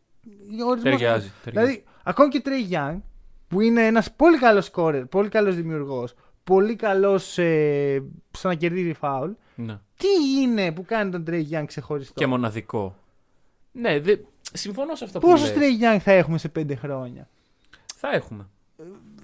[0.64, 0.82] ο ορισμός.
[0.98, 1.32] Ταιριάζει.
[1.44, 1.66] ταιριάζει.
[1.66, 3.00] Δηλαδή, ακόμη και Trey Young,
[3.48, 8.92] που είναι ένας πολύ καλός scorer, πολύ καλός δημιουργός, πολύ καλός ε, στο να κερδίζει
[8.92, 9.78] φάουλ, Ναι.
[9.96, 12.94] τι είναι που κάνει τον Trey Young ξεχωριστό; Και μοναδικό.
[13.72, 14.16] Ναι, δε...
[14.52, 15.58] συμφωνώ σε αυτό που Πόσους λες.
[15.58, 17.28] Trey Young θα έχουμε σε πέντε χρόνια;
[17.96, 18.46] Θα έχουμε.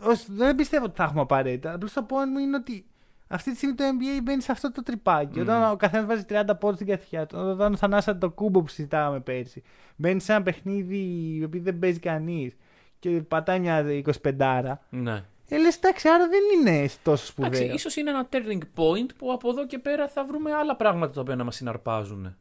[0.03, 1.73] Ως- δεν πιστεύω ότι θα έχουμε απαραίτητα.
[1.73, 2.87] Απλώς το point μου είναι ότι
[3.29, 5.39] αυτή τη στιγμή το NBA μπαίνει σε αυτό το τρυπάκι.
[5.39, 5.43] Μμμ.
[5.49, 8.69] Όταν ο καθένας βάζει 30 πόντους στην καθηγιά του, όταν ο Θανάσα το κούμπο που
[8.69, 9.63] συζητάγαμε πέρσι,
[9.97, 12.57] μπαίνει σε ένα παιχνίδι επειδή δεν παίζει κανείς
[12.99, 13.85] και πατάει μια
[14.23, 14.73] 25άρα.
[14.91, 15.25] Ναι.
[15.49, 17.51] Ε, λες, εντάξει, άρα δεν είναι τόσο σπουδαίο.
[17.53, 21.13] Εντάξει, ίσως είναι ένα turning point που από εδώ και πέρα θα βρούμε άλλα πράγματα
[21.13, 22.37] τα οποία να μας συναρπάζουν.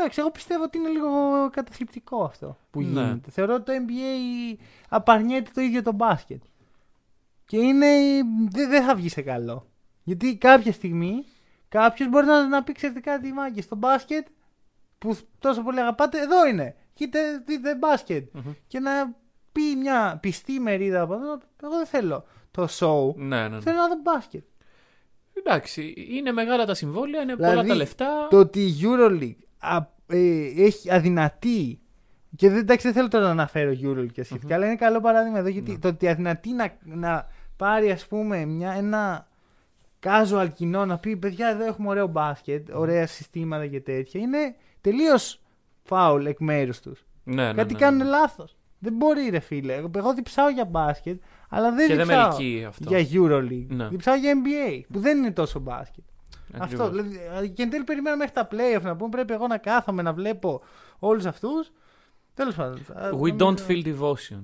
[0.00, 1.10] Εντάξει, εγώ πιστεύω ότι είναι λίγο
[1.50, 2.86] καταθλιπτικό αυτό που Ναι.
[2.86, 3.30] γίνεται.
[3.30, 6.42] Θεωρώ ότι το NBA απαρνιέται το ίδιο το μπάσκετ.
[7.46, 7.86] Και είναι.
[8.50, 9.66] Δεν δεν θα βγει σε καλό.
[10.02, 11.24] Γιατί κάποια στιγμή
[11.68, 14.26] κάποιος μπορεί να, να πει ξέρετε κάτι μάγκες στο μπάσκετ
[14.98, 16.76] που τόσο πολύ αγαπάτε, εδώ είναι.
[16.94, 18.28] Κοίτα, δείτε μπάσκετ.
[18.32, 18.52] Μμμ.
[18.66, 19.16] Και να
[19.52, 23.14] πει μια πιστή μερίδα από εδώ, εγώ δεν θέλω το show.
[23.16, 23.60] Ναι, ναι, ναι.
[23.60, 24.44] Θέλω να δω μπάσκετ.
[25.32, 28.26] Εντάξει, είναι μεγάλα τα συμβόλαια, είναι Δηλαδή, πολλά τα λεφτά.
[28.30, 31.80] Το ότι η EuroLeague α, ε, έχει αδυνατεί.
[32.36, 35.38] Και δεν, εντάξει, δεν θέλω τώρα να αναφέρω EuroLeague και σχετικα αλλά είναι καλό παράδειγμα
[35.38, 35.78] εδώ γιατί Ναι.
[35.78, 39.28] το ότι αδυνατεί να, να πάρει ας πούμε μια, ένα
[40.06, 45.40] casual κοινό να πει παιδιά εδώ έχουμε ωραίο μπάσκετ, ωραία συστήματα και τέτοια είναι τελείως
[45.82, 47.04] φάουλ εκ μέρους τους.
[47.24, 48.04] Ναι, ναι, Κάτι ναι, κάνουν ναι.
[48.08, 48.56] λάθος.
[48.78, 49.74] Δεν μπορεί ρε φίλε.
[49.74, 52.94] Εγώ, εγώ διψάω για μπάσκετ, αλλά δεν Και δεν με διψάω ελκύει αυτό.
[52.96, 53.66] για EuroLeague.
[53.68, 53.88] Ναι.
[53.88, 56.04] Διψάω για NBA που δεν είναι τόσο μπάσκετ.
[56.54, 56.86] Ακριβώς.
[56.88, 57.02] Αυτό.
[57.02, 59.10] Δηλαδή, και εν τέλει περιμένω μέχρι τα playoff να πούμε.
[59.10, 60.62] Πρέπει εγώ να κάθομαι να βλέπω
[60.98, 61.70] όλους αυτούς.
[62.34, 62.78] Τέλος πάντων.
[62.94, 64.40] Α, We νομίζω- don't feel devotion.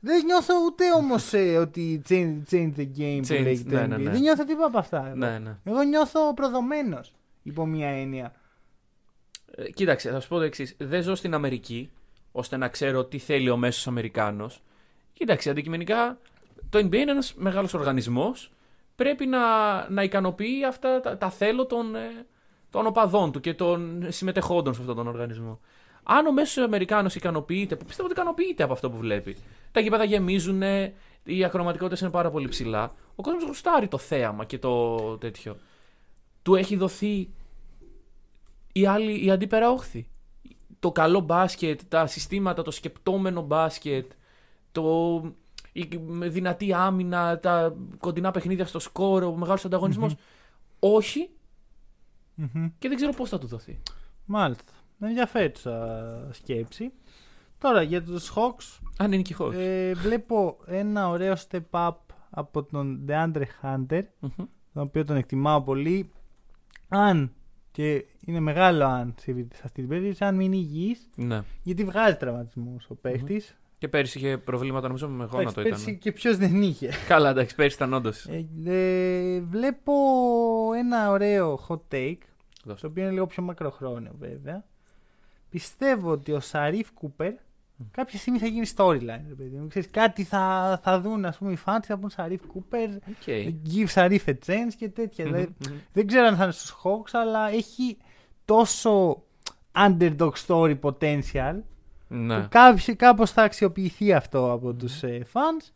[0.00, 3.88] Δεν νιώθω ούτε όμως ότι change, change the game που Change, λέγει το ναι, NBA.
[3.88, 4.10] ναι, ναι.
[4.10, 5.06] Δεν νιώθω τίποτα από αυτά.
[5.06, 5.16] εγώ.
[5.16, 5.56] Ναι, ναι.
[5.64, 8.32] Εγώ νιώθω προδομένος υπό μία έννοια.
[9.54, 10.74] Ε, κοίταξε, θα σου πω το εξής.
[10.78, 11.90] Δεν ζω στην Αμερική,
[12.32, 14.62] ώστε να ξέρω τι θέλει ο μέσος Αμερικάνος.
[15.12, 16.18] Κοίταξε, αντικειμενικά
[16.70, 18.50] το NBA είναι ένας μεγάλος οργανισμός.
[18.96, 19.40] Πρέπει να,
[19.90, 22.26] να ικανοποιεί αυτά τα, τα θέλω των, ε,
[22.70, 25.60] των οπαδών του και των συμμετεχόντων σε αυτόν τον οργανισμό.
[26.02, 29.36] Αν ο μέσος Αμερικάνος ικανοποιείται, που πιστεύω ότι ικανοποιείται από αυτό που βλέπει,
[29.72, 30.62] τα γήπεδα γεμίζουν,
[31.24, 32.92] οι ακροματικότητες είναι πάρα πολύ ψηλά.
[33.14, 35.56] Ο κόσμος γουστάρει το θέαμα και το τέτοιο.
[36.42, 37.28] Του έχει δοθεί
[38.72, 40.06] η, άλλη, η αντίπερα όχθη.
[40.78, 44.12] Το καλό μπάσκετ, τα συστήματα, το σκεπτόμενο μπάσκετ,
[44.72, 45.22] το,
[45.80, 50.14] η δυνατή άμυνα, τα κοντινά παιχνίδια στο σκόρ, ο μεγάλος ανταγωνισμός.
[50.78, 51.30] Όχι
[52.34, 52.66] Μμμ.
[52.78, 53.78] και δεν ξέρω πώς θα του δοθεί.
[54.24, 54.72] Μάλιστα.
[54.98, 56.92] Με ενδιαφέρουσα σκέψη.
[57.58, 59.58] Τώρα για τους Hawks Αν είναι και χώρο.
[59.58, 61.94] ε, βλέπω ένα ωραίο step up
[62.30, 64.02] από τον DeAndre Hunter
[64.72, 66.10] τον οποίο τον εκτιμάω πολύ.
[66.88, 67.32] Αν
[67.70, 71.42] και είναι μεγάλο αν σε σε αυτή την περίπτωση, αν μείνει υγιής Ναι.
[71.62, 73.56] γιατί βγάζει τραυματισμούς ο παίχτης.
[73.78, 75.72] Και πέρυσι είχε προβλήματα νομίζω με Εντάξει, γόνατο ήταν.
[75.72, 76.90] πέρσι και ποιος δεν είχε.
[77.06, 78.26] Καλά, εντάξει, πέρυσι ήταν όντως.
[78.26, 79.92] Ε, ε, βλέπω
[80.76, 82.18] ένα ωραίο hot take,
[82.64, 84.64] το οποίο είναι λίγο πιο μακροχρόνιο βέβαια.
[85.50, 87.32] Πιστεύω ότι ο Σαρίφ Κούπερ
[87.90, 89.24] κάποια στιγμή θα γίνει storyline.
[89.28, 89.66] Ρε παιδί μου.
[89.68, 92.88] Ξέρεις, κάτι θα, θα δουν ας πούμε, οι fans, θα πούν Σαρίφ Κούπερ,
[93.74, 95.24] give Σαρίφ a chance και τέτοια.
[95.24, 95.54] Δηλαδή,
[95.92, 97.96] δεν ξέρω αν θα είναι στους Hawks, αλλά έχει
[98.44, 99.22] τόσο
[99.72, 101.60] underdog story potential
[102.08, 102.40] Ναι.
[102.40, 105.70] που κάποιος, κάπως θα αξιοποιηθεί αυτό από τους ε, fans.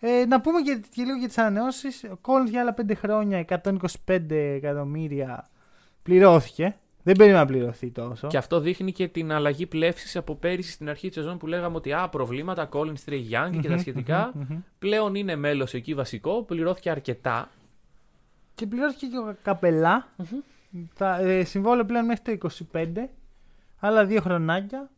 [0.00, 2.04] Ε, να πούμε και, και λίγο για τις ανανεώσεις.
[2.04, 3.44] Ο Collins για άλλα 5 χρόνια,
[4.06, 5.48] 125 εκατομμύρια
[6.02, 6.76] πληρώθηκε.
[7.02, 8.26] Δεν περίμενα να πληρωθεί τόσο.
[8.26, 11.76] Και αυτό δείχνει και την αλλαγή πλεύσης από πέρυσι στην αρχή της σεζόν που λέγαμε
[11.76, 14.30] ότι α, προβλήματα, Collins, Trey Young και τα Μμμ, σχετικά.
[14.34, 14.58] μμμ, μμμ.
[14.78, 17.48] Πλέον είναι μέλος εκεί βασικό, πληρώθηκε αρκετά.
[18.54, 20.08] Και πληρώθηκε και ο Capela.
[20.94, 22.86] Τα, ε, συμβόλαιο πλέον μέχρι το 25.
[23.78, 24.90] Άλλα δύο χρονάκια.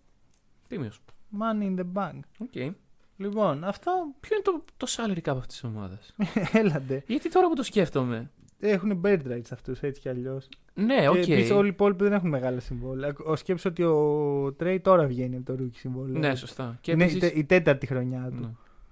[0.72, 1.00] Τίμιος.
[1.40, 2.20] Money in the bank.
[2.54, 2.70] Okay.
[3.16, 6.14] Λοιπόν, αυτό Ποιο είναι το, το salary cap αυτής της ομάδας;
[6.62, 7.02] έλατε.
[7.06, 8.30] Γιατί τώρα που το σκέφτομαι.
[8.60, 10.48] Έχουν bird rights αυτούς έτσι κι αλλιώς.
[10.74, 11.14] Ναι, οκ.
[11.20, 13.14] Και επίσης όλοι οι υπόλοιποι δεν έχουν μεγάλα συμβόλαια.
[13.24, 16.18] Ο σκέψου ότι ο Τρέι τώρα βγαίνει από το rookie συμβόλαιο.
[16.18, 16.78] Ναι, σωστά.
[16.80, 18.40] Και Είναι η επίσης- τε- η τέταρτη χρονιά του.
[18.42, 18.50] Ναι.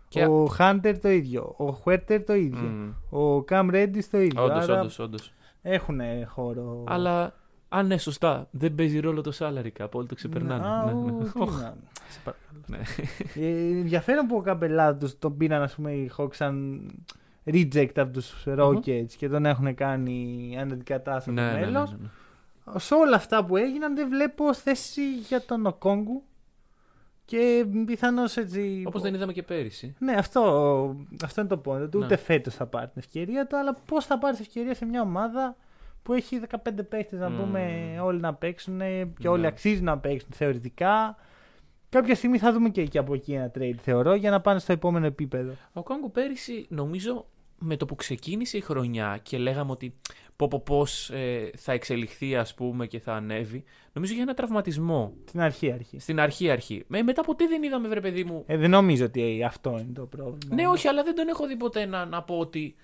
[0.08, 1.54] Και- Ο Χάντερ το ίδιο.
[1.56, 2.68] Ο Χουέρτερ το ίδιο.
[2.68, 2.92] Μμμ.
[3.10, 4.42] Ο Καμ Ρέντι το ίδιο.
[4.44, 5.32] Όντως, Άρα όντως, όντως.
[5.62, 6.84] έχουν χώρο.
[6.86, 7.34] Αλλά
[7.72, 9.90] αν ναι, σωστά, δεν παίζει ρόλο το salary cap.
[9.92, 10.66] Όλοι το ξεπερνάνε.
[10.66, 11.24] Α, Ναι, ου, ναι.
[11.24, 11.76] τι Οχ, να-
[12.08, 12.60] σε παρακαλώ.
[12.66, 12.78] Ναι.
[13.46, 16.80] Ε, ενδιαφέρον που ο καπελά του τον πήραν ας πούμε, οι Hawks σαν
[17.44, 21.90] reject από τους Rockets και τον έχουν κάνει αντικατάσταση Ναι, ναι, ναι, ναι, μέλος.
[21.90, 21.96] ναι,
[22.72, 22.78] ναι.
[22.78, 26.22] Σε όλα αυτά που έγιναν δεν βλέπω θέση για τον Οκόγκου
[27.24, 28.82] και πιθανώς έτσι.
[28.86, 29.94] Όπως δεν είδαμε και πέρυσι.
[29.98, 30.40] Ναι, αυτό,
[31.24, 31.80] αυτό είναι το point.
[31.82, 32.04] Ότι Ναι.
[32.04, 35.56] Ούτε φέτος θα πάρει την ευκαιρία του, αλλά πώς θα πάρει ευκαιρία σε μια ομάδα
[36.02, 36.56] που έχει 15
[36.88, 37.36] παίχτες να Μμμ.
[37.38, 38.80] πούμε όλοι να παίξουν
[39.18, 39.46] και όλοι Ναι.
[39.46, 41.16] αξίζουν να παίξουν θεωρητικά.
[41.88, 44.72] Κάποια στιγμή θα δούμε και, και από εκεί ένα trade θεωρώ για να πάνε στο
[44.72, 45.52] επόμενο επίπεδο.
[45.72, 47.26] Ο Κόγκο πέρυσι, νομίζω,
[47.58, 49.94] με το που ξεκίνησε η χρονιά και λέγαμε ότι
[50.36, 55.12] πω, πω πώς ε, θα εξελιχθεί ας πούμε και θα ανέβει, νομίζω για ένα τραυματισμό.
[55.28, 55.98] Στην αρχή αρχή.
[55.98, 56.84] Στην αρχή αρχή.
[56.86, 58.42] Με, μετά ποτέ δεν είδαμε, βρε παιδί μου.
[58.46, 60.54] Ε, δεν νομίζω ότι αυτό είναι το πρόβλημα.
[60.54, 62.74] Ναι, όχι, αλλά δεν τον έχω δει ποτέ να, να πω ότι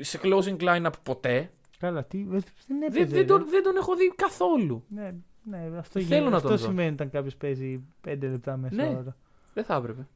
[0.00, 1.50] σε closing line-up ποτέ.
[1.80, 3.04] Καλά, τι, δεν Δεν, έπαιζε.
[3.04, 3.24] δεν, ρε.
[3.24, 4.84] τον, δεν τον έχω δει καθόλου.
[4.88, 6.30] Ναι, ναι, αυτό, Θέλω γίνεται.
[6.30, 6.64] να αυτό τον δω.
[6.64, 8.88] σημαίνει όταν κάποιος παίζει 5 λεπτά μέσα Ναι.
[8.88, 9.16] ώρα.
[9.54, 10.06] Δεν θα έπρεπε.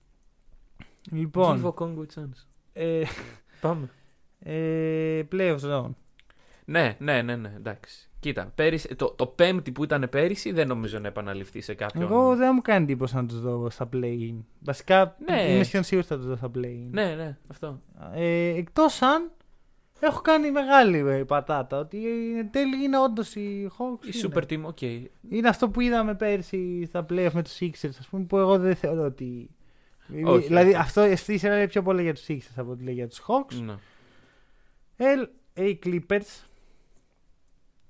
[1.10, 2.44] Give Λοιπόν, a Congo a chance.
[2.72, 3.02] ε,
[3.60, 3.88] Πάμε.
[4.38, 5.90] ε, playoff zone.
[6.64, 8.08] Ναι, ναι, ναι, ναι, εντάξει.
[8.20, 12.02] Κοίτα, πέρυσι, το, το πέμπτη που ήταν πέρυσι δεν νομίζω να επαναληφθεί σε κάποιον.
[12.02, 14.34] Εγώ δεν μου κάνει εντύπωση να τους δω στα play-in.
[14.60, 15.42] Βασικά Ναι.
[15.54, 16.88] είμαι σχεδόν σίγουρος ότι θα τους δω στα play-in.
[16.90, 17.80] Ναι, ναι, αυτό.
[18.14, 19.30] Ε, Εκτός αν
[20.00, 21.78] έχω κάνει μεγάλη ε, πατάτα.
[21.78, 22.06] Ότι
[22.38, 24.06] εν τέλει είναι όντως οι Hawks.
[24.06, 24.32] Οι είναι.
[24.34, 24.80] super team, οκ.
[25.28, 28.74] Είναι αυτό που είδαμε πέρσι στα playoff με τους Sixers, ας πούμε, που εγώ δεν
[28.74, 29.50] θεωρώ ότι
[30.24, 30.78] Όχι, δηλαδή όχι.
[30.78, 33.22] αυτό αυτή η σειρά λέει πιο πολύ για τους Sixers από ότι λέει για τους
[33.26, 33.54] Hawks.
[33.64, 33.74] Ναι.
[34.98, 36.44] LA Clippers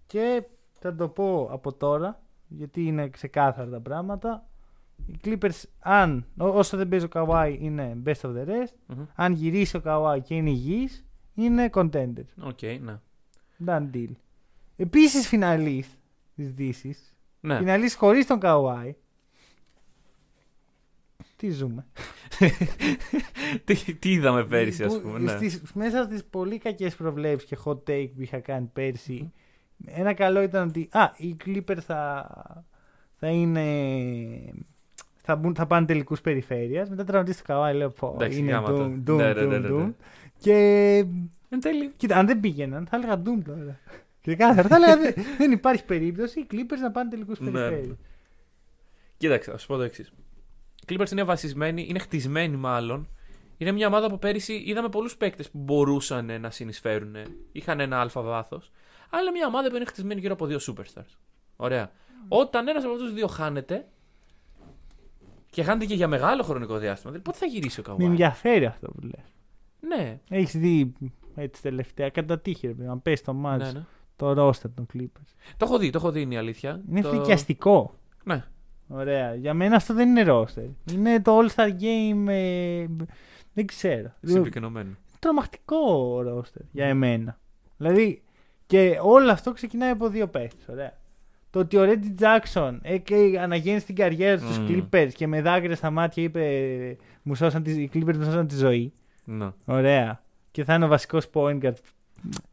[0.06, 0.42] και
[0.78, 4.46] θα το πω από τώρα γιατί είναι ξεκάθαρα τα πράγματα.
[5.06, 8.72] Οι Clippers αν ό- όσο δεν παίζει ο Kawhi είναι best of the rest.
[8.86, 9.04] Μμμ.
[9.14, 12.28] Αν γυρίσει ο Kawhi και είναι υγιής είναι contenders.
[12.40, 12.98] Οκ, ναι.
[13.66, 14.10] Done deal.
[14.76, 15.90] Επίσης φιναλίστ
[16.36, 17.14] της Δύσης.
[17.40, 17.56] Ναι.
[17.58, 18.90] Φιναλίστ χωρίς τον Kawhi.
[21.36, 21.86] Τι ζούμε.
[23.64, 25.18] τι, τι είδαμε πέρυσι, ας Που πούμε.
[25.18, 25.30] Ναι.
[25.30, 29.32] στις- μέσα στις πολύ κακές προβλέψεις και hot take που είχα κάνει πέρσι,
[29.84, 32.26] ένα καλό ήταν ότι α, οι Clippers θα,
[33.14, 33.64] θα είναι.
[35.26, 36.88] Θα, μπουν, θα πάνε τελικούς περιφέρειας.
[36.88, 38.12] Μετά τραυματίστηκε ο Kawhi, λέω πω.
[38.14, 38.84] Εντάξει, είναι γάμα το.
[38.84, 39.84] doom, doom, Ναι, ναι, ναι, doom, ναι, ναι.
[39.84, 39.92] doom.
[40.44, 40.96] Και
[41.48, 41.92] Εν τέλει.
[41.96, 43.78] κοίτα, αν δεν πήγαιναν, θα έλεγα doom τώρα.
[44.20, 47.50] Και κάθε θα έλεγα δεν, δεν υπάρχει περίπτωση οι Clippers να πάνε τελικούς Ναι.
[47.50, 47.96] περιφέρεια.
[49.16, 50.12] Κοίταξε, θα σου πω το εξής.
[50.88, 53.08] Οι Clippers είναι βασισμένοι, είναι χτισμένοι μάλλον.
[53.56, 57.16] Είναι μια ομάδα που πέρυσι είδαμε πολλούς παίκτες που μπορούσαν ε, να συνεισφέρουν.
[57.52, 58.70] Είχαν ένα αλφα βάθος.
[59.10, 61.16] Αλλά είναι μια ομάδα που είναι χτισμένη γύρω από δύο superstars.
[61.56, 61.90] Ωραία.
[62.28, 63.86] Όταν ένας από αυτούς του δύο χάνεται.
[65.50, 67.12] Και χάνεται και για μεγάλο χρονικό διάστημα.
[67.12, 68.06] Δηλαδή, πότε θα γυρίσει ο Με Καουάι.
[68.10, 69.34] ενδιαφέρει αυτό που λες.
[69.88, 70.92] Ναι, Έχεις δει
[71.34, 73.84] έτσι τελευταία, κατά τύχη, ρε παιδί, να πέσει το μάτι ναι, ναι.
[74.16, 75.34] το roster των Clippers.
[75.56, 76.80] Το έχω δει, το έχω δει είναι η αλήθεια.
[76.90, 77.08] Είναι το...
[77.08, 77.94] φρικιαστικό.
[78.24, 78.44] Ναι.
[78.88, 79.34] Ωραία.
[79.34, 80.92] Για μένα αυτό δεν είναι roster.
[80.92, 82.28] Είναι το All-Star Game.
[82.28, 82.86] ε,
[83.52, 84.12] δεν ξέρω.
[84.22, 84.90] Συμπυκνωμένο.
[85.18, 87.38] Τρομακτικό roster για εμένα.
[87.76, 88.22] Δηλαδή,
[88.66, 90.68] και όλο αυτό ξεκινάει από δύο παίχτες.
[90.68, 90.92] Ωραία.
[91.50, 94.52] Το ότι ο Reggie Jackson έκανε αναγέννησε την καριέρα του Μμμ.
[94.52, 98.46] στους Clippers και με δάκρυα στα μάτια είπε μου σώσαν τη, οι Clippers μου σώσαν
[98.46, 98.92] τη ζωή.
[99.24, 99.50] Ναι.
[99.64, 100.22] Ωραία.
[100.50, 101.74] Και θα είναι ο βασικός point guard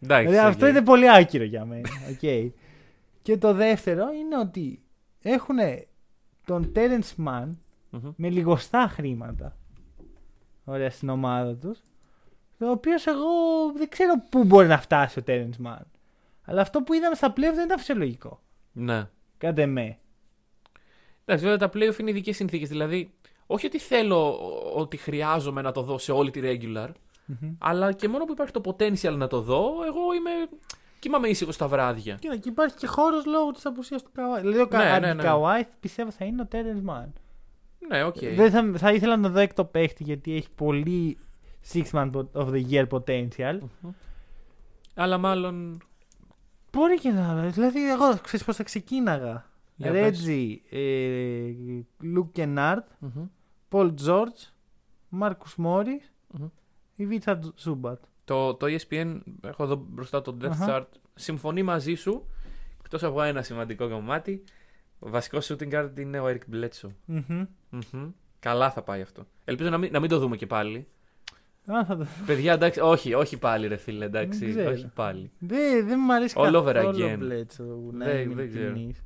[0.02, 0.28] Εντάξει.
[0.28, 0.72] Δηλαδή, αυτό οκ.
[0.72, 1.90] είναι πολύ άκυρο για μένα.
[2.12, 2.52] Οκ.
[3.22, 4.82] και το δεύτερο είναι ότι
[5.22, 5.58] έχουν
[6.46, 7.50] τον Terence Mann
[7.90, 8.12] Μμμ.
[8.16, 9.58] με λιγοστά χρήματα.
[10.64, 11.80] Ωραία, στην ομάδα τους.
[12.58, 13.28] Το οποίος εγώ
[13.76, 15.86] δεν ξέρω πού μπορεί να φτάσει ο Terence Mann.
[16.46, 18.42] Αλλά αυτό που είδαμε στα πλέον δεν ήταν φυσιολογικό.
[18.72, 19.10] Ναι.
[19.38, 19.98] Κάντε με.
[21.26, 22.70] Εντάξει, βέβαια τα playoff είναι ειδικές συνθήκες.
[22.70, 23.14] Δηλαδή,
[23.52, 24.40] όχι ότι θέλω
[24.76, 26.90] ότι χρειάζομαι να το δω σε όλη τη regular,
[27.58, 30.32] αλλά και μόνο που υπάρχει το potential να το δω, εγώ είμαι.
[31.00, 32.16] Κοιμάμαι ήσυχο στα βράδια.
[32.16, 34.42] Κοίτα, και υπάρχει και χώρος λόγω της απουσίας του Καουάι.
[34.42, 35.24] Δηλαδή, ο Ναι, ναι, ναι, ναι.
[35.24, 37.12] Καουάι πιστεύω θα είναι ο Terence Mann.
[37.90, 38.16] Ναι, οκ.
[38.20, 41.18] Δεν θα, θα ήθελα να δω έκτο παίχτη γιατί έχει πολύ
[41.74, 43.58] six man of the year potential.
[44.96, 45.82] Αλλά μάλλον.
[46.72, 47.34] Μπορεί και να.
[47.48, 49.50] Δηλαδή, εγώ ξέρεις πώς θα ξεκίναγα.
[49.76, 50.02] Για πες.
[50.02, 51.52] Ρέτζι, ε,
[52.00, 53.26] Luke Kennard, Μμμ.
[53.72, 54.42] Paul George,
[55.10, 56.48] Marcus Morris, Μμμ.
[56.96, 58.04] Ivica Zubac.
[58.26, 60.66] Το, το E ESPN, έχω εδώ μπροστά το Depth Αχα.
[60.70, 62.26] Chart, συμφωνεί μαζί σου.
[62.80, 64.44] Εκτός από ένα σημαντικό κομμάτι.
[65.00, 66.90] Ο βασικός shooting guard είναι ο Eric Bledsoe.
[67.06, 67.46] Μμμ.
[67.70, 68.10] Μμμ.
[68.40, 69.28] Καλά θα πάει αυτό.
[69.46, 70.88] Ελπίζω να μην, να μην το δούμε και πάλι.
[71.72, 72.06] Α, θα το...
[72.26, 74.46] Παιδιά, εντάξει, όχι, όχι πάλι, ρε φίλε, εντάξει.
[74.46, 74.72] Δεν ξέρω.
[74.72, 75.32] Όχι πάλι.
[75.40, 77.18] Δεν, δεν μου αρέσει All over καθόλου again.
[77.22, 78.64] ο Bledsoe, να Δεν- είμαι δεν ξέρω.
[78.66, 78.98] ειλικρινής.
[78.98, 79.02] Ε,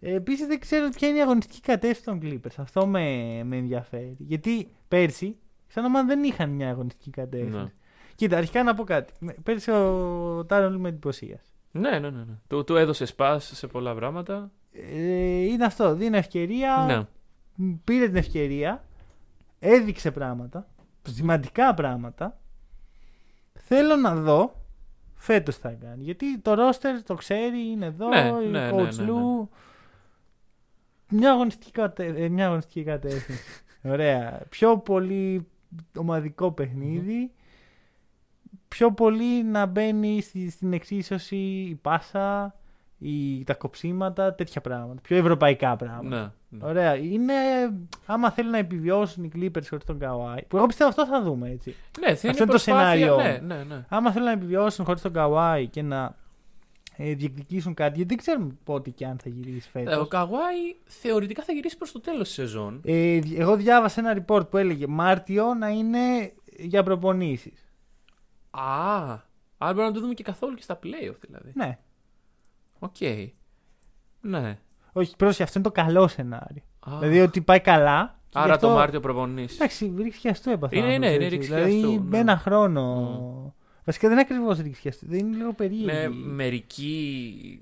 [0.00, 2.54] Επίσης δεν ξέρω ποια είναι η αγωνιστική κατεύθυνση των Clippers.
[2.56, 4.16] Αυτό με, με ενδιαφέρει.
[4.18, 5.36] Γιατί πέρσι,
[5.66, 7.56] σαν ομάδα δεν είχαν μια αγωνιστική κατεύθυνση.
[7.58, 7.72] Ναι.
[8.14, 9.12] Κοίτα, αρχικά να πω κάτι.
[9.18, 11.50] Με- Πέρσι ο Τάρον με εντυπωσίασε.
[11.70, 12.18] Ναι, ναι, ναι.
[12.18, 12.34] ναι.
[12.48, 14.50] Του, του έδωσε σπα σε πολλά πράγματα.
[14.72, 15.94] Ε, είναι αυτό.
[15.94, 16.84] Δίνει ευκαιρία.
[16.86, 17.06] Ναι.
[17.66, 18.84] μ, Πήρε την ευκαιρία.
[19.58, 20.66] Έδειξε πράγματα.
[21.02, 22.38] Σημαντικά πράγματα.
[23.52, 24.62] Θέλω να δω
[25.14, 26.02] φέτος θα κάνει.
[26.02, 28.08] Γιατί το ρόστερ το ξέρει, είναι εδώ.
[28.08, 29.10] Ναι, η ναι, ναι, coach ναι, ναι.
[29.12, 29.48] Lou.
[31.08, 32.04] Μια αγωνιστική, κατε...
[32.16, 33.42] ε, μια αγωνιστική κατεύθυνση.
[33.92, 34.40] Ωραία.
[34.48, 35.46] Πιο πολύ
[35.96, 37.30] ομαδικό παιχνίδι.
[38.68, 41.36] Πιο πολύ να μπαίνει στη- στην εξίσωση
[41.70, 42.54] η πάσα,
[42.98, 45.00] η, τα κοψίματα, τέτοια πράγματα.
[45.00, 46.08] Πιο ευρωπαϊκά πράγματα.
[46.48, 46.66] ναι, ναι.
[46.68, 46.96] Ωραία.
[46.96, 47.32] Είναι.
[48.06, 50.38] Άμα θέλουν να επιβιώσουν οι Clippers χωρίς τον Kawhi.
[50.48, 51.74] Που εγώ πιστεύω αυτό θα δούμε έτσι.
[52.00, 53.16] Ναι, θα Αυτό είναι το προσπάθεια, σενάριο.
[53.16, 53.84] Ναι, ναι, ναι.
[53.88, 56.14] Άμα θέλουν να επιβιώσουν χωρίς τον Kawhi και να
[56.96, 57.96] ε, διεκδικήσουν κάτι.
[57.96, 60.06] Γιατί δεν ξέρουμε πότε και αν θα γυρίσει Ε, Ο φέτο.
[60.06, 62.80] Καουάι θεωρητικά θα γυρίσει προς το τέλος της σεζόν.
[62.84, 67.64] Ε, εγώ διάβασα ένα report που έλεγε Μάρτιο να είναι για προπονήσεις.
[68.50, 69.02] Α,
[69.58, 71.50] άρα μπορεί να το δούμε και καθόλου και στα playoff δηλαδή.
[71.54, 71.78] Ναι.
[72.78, 72.96] Οκ.
[74.20, 74.58] Ναι.
[74.92, 76.62] Όχι, πρόσεχε, αυτό είναι το καλό σενάριο.
[76.80, 78.18] Α, Δηλαδή ότι πάει καλά.
[78.28, 79.56] και άρα γι' αυτό- το Μάρτιο προπονήσεις.
[79.56, 80.76] Εντάξει, ρήξη χιαστού έπαθε.
[80.76, 81.36] Είναι, άνθρωπος, ναι, είναι έτσι.
[81.36, 82.04] ρήξη χιαστού, Δηλαδή ναι.
[82.08, 83.54] με ένα χρόνο.
[83.86, 85.06] Βασικά δεν είναι ακριβώ ρίξιαστό.
[85.08, 85.92] Δεν είναι λίγο περίεργο.
[85.92, 87.60] Ναι, μερική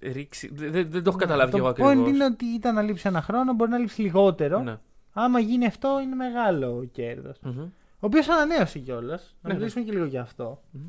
[0.00, 0.50] ρήξη.
[0.52, 2.08] Δεν, δεν, δεν το έχω καταλάβει κι εγώ Το point ακριβώς.
[2.10, 4.62] είναι ότι ήταν να λείψει ένα χρόνο, μπορεί να λείψει λιγότερο.
[4.62, 4.78] Ναι.
[5.12, 7.36] Άμα γίνει αυτό, είναι μεγάλο κέρδος.
[7.42, 7.60] Μμμ.
[8.02, 9.34] Ο οποίος ανανέωσε κιόλας.
[9.42, 9.58] Να Ναι, ναι.
[9.60, 10.62] μιλήσουμε και λίγο γι' αυτό.
[10.70, 10.82] Μμμ.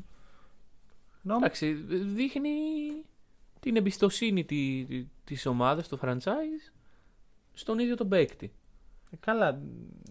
[1.22, 1.72] Νόμ- Εντάξει,
[2.14, 2.50] δείχνει
[3.60, 6.72] την εμπιστοσύνη τη, τη, της ομάδας, του franchise,
[7.52, 8.52] στον ίδιο τον παίκτη.
[9.20, 9.60] Καλά,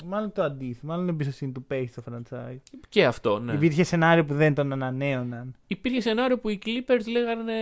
[0.05, 0.87] μάλλον το αντίθετο.
[0.87, 2.57] Μάλλον η εμπιστοσύνη του παίχτη στο franchise.
[2.89, 3.53] Και αυτό, ναι.
[3.53, 5.55] Υπήρχε σενάριο που δεν τον ανανέωναν.
[5.67, 7.53] Υπήρχε σενάριο που οι Clippers λέγανε.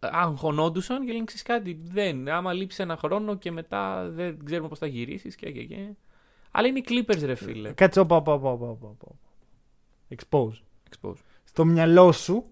[0.00, 1.80] αγχωνόντουσαν και λένε ξέρεις κάτι.
[1.84, 2.28] Δεν.
[2.28, 5.88] Άμα λείψει ένα χρόνο και μετά δεν ξέρουμε πώς θα γυρίσεις και, και, και.
[6.50, 7.72] Αλλά είναι οι Clippers, ρε φίλε.
[7.72, 9.06] Κάτσε, όπα, όπα, όπα, όπα, όπα, όπα.
[10.16, 10.62] Expose.
[10.90, 11.20] Expose.
[11.44, 12.44] Στο μυαλό σου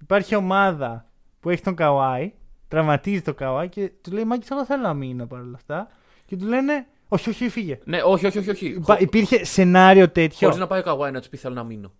[0.00, 1.10] υπάρχει ομάδα
[1.40, 2.32] που έχει τον Καουάι,
[2.68, 5.88] τραυματίζει τον Καουάι και του λέει Μάκη, εγώ θέλω να μείνω παρόλα αυτά.
[6.26, 7.78] Και του λένε Όχι, όχι, φύγε.
[7.84, 8.50] Ναι, όχι, όχι, όχι.
[8.50, 8.66] όχι.
[8.66, 10.38] Υπά- Υπήρχε σενάριο τέτοιο.
[10.46, 11.92] Χωρίς να πάει ο Καουάι να τους πει θέλω να μείνω.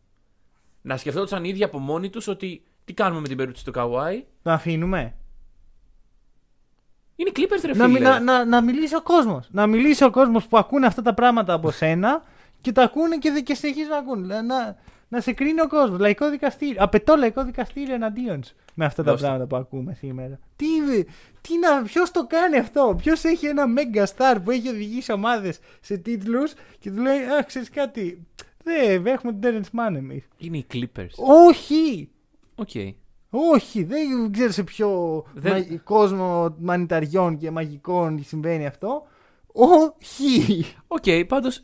[0.82, 4.24] Να σκεφτόταν οι ίδιοι από μόνοι τους ότι τι κάνουμε με την περίπτωση του Καουάι.
[4.42, 5.14] Να αφήνουμε.
[7.16, 7.98] Είναι οι Clippers, ρε Να, φίλε.
[7.98, 9.48] μι- να, να, να μιλήσει ο κόσμος.
[9.50, 12.22] Να μιλήσει ο κόσμος που ακούνε αυτά τα πράγματα από σένα
[12.60, 14.40] και τα ακούνε και, δε- και συνεχίζουν να ακούνε.
[14.40, 14.76] Να,
[15.10, 15.98] να, να σε κρίνει ο κόσμος.
[16.00, 16.76] Λαϊκό δικαστήριο.
[16.82, 19.26] Απαιτώ λαϊκό δικαστήριο εναντίον σου με αυτά τα Δώστε.
[19.26, 20.38] πράγματα που ακούμε σήμερα.
[20.56, 20.66] Τι,
[21.40, 25.58] τι να, ποιος το κάνει αυτό, Ποιος έχει ένα mega star που έχει οδηγήσει ομάδες
[25.80, 28.26] σε τίτλους και του λέει Α, ξέρεις κάτι.
[28.64, 30.28] Δεν, έχουμε τον Terence Mann εμείς.
[30.38, 31.14] Είναι οι Clippers.
[31.48, 32.10] Όχι!
[32.54, 32.70] Οκ.
[33.30, 39.06] Όχι, δεν ξέρω σε ποιο Δεν- μα- κόσμο μανιταριών και μαγικών συμβαίνει αυτό.
[39.52, 40.66] Όχι!
[40.86, 41.62] Οκ, πάντως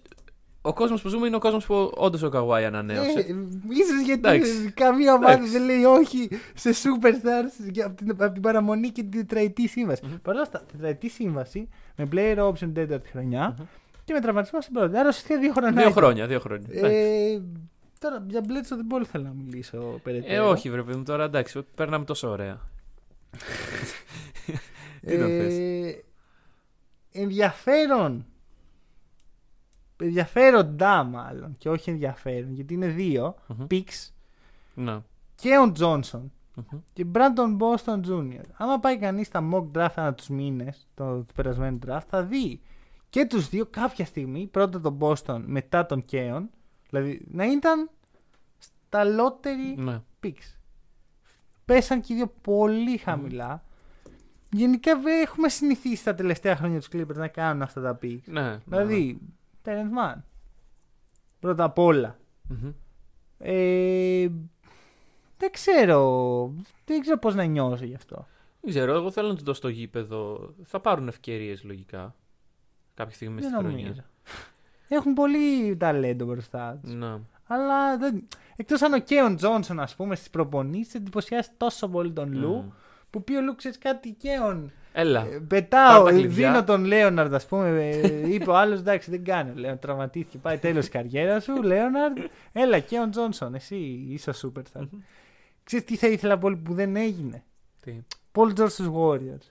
[0.66, 3.18] ο κόσμος που ζούμε είναι ο κόσμος που όντως ο Καουάι ανανέωσε.
[3.18, 3.24] Ε,
[3.68, 4.70] ίσως γιατί Εντάξει.
[4.74, 5.52] καμία ομάδα Εντάξει.
[5.52, 10.02] δεν λέει όχι σε superstars για- από την, από την παραμονή και την τετραετή σύμβαση.
[10.22, 13.56] Παρ' όλα αυτά, τετραετή σύμβαση με player option τέταρτη χρονιά
[14.04, 14.96] και με τραυματισμό στην πρώτη.
[14.96, 15.82] Άρα ουσιαστικά δύο χρόνια.
[15.82, 16.66] δύο χρόνια, δύο χρόνια.
[16.70, 16.96] Εντάξει.
[16.96, 17.40] Ε,
[17.98, 20.48] τώρα για Μπλέτσο δεν πολύ θέλω να μιλήσω Ε, περαιτέρω.
[20.48, 22.60] όχι, βρε παιδί μου, τώρα εντάξει, παίρναμε τόσο ωραία.
[25.06, 25.58] Τι να θες.
[25.58, 26.02] Ε,
[27.12, 28.26] ενδιαφέρον.
[29.98, 33.66] Ενδιαφέροντα μάλλον και όχι ενδιαφέρον γιατί είναι δύο Μμμ.
[33.70, 34.10] picks
[34.74, 35.04] Να.
[35.34, 36.78] και ο Τζόνσον Μμμ.
[36.92, 38.44] και Brandon Boston Jr.
[38.52, 42.60] Άμα πάει κανείς στα mock draft ανά τους μήνες, το, το περασμένο draft, θα δει
[43.10, 46.50] και τους δύο κάποια στιγμή, πρώτα τον Boston, μετά τον Κέον,
[46.90, 47.90] δηλαδή να ήταν
[48.58, 50.00] στα lottery Ναι.
[50.22, 50.54] picks.
[51.64, 53.64] Πέσαν και οι δύο πολύ χαμηλά.
[54.52, 58.20] Γενικά δεν έχουμε συνηθίσει τα τελευταία χρόνια τους Clippers να κάνουν αυτά τα picks.
[58.24, 58.58] Ναι.
[58.64, 59.18] Δηλαδή,
[59.66, 60.22] Terence Mann.
[61.40, 62.18] Πρώτα απ' όλα.
[62.48, 62.72] Μμμ.
[63.38, 64.28] Ε,
[65.38, 66.52] δεν ξέρω.
[66.84, 68.26] Δεν ξέρω πώς να νιώσω γι' αυτό.
[68.60, 70.52] Δεν ξέρω, εγώ θέλω να του δώσω στο γήπεδο.
[70.64, 72.14] Θα πάρουν ευκαιρίες λογικά.
[72.94, 73.76] Κάποια στιγμή Δεν στη νομίζω.
[73.84, 74.04] χρονιά.
[74.88, 76.92] Έχουν πολύ ταλέντο μπροστά τους.
[76.94, 77.20] Να.
[77.46, 78.28] Αλλά δεν...
[78.56, 82.68] εκτός αν ο Κέον Τζόνσον, ας πούμε, στις προπονήσεις εντυπωσιάσει τόσο πολύ τον Λου, Μμ.
[83.10, 84.72] που πει ο Λου, ξέρεις κάτι, Κέον.
[84.98, 85.20] Έλα.
[85.20, 86.50] Ε, Πάρ' Πετάω, τα ε, κλειδιά.
[86.50, 87.68] δίνω τον Leonard, ας πούμε.
[88.02, 89.60] ε, είπε ο άλλος, εντάξει, δεν κάνει.
[89.60, 91.62] Λέω, τραυματίστηκε, πάει τέλος τη καριέρα σου.
[91.62, 92.16] Leonard,
[92.52, 93.76] έλα, Keon Johnson, εσύ
[94.08, 94.88] είσαι ο Superstar.
[95.64, 97.44] Ξέρεις τι θα ήθελα πολύ που δεν έγινε;
[97.80, 97.98] Τι;
[98.32, 99.50] Paul George στους Warriors.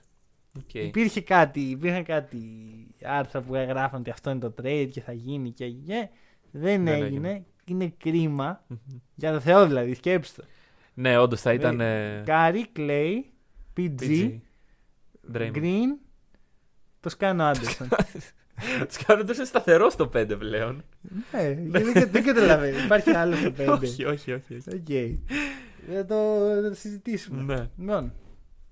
[0.58, 0.74] Οκ.
[0.74, 2.38] Υπήρχε κάτι, υπήρχαν κάτι
[3.04, 6.10] άρθρα που έγραφαν ότι αυτό είναι το trade και θα γίνει και έγινε.
[6.50, 7.04] Δεν Δεν έγινε.
[7.06, 7.44] έγινε.
[7.64, 8.64] Είναι κρίμα.
[8.66, 8.78] Μμμ.
[9.14, 10.48] Για το Θεό δηλαδή, σκέψτε το.
[10.94, 11.80] Ναι, όντως θα ήταν.
[11.80, 13.30] ε, Curry, Klay,
[13.76, 14.34] PG, PG.
[15.34, 15.54] Draymond.
[15.56, 15.98] Green,
[17.00, 17.88] Toscano-Anderson.
[18.78, 20.84] Τον κάνω τόσο σταθερό στο 5 πλέον.
[21.32, 22.78] Ναι, γιατί δεν, δεν καταλαβαίνω.
[22.84, 23.66] Υπάρχει άλλο στο 5.
[23.82, 24.54] όχι, όχι, όχι.
[24.54, 24.68] όχι.
[24.74, 25.18] Οκ.
[25.94, 26.16] Θα το,
[26.62, 27.42] θα το συζητήσουμε.
[27.54, 27.68] Ναι.
[27.78, 28.12] Λοιπόν,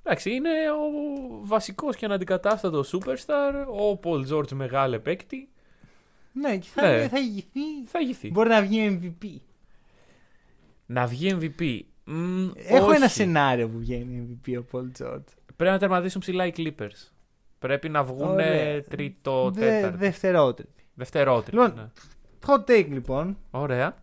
[0.02, 5.48] Εντάξει, είναι ο βασικός και αναντικατάστατο superstar, ο Paul George μεγάλε παίκτη.
[6.32, 7.08] ναι, και θα, Ναι.
[7.08, 7.84] θα ηγηθεί.
[7.86, 8.30] Θα ηγηθεί.
[8.30, 9.26] Μπορεί να βγει MVP.
[10.86, 11.80] Να βγει MVP.
[12.04, 12.96] Μμ, Έχω όχι.
[12.96, 15.24] ένα σενάριο που βγαίνει MVP ο Paul George.
[15.56, 17.10] Πρέπει να τερματίσουν ψηλά οι Clippers.
[17.58, 18.82] Πρέπει να βγουν Ωραία.
[18.82, 19.96] τρίτο, Δε, τέταρτο.
[19.96, 20.84] δευτερότριτη.
[20.94, 21.62] Δευτερότριτο.
[21.62, 21.76] Λοιπόν.
[21.80, 21.90] ναι.
[22.46, 23.38] Hot take λοιπόν.
[23.50, 23.94] Ωραία.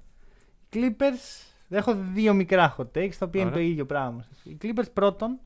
[0.69, 1.45] Οι Clippers.
[1.69, 3.69] Έχω δύο μικρά hot takes, τα οποία είναι το Ωραία.
[3.69, 4.25] ίδιο πράγμα.
[4.43, 5.39] Οι Clippers πρώτον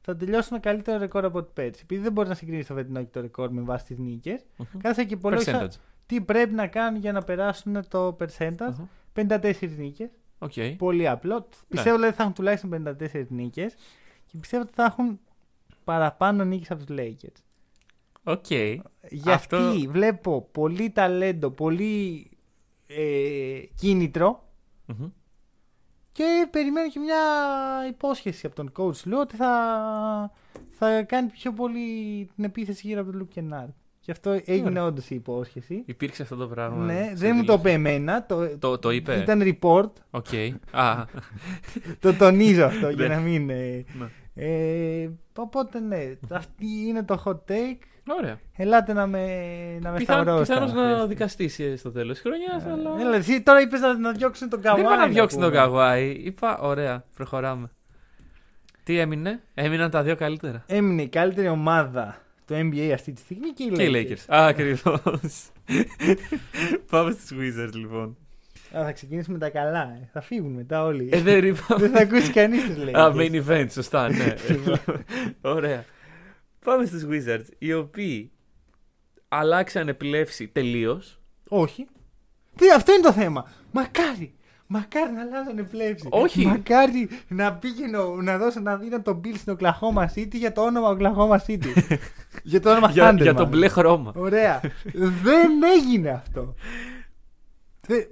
[0.00, 1.80] θα τελειώσουν με καλύτερο ρεκόρ από ό,τι πέρσι.
[1.82, 4.66] Επειδή δεν μπορεί να συγκρίνεις το φετινό και το ρεκόρ με βάση τις νίκες, Μμμ.
[4.80, 5.76] κάθεσα και υπολόγισα Percentage.
[6.06, 8.74] τι πρέπει να κάνουν για να περάσουν το percentage.
[8.78, 8.86] Μμμ.
[9.12, 10.10] 54 νίκες.
[10.38, 10.52] Οκ.
[10.78, 11.48] Πολύ απλό.
[11.68, 13.74] Πιστεύω δηλαδή θα έχουν τουλάχιστον 54 νίκες
[14.26, 15.20] και πιστεύω ότι θα έχουν
[15.92, 17.42] παραπάνω νίκες από τους Lakers.
[18.24, 18.46] Οκ.
[19.10, 22.28] Γιατί Αυτό- βλέπω πολύ ταλέντο, πολύ
[22.86, 24.48] ε, κίνητρο
[24.86, 25.06] Μμμ.
[26.12, 27.16] και περιμένω και μια
[27.88, 29.52] υπόσχεση από τον coach Lue ότι θα,
[30.68, 31.84] θα κάνει πιο πολύ
[32.34, 33.66] την επίθεση γύρω από τον Luke Kennard.
[34.00, 34.84] Και αυτό έγινε Ωραία.
[34.84, 35.82] όντως η υπόσχεση.
[35.86, 36.84] Υπήρξε αυτό το πράγμα.
[36.84, 37.60] ναι, σε δεν μου το δηλώσεις.
[37.60, 38.26] είπε εμένα.
[38.26, 39.14] Το, Το, το είπε.
[39.16, 39.90] Ήταν report.
[40.10, 40.26] Οκ.
[40.70, 41.04] Α,
[42.00, 43.14] το τονίζω αυτό για Ναι.
[43.14, 43.50] να μην.
[43.50, 44.08] Ε, Ναι.
[44.40, 47.78] Ε, οπότε ναι, αυτή είναι το hot take.
[48.18, 48.38] ωραία.
[48.56, 49.26] Ελάτε να με,
[49.80, 50.58] να με Πιθανώ σταυρώσετε.
[50.58, 51.06] αν να θέλετε.
[51.06, 53.00] δικαστήσει στο τέλος της χρονιάς, αλλά.
[53.00, 54.84] Έλα, εσύ τώρα είπες να, να διώξουν τον Δεν Καβάη.
[54.92, 55.56] είπα να διώξει τον πούμε.
[55.60, 56.10] Καγουάη.
[56.10, 57.70] Είπα, ωραία, προχωράμε.
[58.84, 60.64] Τι έμεινε, έμειναν τα δύο καλύτερα.
[60.66, 64.12] Έμεινε η καλύτερη ομάδα του NBA αυτή τη στιγμή και οι Και οι Lakers.
[64.12, 64.34] Lakers.
[64.36, 65.50] Α, ακριβώς.
[66.90, 68.16] Πάμε στου Wizards λοιπόν.
[68.76, 69.82] Α, θα ξεκινήσουμε τα καλά.
[69.82, 70.08] Ε.
[70.12, 71.08] Θα φύγουν μετά όλοι.
[71.12, 71.80] Ε, δεν είπαμε.
[71.86, 72.94] δεν θα ακούσει κανείς τις λέει.
[72.94, 74.34] Α, main event, σωστά, ναι.
[75.54, 75.84] Ωραία.
[76.64, 78.32] Πάμε στους Wizards, οι οποίοι
[79.28, 81.20] αλλάξανε πλεύση τελείως.
[81.48, 81.86] Όχι.
[82.56, 83.50] Τι, αυτό είναι το θέμα.
[83.72, 84.32] Μακάρι.
[84.70, 86.06] Μακάρι να αλλάζανε πλεύση.
[86.10, 86.46] Όχι.
[86.46, 90.96] Μακάρι να πήγαινε να δώσω να δίνω τον Bill στην Oklahoma City για το όνομα
[90.98, 91.98] Oklahoma City.
[92.42, 93.16] για το όνομα για, Thunder.
[93.16, 93.48] για το μάλλον.
[93.48, 94.12] μπλε χρώμα.
[94.16, 94.60] Ωραία.
[95.22, 96.54] Δεν έγινε αυτό.
[97.86, 98.06] Δεν...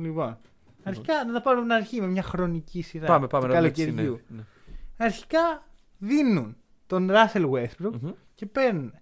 [0.00, 0.38] Λοιπόν.
[0.82, 3.06] Αρχικά να τα πάρουμε από την αρχή με μια χρονική σειρά.
[3.06, 3.46] Πάμε, πάμε.
[3.46, 4.04] του να δούμε τι καλοκαιριού.
[4.16, 4.24] συνέβη.
[4.36, 4.42] Ναι.
[5.06, 5.62] Αρχικά
[5.98, 6.56] δίνουν
[6.86, 8.10] τον Russell Westbrook Μμμ.
[8.34, 8.92] και παίρνουν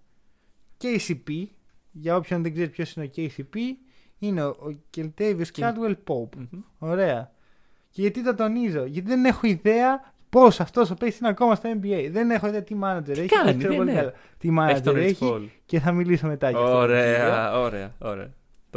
[0.83, 1.45] KCP.
[1.93, 3.57] Για όποιον δεν ξέρει ποιος είναι ο KCP,
[4.19, 6.37] είναι ο, ο Keltavious Και- Caldwell Pope.
[6.37, 6.61] Μμμ.
[6.79, 7.31] Ωραία.
[7.91, 11.71] Και γιατί το τονίζω, Γιατί δεν έχω ιδέα πώς αυτός ο παίκτης είναι ακόμα στο
[11.83, 12.09] NBA.
[12.11, 13.27] Δεν έχω ιδέα τι manager έχει.
[13.27, 13.97] κάνει, δεν ξέρω ναι, πολύ ναι.
[13.97, 15.49] καλά Τι Έχει manager τον Rich έχει Paul.
[15.67, 16.71] και θα μιλήσω μετά για αυτό.
[16.73, 16.83] το video.
[16.83, 18.31] Ωραία, ωραία, ωραία.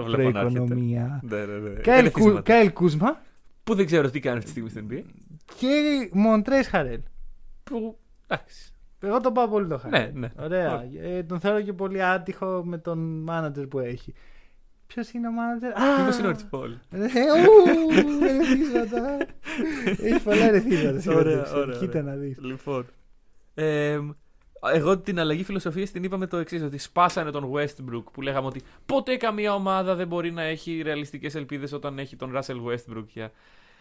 [0.03, 0.59] Το βλέπω να έρχεται.
[0.59, 1.19] Προοικονομία.
[1.23, 1.69] Ναι, ναι, ναι.
[1.69, 2.35] Κάιλ, Ερεθίσματα.
[2.37, 3.21] Κου, Κάιλ Κούσμα
[3.63, 5.03] Που δεν ξέρω τι κάνει αυτή τη στιγμή στην NBA.
[5.59, 6.99] και Μοντρές Χαρέλ.
[7.63, 7.97] Που.
[8.27, 8.73] Εντάξει.
[9.01, 10.09] Εγώ τον πάω πολύ το Χαρέλ.
[10.13, 10.31] Ναι, ναι.
[10.43, 10.83] Ωραία.
[11.01, 14.13] Ε, τον θεωρώ και πολύ άτυχο με τον manager που έχει.
[14.87, 19.17] Ποιος είναι ο manager; Α, Μήπω είναι ο Rich Paul; Ε, ου, ερεθίσματα.
[20.05, 21.19] Έχει πολλά ερεθίσματα.
[21.19, 22.11] Ωραία, σήμερα, ωραία, Κοίτα ωραία.
[22.13, 22.37] να δεις.
[22.41, 22.85] Λοιπόν.
[24.73, 28.47] Ε, εγώ την αλλαγή φιλοσοφίας την είπαμε το εξής: Ότι σπάσανε τον Westbrook που λέγαμε
[28.47, 33.03] ότι ποτέ καμία ομάδα δεν μπορεί να έχει ρεαλιστικές ελπίδες όταν έχει τον Russell Westbrook.
[33.13, 33.31] Για...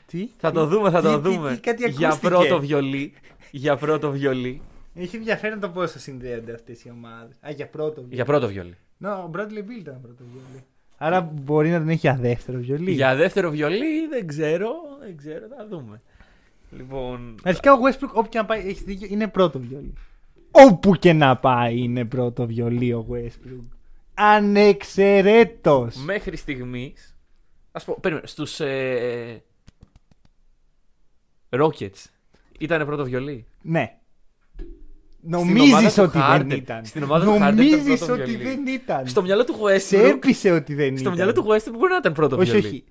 [0.07, 1.55] Τι; Θα το δούμε, θα Τι, το τι, δούμε.
[1.55, 2.29] τι, κάτι για ακούστηκε.
[2.35, 3.13] πρώτο βιολί.
[3.51, 4.63] για πρώτο βιολί.
[4.95, 7.37] Έχει ενδιαφέρον το πόσο συνδέονται αυτές οι ομάδες.
[7.47, 8.15] Α, για πρώτο βιολί.
[8.15, 8.77] για πρώτο βιολί.
[8.99, 10.65] Ναι, ο Bradley Bill ήταν πρώτο βιολί.
[10.97, 12.91] Άρα μπορεί να τον έχει για δεύτερο βιολί.
[12.93, 14.71] Για δεύτερο βιολί δεν ξέρω.
[15.01, 16.01] Δεν ξέρω, θα δούμε.
[16.71, 17.35] Λοιπόν.
[17.45, 19.93] Αρχικά ο Westbrook, όπου και να πάει, έχει δίκιο, είναι πρώτο βιολί.
[20.67, 23.65] Όπου και να πάει είναι πρώτο βιολί ο Westbrook.
[24.15, 25.97] Ανεξαιρέτως.
[25.97, 27.17] Μέχρι στιγμής.
[27.73, 28.27] Α πω, περίμενε.
[28.27, 28.61] Στους.
[28.61, 29.43] Ε,
[31.51, 32.05] Rockets
[32.59, 33.97] ήταν πρώτο βιολί; Ναι.
[35.23, 36.45] ομάδα Νομίζεις του ότι Harden.
[36.47, 36.85] δεν ήταν.
[36.85, 38.45] Στην ομάδα του Harden ήταν Νομίζεις πρώτο ότι βιολί.
[38.45, 39.07] δεν ήταν.
[39.07, 40.05] Στο μυαλό του Σε Westbrook.
[40.05, 41.13] έπεισε ότι δεν Στο ήταν.
[41.13, 42.67] μυαλό του Westbrook μπορεί να ήταν πρώτο όχι, βιολί.
[42.67, 42.85] όχι.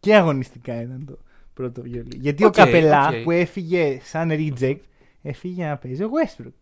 [0.00, 1.18] Και αγωνιστικά ήταν το
[1.54, 2.16] πρώτο βιολί.
[2.20, 3.22] Γιατί Οκ, ο Καπελά οκ.
[3.22, 4.78] που έφυγε σαν reject,
[5.22, 6.52] έφυγε να παίζει ο Westbrook.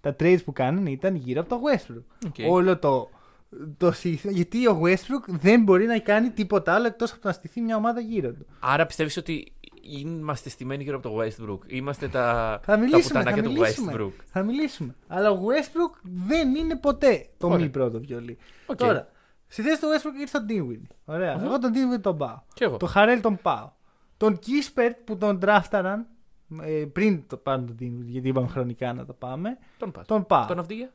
[0.00, 2.26] Τα trades που κάνουν ήταν γύρω από το Westbrook.
[2.26, 2.50] OK.
[2.50, 3.10] Όλο το,
[3.76, 4.32] το σύστημα.
[4.32, 7.76] Γιατί ο Westbrook δεν μπορεί να κάνει τίποτα άλλο εκτός από το να στηθεί μια
[7.76, 8.46] ομάδα γύρω του.
[8.60, 9.52] Άρα πιστεύεις ότι
[9.82, 13.92] είμαστε στημένοι γύρω από το Westbrook; Είμαστε τα, Θα τα μιλήσουμε, θα πουτανάκια του μιλήσουμε.
[13.96, 14.94] Westbrook; Θα μιλήσουμε.
[15.06, 17.58] Αλλά ο Westbrook δεν είναι ποτέ το Ωραία.
[17.58, 18.38] μη πρώτο βιολί.
[18.66, 18.76] Οκ.
[18.76, 19.08] Τώρα,
[19.46, 20.94] στη θέση του Westbrook ήρθε ο Dinwiddie.
[21.04, 21.36] Ωραία.
[21.36, 21.44] Μμμ.
[21.44, 22.38] Εγώ τον Dinwiddie τον πάω.
[22.54, 22.76] Κι εγώ.
[22.76, 23.70] Το Harrell τον πάω.
[24.16, 26.04] Τον Kispert που τον ντράφταραν ε,
[26.92, 29.58] πριν το πάρουν τον Dinwiddie, γιατί είπαμε χρονικά να το πάμε.
[29.78, 30.06] Τον πας.
[30.06, 30.46] Τον πάω.
[30.46, 30.92] Τον Αβντίγια.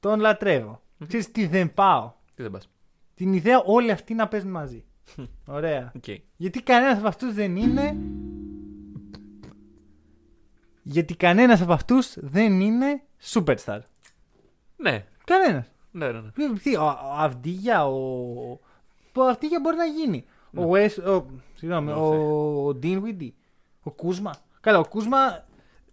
[0.00, 0.80] Τον λατρεύω.
[1.06, 2.68] Ξέρεις τι δεν πάω; Τι δεν πας.
[3.14, 4.84] Την ιδέα όλοι αυτοί να παίζουν μαζί.
[5.46, 5.92] Ωραία.
[5.96, 6.04] Οκ.
[6.36, 7.96] Γιατί κανένας από αυτούς δεν είναι.
[10.82, 13.02] Γιατί κανένας από αυτούς δεν είναι
[13.32, 13.78] superstar.
[14.76, 15.06] Ναι.
[15.24, 15.72] Κανένας.
[15.90, 16.58] Ναι, ναι, ναι.
[16.62, 18.60] Τι, ο, ο Αυδίγια, ο.
[19.14, 20.24] Ο Αυδίγια μπορεί να γίνει.
[20.56, 23.30] Ο West, ο, συγγνώμη, Ναι, ο, ο Dinwiddie,
[23.82, 24.34] ο Κούσμα.
[24.60, 25.44] Καλά, ο Κούσμα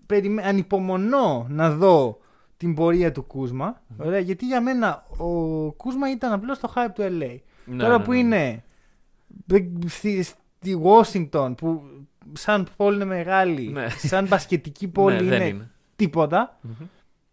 [0.07, 0.41] περιμέ...
[0.43, 2.19] ανυπομονώ να δω
[2.57, 3.81] την πορεία του Κούσμα.
[3.97, 5.27] Ωραία, γιατί για μένα ο
[5.71, 7.37] Κούσμα ήταν απλώς το hype του LA.
[7.65, 8.17] Ναι, Τώρα ναι, που ναι.
[8.17, 8.63] είναι
[9.87, 11.83] στη, στη Washington που
[12.33, 13.89] σαν πόλη είναι μεγάλη, Ναι.
[13.89, 15.69] σαν μπασκετική πόλη Ναι, δεν είναι, είναι.
[15.95, 16.73] τίποτα, Μμμ.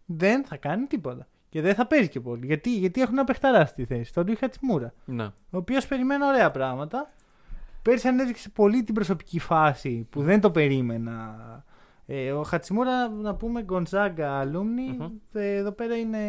[0.05, 1.27] δεν θα κάνει τίποτα.
[1.49, 2.45] Και δεν θα παίζει και πολύ.
[2.45, 4.93] Γιατί, γιατί έχουν ένα παιχταρά στη θέση, τον Ρίχα Τσιμούρα.
[5.05, 5.23] Ναι.
[5.25, 7.09] Ο οποίος περιμένει ωραία πράγματα.
[7.83, 11.35] Πέρσι ανέδειξε πολύ την προσωπική φάση που δεν το περίμενα.
[12.05, 15.11] Ε, ο Χατσιμούρα, να πούμε, Γκοντζάγκα αλούμνη, Μμμ.
[15.33, 16.19] ε, εδώ πέρα είναι,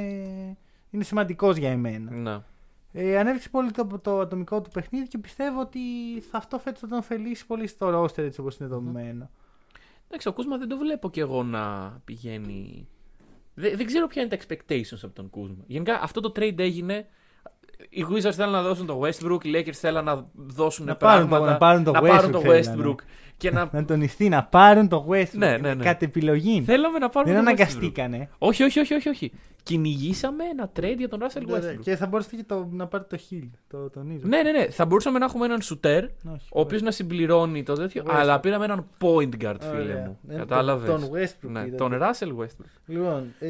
[0.91, 2.11] είναι σημαντικός για εμένα.
[2.11, 2.39] Ναι.
[2.93, 5.81] Ε, ανέβηκε πολύ το, το ατομικό του παιχνίδι και πιστεύω ότι
[6.31, 9.31] θα αυτό φέτος θα τον ωφελήσει πολύ στο ρόστερ έτσι όπως είναι δομημένο.
[10.07, 12.89] Εντάξει, ο Κούσμα δεν το βλέπω κι εγώ να πηγαίνει.
[13.55, 15.65] Δεν, δεν ξέρω ποια είναι τα expectations από τον Κούσμα.
[15.67, 17.07] Γενικά αυτό το trade έγινε.
[17.91, 21.29] Οι Wizards θέλουν να δώσουν το Westbrook, οι Lakers θέλουν να δώσουν Να πάρουν το-
[21.29, 21.53] πράγματα.
[21.53, 22.83] να πάρουν το πάρουν Westbrook το θέλανε.
[22.87, 22.95] Westbrook.
[23.37, 23.69] και να.
[23.73, 25.85] Να τονιστεί να πάρουν το Westbrook Ναι, ναι, ναι.
[25.85, 26.63] κατ' επιλογή.
[26.67, 27.55] Θέλαμε να πάρουμε Δεν το Westbrook.
[27.55, 28.29] αναγκαστήκανε.
[28.39, 29.33] Όχι, όχι, όχι, όχι, όχι.
[29.63, 31.81] Κυνηγήσαμε ένα trade για τον Russell Westbrook.
[31.81, 33.49] Και θα μπορούσε και το, να πάρει το Hill.
[33.69, 34.27] Το τονίζω.
[34.27, 34.67] Ναι, ναι, ναι.
[34.71, 38.03] Θα μπορούσαμε να έχουμε έναν σουτέρ, Όχι, ο οποίος να συμπληρώνει το τέτοιο.
[38.07, 38.13] Westbrook.
[38.15, 40.05] Αλλά πήραμε έναν point guard, φίλε Ωραία.
[40.07, 40.19] μου.
[40.29, 40.89] Ε, Κατάλαβες.
[40.91, 41.51] Τον Westbrook.
[41.51, 41.77] Ναι, είδατε.
[41.77, 42.71] τον Russell Westbrook.
[42.87, 43.49] Λοιπόν, ε,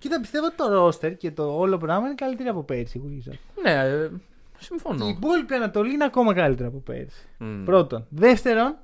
[0.00, 2.98] κοίτα, πιστεύω ότι το roster και το όλο πράγμα είναι καλύτερο από πέρσι.
[2.98, 3.62] οι Wizards.
[3.62, 5.08] Ναι, ε, Η συμφωνώ.
[5.08, 7.26] υπόλοιπη Ανατολή είναι ακόμα καλύτερα από πέρσι.
[7.38, 7.64] Μμ.
[7.64, 8.06] Πρώτον.
[8.10, 8.76] Δεύτερον,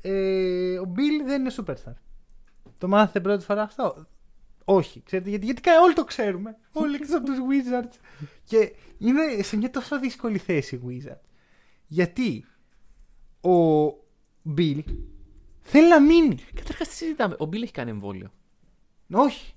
[0.00, 1.92] ε, ο Bill δεν είναι superstar.
[2.78, 4.06] Το μάθατε πρώτη φορά αυτό;
[4.64, 6.56] Όχι, ξέρετε γιατί, γιατί κα- όλοι το ξέρουμε.
[6.72, 7.98] Όλοι εκτό από τους Wizards.
[8.44, 11.28] Και είναι σε μια τόσο δύσκολη θέση οι Wizards.
[11.86, 12.44] Γιατί
[13.40, 13.84] ο
[14.56, 14.80] Bill
[15.60, 16.36] θέλει να μείνει.
[16.54, 18.30] Καταρχάς τι συζητάμε; Ο Μπίλ έχει κάνει εμβόλιο.
[19.12, 19.54] Όχι.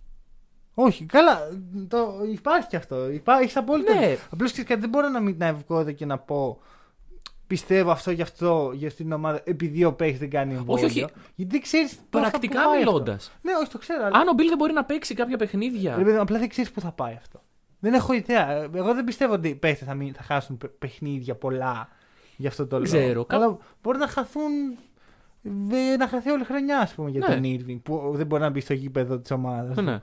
[0.80, 1.40] Όχι, καλά.
[1.88, 3.10] Το, υπάρχει και αυτό.
[3.10, 3.94] Υπά, έχεις απόλυτο.
[3.94, 4.18] Ναι.
[4.30, 6.62] Απλώς ξέρεις κάτι, δεν μπορώ να μην να βγω εδώ και να πω
[7.48, 10.86] πιστεύω αυτό γι' αυτό για αυτή την ομάδα επειδή ο παίχτη δεν κάνει εμβόλιο.
[10.86, 11.00] όχι.
[11.36, 13.32] Γιατί δεν ξέρεις Πρακτικά μιλώντας.
[13.42, 14.06] Ναι, όχι, το ξέρω.
[14.06, 14.18] Αλλά...
[14.18, 15.96] Αν ο Μπίλ δεν μπορεί να παίξει κάποια παιχνίδια.
[15.98, 17.42] Ρε παιδί, απλά δεν ξέρεις πού θα πάει αυτό.
[17.80, 18.48] Δεν έχω ιδέα.
[18.74, 21.90] Εγώ δεν πιστεύω ότι οι παίχτε θα, μην- θα χάσουν παι- παιχνίδια πολλά
[22.38, 22.88] γι' αυτό το λόγο.
[22.90, 23.26] Ξέρω.
[23.26, 24.52] Κα- Αλλά μπορεί να χαθούν.
[25.42, 27.34] δε- Να χαθεί όλη η χρονιά, ας πούμε, για Ναι.
[27.34, 29.76] τον Irving που δεν μπορεί να μπει στο γήπεδο της ομάδας.
[29.78, 30.00] Ναι.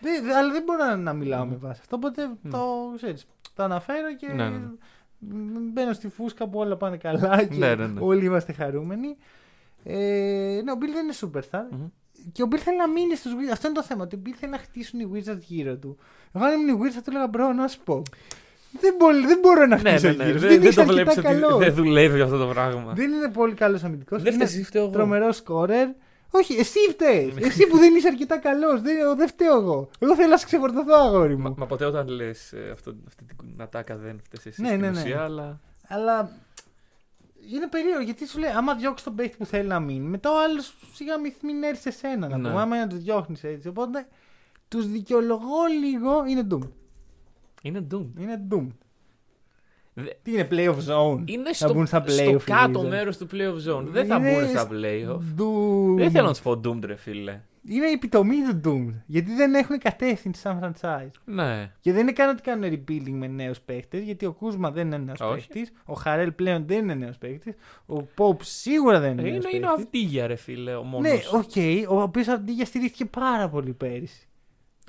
[0.00, 1.96] Δεν, δε- αλλά δεν μπορώ να, να μιλάω με βάση αυτό.
[1.96, 4.66] Οπότε το ξέρεις, το αναφέρω και Ναι, ναι, ναι.
[5.18, 8.00] μ, μπαίνω στη φούσκα που όλα πάνε καλά και Ναι, ναι, ναι.
[8.02, 9.16] όλοι είμαστε χαρούμενοι.
[9.84, 11.66] Ε, ναι, ο Bill δεν είναι superstar.
[11.70, 11.86] Μμμ.
[12.32, 13.52] Και ο Bill θέλει να μείνει στους Wizards.
[13.52, 14.02] Αυτό είναι το θέμα.
[14.02, 15.98] Ότι ο Bill θέλει να χτίσουν οι Wizards γύρω του.
[16.34, 18.02] Εγώ αν ήμουν οι Wizards θα του έλεγα bro να σου πω.
[18.80, 20.24] Δεν, μπορεί, δεν μπορώ να Ναι, χτίσω ναι, ναι.
[20.24, 20.38] γύρω.
[20.38, 20.46] σου.
[20.46, 21.58] Δεν, δεν είσαι το αρκετά βλέπεις ότι καλός.
[21.58, 22.92] δεν δουλεύει αυτό το πράγμα.
[22.92, 24.22] Δεν είναι πολύ καλός αμυντικός.
[24.22, 24.92] Δεν φταίει, εσύ φταίω εγώ.
[24.92, 25.88] Τρομερός σκόρερ.
[26.30, 27.34] Όχι, εσύ φταίει.
[27.38, 28.80] εσύ που δεν είσαι αρκετά καλός.
[28.80, 29.90] Δεν, δεν φταίω εγώ.
[29.98, 31.42] Εγώ θέλω να σε ξεφορτωθώ, αγόρι μου.
[31.42, 32.92] Μα, μα ποτέ όταν λες αυτή
[33.36, 35.00] την ατάκα δεν φταίεις εσύ Ναι, στην ναι, ναι.
[35.00, 35.60] ουσία, αλλά.
[35.88, 36.30] Αλλά
[37.52, 40.42] είναι περίεργο γιατί σου λέει: Άμα διώξεις τον παίχτη που θέλει να μείνει, μετά ο
[40.42, 42.28] άλλος σιγά μην, μην έρθει σε σένα.
[42.28, 42.48] Να Ναι.
[42.48, 43.68] πούμε, άμα είναι να του διώχνεις έτσι.
[43.68, 44.06] Οπότε
[44.68, 46.24] τους δικαιολογώ λίγο.
[46.26, 46.68] Είναι Doom.
[47.62, 48.06] Είναι Doom.
[48.18, 48.66] Είναι Doom.
[50.04, 52.40] Δε- Τι είναι playoff zone; Είναι να στο, μπουν στα στο playoff.
[52.40, 52.88] οι κάτω Wizards.
[52.88, 53.84] μέρος του playoff zone.
[53.84, 55.40] Δεν θα Είναι μπουν στα σ- playoff.
[55.42, 55.96] Doom.
[55.96, 57.40] Δεν θέλω να σου πω Doom, ρε φίλε.
[57.68, 58.94] Είναι η επιτομή του Doom.
[59.06, 61.10] Γιατί δεν έχουν κατεύθυνση σαν franchise.
[61.24, 61.70] Ναι.
[61.80, 64.98] Και δεν είναι καν ότι κάνουν rebuilding με νέους παίχτε, γιατί ο Κούσμα δεν είναι
[64.98, 65.48] νέο Όχι.
[65.48, 65.72] παίχτη.
[65.84, 67.54] Ο Χαρέλ πλέον δεν είναι νέος παίχτη.
[67.86, 69.56] Ο Πόπ σίγουρα δεν είναι νέο Είναι, παίχτη.
[69.56, 71.10] είναι ο Αβντίγια, ρε φίλε, ο μόνος.
[71.10, 74.24] Ναι, οκ, ο οποίος Αβντίγια στηρίχθηκε πάρα πολύ πέρυσι.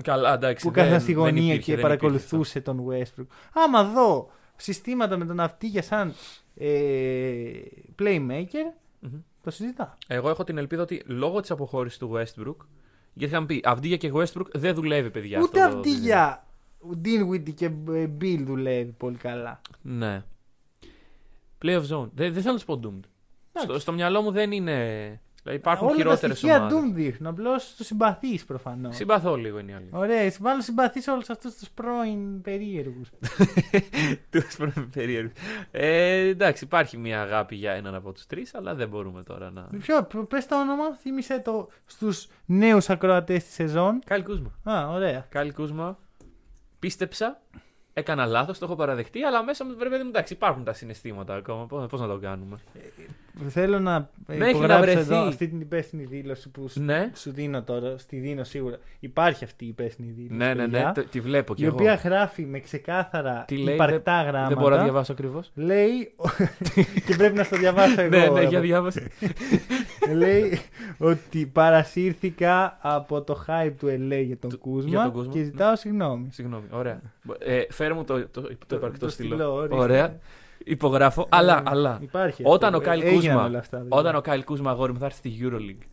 [0.04, 0.66] Καλά, εντάξει.
[0.66, 3.26] Που δεν- κάθεται στη δεν γωνία υπήρχε, και δεν παρακολουθούσε τον Westbrook.
[3.52, 4.30] Άμα δω
[4.62, 6.14] συστήματα με τον Αβντίγια σαν
[6.56, 6.68] ε,
[7.98, 9.20] playmaker, Μμμ.
[9.42, 9.88] το συζητάω.
[10.06, 12.56] Εγώ έχω την ελπίδα ότι λόγω της αποχώρησης του Westbrook.
[13.14, 15.40] Γιατί είχαμε πει Αβντίγια και Westbrook δεν δουλεύει, παιδιά.
[15.40, 16.46] Ούτε αυτό το Αβντίγια,
[16.78, 19.60] ο Dinwiddie και ε, Beal δουλεύει πολύ καλά.
[19.82, 20.24] Ναι.
[21.64, 22.08] Play of zone.
[22.14, 23.08] Δεν, δεν θέλω να σου πω doomed.
[23.62, 25.20] Στο, στο μυαλό μου δεν είναι.
[25.42, 26.78] Δηλαδή υπάρχουν Όλα τα χειρότερες στοιχεία ομάδες.
[26.78, 27.30] Doom δείχνουν.
[27.30, 28.96] Απλώς του συμπαθείς προφανώς.
[28.96, 29.88] Συμπαθώ λίγο είναι η άλλη.
[29.90, 33.10] Ωραία, μάλλον συμπαθείς όλους αυτούς τους πρώην περίεργους.
[34.30, 34.56] Τους
[34.94, 35.32] περίεργους.
[35.70, 39.62] Ε, εντάξει, υπάρχει μια αγάπη για έναν από τους τρεις, αλλά δεν μπορούμε τώρα να.
[39.78, 44.00] Ποιο, πες το όνομα, θύμισε το στους νέους ακροατές της σεζόν.
[44.04, 44.52] Καλ Κούσμα.
[44.64, 45.26] Α, ωραία.
[45.28, 45.98] Καλ Κούσμα.
[46.78, 47.40] Πίστεψα.
[47.94, 51.34] Έκανα λάθος, το έχω παραδεχτεί, αλλά μέσα μου βρε παιδί μου εντάξει, υπάρχουν τα συναισθήματα
[51.34, 51.66] ακόμα.
[51.66, 52.56] Πώς να το κάνουμε;
[53.48, 54.98] Θέλω να Μέχρι υπογράψω να βρεθεί.
[55.00, 57.98] εδώ αυτή την υπεύθυνη δήλωση που σου, Ναι, σου δίνω τώρα.
[57.98, 58.78] Στη δίνω σίγουρα.
[59.00, 60.34] Υπάρχει αυτή η υπεύθυνη δήλωση.
[60.34, 61.74] ναι, ναι, ναι, παιδιά, το- τη βλέπω κι Η εγώ.
[61.74, 64.48] οποία γράφει με ξεκάθαρα Τι λέει, υπαρκτά δεν, γράμματα.
[64.48, 66.14] δεν μπορώ να διαβάσω ακριβώς; Λέει.
[67.06, 68.08] και πρέπει να στο διαβάσω εγώ.
[68.16, 69.06] ναι, ναι, ρε, για διάβαση.
[70.14, 70.58] λέει
[70.98, 75.38] ότι παρασύρθηκα από το hype του LA για τον Του- Κούσμα, για τον Κούσμα, και
[75.38, 75.44] ναι.
[75.44, 76.28] ζητάω συγγνώμη.
[76.32, 77.00] Συγγνώμη, ωραία.
[77.38, 79.34] Ε, φέρε μου το, το, το, Το- υπαρκτό το στυλό.
[79.34, 79.76] στυλό, ορίστε.
[79.82, 80.18] Ωραία.
[80.64, 81.26] Υπογράφω.
[81.30, 81.98] Αλλά, Ε, αλλά.
[82.02, 82.84] Υπάρχει Όταν αυτό.
[82.86, 84.00] ο Κάιλ Ε, έγιναν Κούσμα- όλα αυτά, δηλαδή.
[84.00, 85.86] Όταν ο Κάιλ Κούσμα αγόρι μου θα έρθει στη Euroleague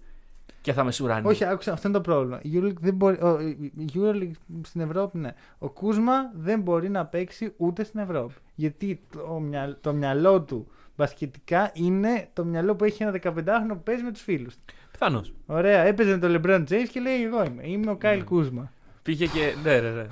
[0.61, 1.27] και θα με σουράνει.
[1.27, 2.39] Όχι, άκουσα, αυτό είναι το πρόβλημα.
[2.43, 3.39] Η Euroleague, δεν μπορεί, ο,
[3.77, 4.31] η Euroleague
[4.63, 5.33] στην Ευρώπη, ναι.
[5.57, 8.33] Ο Κούσμα δεν μπορεί να παίξει ούτε στην Ευρώπη.
[8.55, 10.67] Γιατί το, μυαλ- το μυαλό του
[10.97, 14.55] μπασκετικά είναι το μυαλό που έχει ένα 15χρονο που παίζει με τους φίλους.
[14.91, 15.33] Πιθανώς.
[15.45, 17.61] Ωραία, έπαιζε με τον LeBron James και λέει: Εγώ είμαι.
[17.67, 18.23] Είμαι ο Κάιλ Ναι.
[18.25, 18.71] Κούσμα.
[19.09, 19.53] Πήγε και.
[19.63, 20.07] Ναι, ναι, ναι.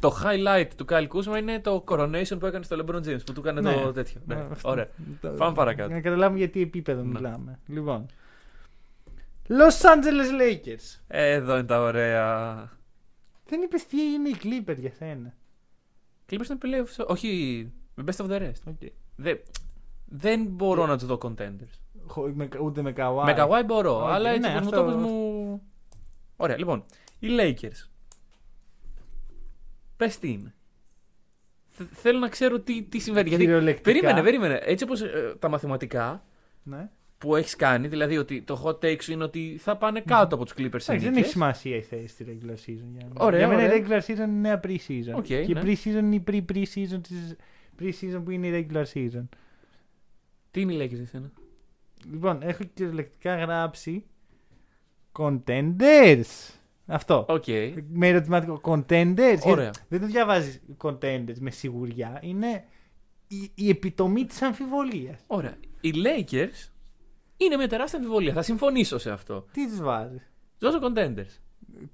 [0.00, 3.40] το highlight του Κάιλ Κούσμα είναι το coronation που έκανε στο LeBron James που του
[3.40, 3.74] έκανε Ναι.
[3.82, 4.20] το τέτοιο.
[4.26, 4.34] Ναι.
[4.34, 4.68] Ε, αυτό.
[4.70, 4.88] Ωραία.
[5.20, 5.86] Το- Πάμε παρακάτω.
[5.86, 7.08] Για να καταλάβουμε για τι επίπεδο Ναι.
[7.08, 7.58] μιλάμε.
[7.66, 8.06] Λοιπόν.
[9.48, 11.00] Los Angeles Lakers.
[11.06, 12.54] Εδώ είναι τα ωραία.
[13.46, 15.34] Δεν είπες τι είναι οι Clippers για σένα.
[16.30, 17.06] Clippers είναι playoffs.
[17.06, 17.72] Όχι.
[17.94, 18.70] με Best of the rest.
[18.70, 18.88] Okay.
[19.16, 19.38] Δεν,
[20.04, 21.78] δεν μπορώ να τους δω contenders.
[22.34, 23.22] Με, ούτε με Kawhi.
[23.24, 25.62] Με Kawhi μπορώ, Οκ, αλλά έτσι ναι, όπως μου αυτό- το πες μου.
[26.36, 26.84] Ωραία, λοιπόν.
[27.18, 27.89] Οι Lakers.
[30.00, 30.54] Πες τι είναι.
[31.68, 33.28] Θε- Θέλω να ξέρω τι, τι συμβαίνει.
[33.28, 33.44] Γιατί.
[33.44, 33.90] Κυριολεκτικά.
[33.92, 34.60] Περίμενε, περίμενε.
[34.62, 35.02] Έτσι όπως
[35.38, 36.24] τα μαθηματικά
[36.62, 36.90] Ναι.
[37.18, 40.44] που έχεις κάνει, δηλαδή ότι το hot take σου είναι ότι θα πάνε κάτω από
[40.44, 41.30] τους Clippers σε Εντάξει, δεν έχει νίκες.
[41.30, 42.86] σημασία η θέση στη regular season.
[42.96, 43.12] Για, μένα.
[43.24, 43.74] Ωραία, για μένα ωραία.
[43.76, 45.12] η regular season είναι νέα pre-season.
[45.14, 45.60] OK, και η ναι.
[45.64, 47.36] pre-season είναι η pre-pre-season της
[47.80, 49.24] pre-season που είναι η regular season.
[50.50, 51.30] Τι είναι οι Lakers για σένα.
[52.10, 54.04] Λοιπόν, έχω κυριολεκτικά γράψει
[55.12, 56.54] contenders.
[56.90, 57.26] Αυτό.
[57.28, 57.44] Οκ.
[57.92, 59.38] Με ερωτηματικό contenders.
[59.44, 59.70] Ωραία.
[59.88, 62.18] Δεν το διαβάζεις contenders με σιγουριά.
[62.22, 62.64] Είναι
[63.28, 65.20] η, η επιτομή της αμφιβολίας.
[65.26, 65.54] Ωραία.
[65.80, 66.68] Οι Lakers
[67.36, 68.32] είναι με τεράστια αμφιβολία.
[68.32, 69.46] Θα συμφωνήσω σε αυτό.
[69.52, 71.38] Τι τους βάζεις; Ζώσω contenders.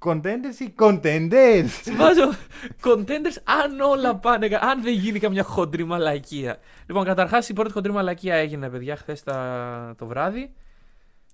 [0.05, 1.69] Contenders ή contenders;
[1.99, 2.31] Βάζω
[2.83, 4.49] contenders αν όλα πάνε.
[4.49, 6.59] κα- Αν δεν γίνει καμιά χοντρή μαλακία.
[6.87, 9.23] Λοιπόν, καταρχάς η πρώτη χοντρή μαλακία έγινε, παιδιά, χθες
[9.97, 10.53] το βράδυ.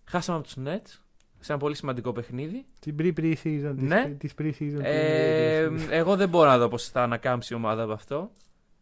[0.05, 1.01] Χάσαμε από τους Nets
[1.43, 2.65] σε ένα πολύ σημαντικό παιχνίδι.
[2.79, 3.75] Την pre-season.
[3.77, 4.15] Ναι.
[4.19, 4.81] Της pre-season.
[4.83, 8.31] Ε, του- εγώ δεν μπορώ να δω πώς θα ανακάμψει η ομάδα από αυτό.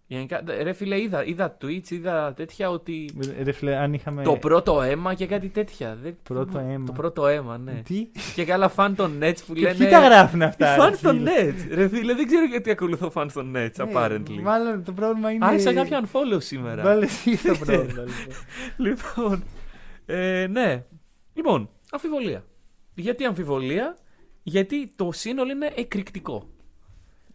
[0.06, 3.10] Γενικά, ρε φίλε, είδα, είδα tweets, είδα τέτοια ότι.
[3.42, 4.22] Ρε φίλε, αν είχαμε.
[4.22, 5.98] Το πρώτο αίμα και κάτι τέτοια.
[6.02, 6.16] Δεν...
[6.22, 6.86] Πρώτο αίμα.
[6.86, 7.82] Το πρώτο αίμα, ναι.
[7.84, 9.74] Τι; και καλά φαν των Nets που Και λένε.
[9.74, 10.74] ποιοι τα γράφουν αυτά.
[10.74, 11.74] Φαν ρε των φίλε; Nets.
[11.74, 14.40] Ρε φίλε, δεν ξέρω γιατί ακολουθώ φαν των Nets, Ε, apparently.
[14.42, 15.46] Μάλλον το πρόβλημα είναι.
[15.46, 16.82] Άρισα κάποια unfollow σήμερα.
[16.82, 18.04] Βάλε εσύ το πρόβλημα.
[18.76, 19.04] λοιπόν.
[19.16, 19.44] Λοιπόν.
[20.06, 20.84] Ε, ναι.
[21.34, 22.44] Λοιπόν, αμφιβολία.
[23.00, 23.96] Γιατί αμφιβολία,
[24.42, 26.48] γιατί το σύνολο είναι εκρηκτικό.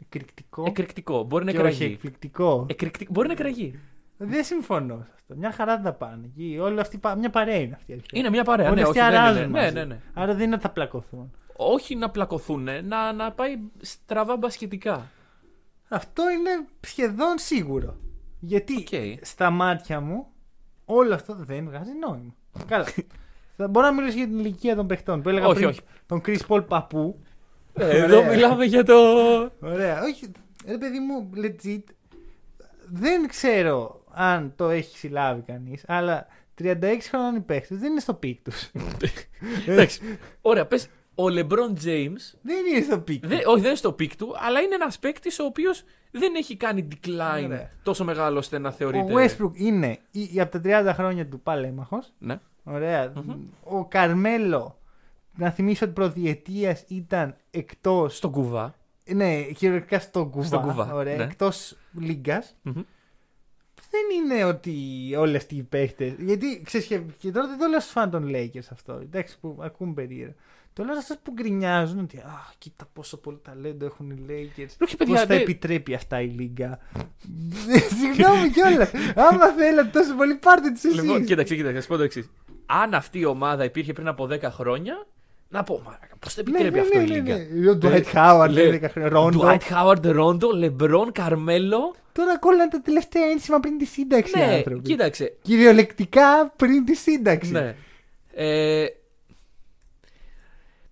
[0.01, 1.23] Εκρηκτικό; Εκρηκτικό.
[1.23, 1.93] Μπορεί να και όχι εκραγεί.
[1.93, 2.65] εκπληκτικό.
[2.69, 3.11] Εκρηκτικό.
[3.13, 3.79] Μπορεί να εκραγεί.
[4.17, 5.35] Δεν συμφωνώ σε αυτό.
[5.35, 6.25] Μια χαρά δεν τα πάνε.
[6.25, 7.91] Εκεί όλοι αυτοί, πα- μια παρέα είναι αυτή.
[7.91, 8.19] η αρχαία.
[8.19, 8.65] Είναι μια παρέα.
[8.67, 9.51] Όλοι Ναι, αυτοί όχι, δεν αράζουν είναι.
[9.59, 9.73] Ναι, μαζί.
[9.73, 9.99] ναι, ναι.
[10.13, 11.31] Άρα δεν είναι ότι θα πλακωθούν.
[11.55, 15.11] Όχι να πλακωθούν, να, να πάει στραβά μπασχετικά.
[15.89, 17.97] Αυτό είναι σχεδόν σίγουρο.
[18.39, 19.19] Γιατί Οκ.
[19.25, 20.27] στα μάτια μου
[20.85, 22.33] όλο αυτό δεν βγάζει νόημα.
[22.67, 22.85] Καλά.
[23.57, 25.69] Θα μπορώ να μιλήσω για την ηλικία των παιχτών που έλεγα Όχι, πριν.
[25.69, 25.79] όχι.
[26.05, 27.19] Τον Chris Paul παππού.
[27.73, 28.29] Ε, Εδώ Ωραία.
[28.31, 28.93] μιλάμε για το.
[29.59, 30.01] Ωραία.
[30.03, 30.31] Όχι.
[30.67, 31.83] Ρε παιδί μου, legit.
[32.91, 36.27] Δεν ξέρω αν το έχει συλλάβει κανείς, αλλά
[36.61, 38.71] 36 χρόνων οι παίχτες δεν είναι στο peak τους.
[39.67, 40.01] Εντάξει.
[40.41, 40.87] Ωραία, πες.
[41.15, 42.33] Ο LeBron James.
[42.41, 43.29] δεν είναι στο peak τους.
[43.29, 46.55] Δεν, όχι, δεν είναι στο peak του, αλλά είναι ένας παίκτης ο οποίος δεν έχει
[46.57, 47.69] κάνει decline Ωραία.
[47.83, 49.13] τόσο μεγάλο ώστε να Ο θεωρείται.
[49.13, 52.13] Westbrook είναι η- η- από τα 30 χρόνια του παλαίμαχος.
[52.17, 52.39] Ναι.
[52.65, 53.13] Ωραία.
[53.63, 54.79] Ο Καρμέλο,
[55.35, 58.07] να θυμίσω ότι προ διετίας ήταν εκτός.
[58.09, 58.75] Στον κουβά.
[59.13, 60.45] Ναι, κυριολεκτικά στον κουβά.
[60.45, 61.23] Στον κουβά, Ωραία, ναι.
[61.23, 62.55] εκτός λίγκας.
[62.61, 62.81] Μμμ.
[63.89, 64.73] Δεν είναι ότι
[65.17, 66.15] όλοι αυτοί οι παίχτες.
[66.19, 68.93] Γιατί ξέρεις, και, και τώρα δεν το λέω στους φαν των Lakers αυτό.
[68.93, 70.33] Εντάξει, που ακούν περίεργα.
[70.73, 74.57] Το λέω σε αυτούς που γκρινιάζουν ότι Αχ, κοίτα πόσο πολύ ταλέντο έχουν οι Lakers.
[74.57, 76.79] Όχι, Πώς παιδιά, θα δεν- επιτρέπει αυτά η Λίγκα.
[77.99, 78.91] Συγγνώμη κιόλας.
[79.15, 81.01] Άμα θέλατε τόσο πολύ, πάρτε τις εσείς.
[81.01, 82.29] Λοιπόν, κοίταξε, κοίταξε, θα σου πω το εξής.
[82.65, 85.05] Αν αυτή η ομάδα υπήρχε πριν από 10 χρόνια,
[85.49, 88.89] να πω, μα πώς το επιτρέπει αυτό η Λίγκα; Ναι, Ο Dwight Howard, Λέ- 10
[88.89, 89.09] χρόνια.
[89.09, 89.41] Ρόντο.
[89.43, 91.95] Dwight Howard, Rondo, LeBron, Carmelo.
[92.11, 94.39] Τώρα κόλλαν τα τελευταία ένσημα πριν τη σύνταξη.
[94.39, 94.81] οι Ναι, άνθρωποι.
[94.81, 95.37] κοίταξε.
[95.41, 97.51] Κυριολεκτικά πριν τη σύνταξη.
[97.51, 97.75] Ναι.
[98.33, 98.85] Ε,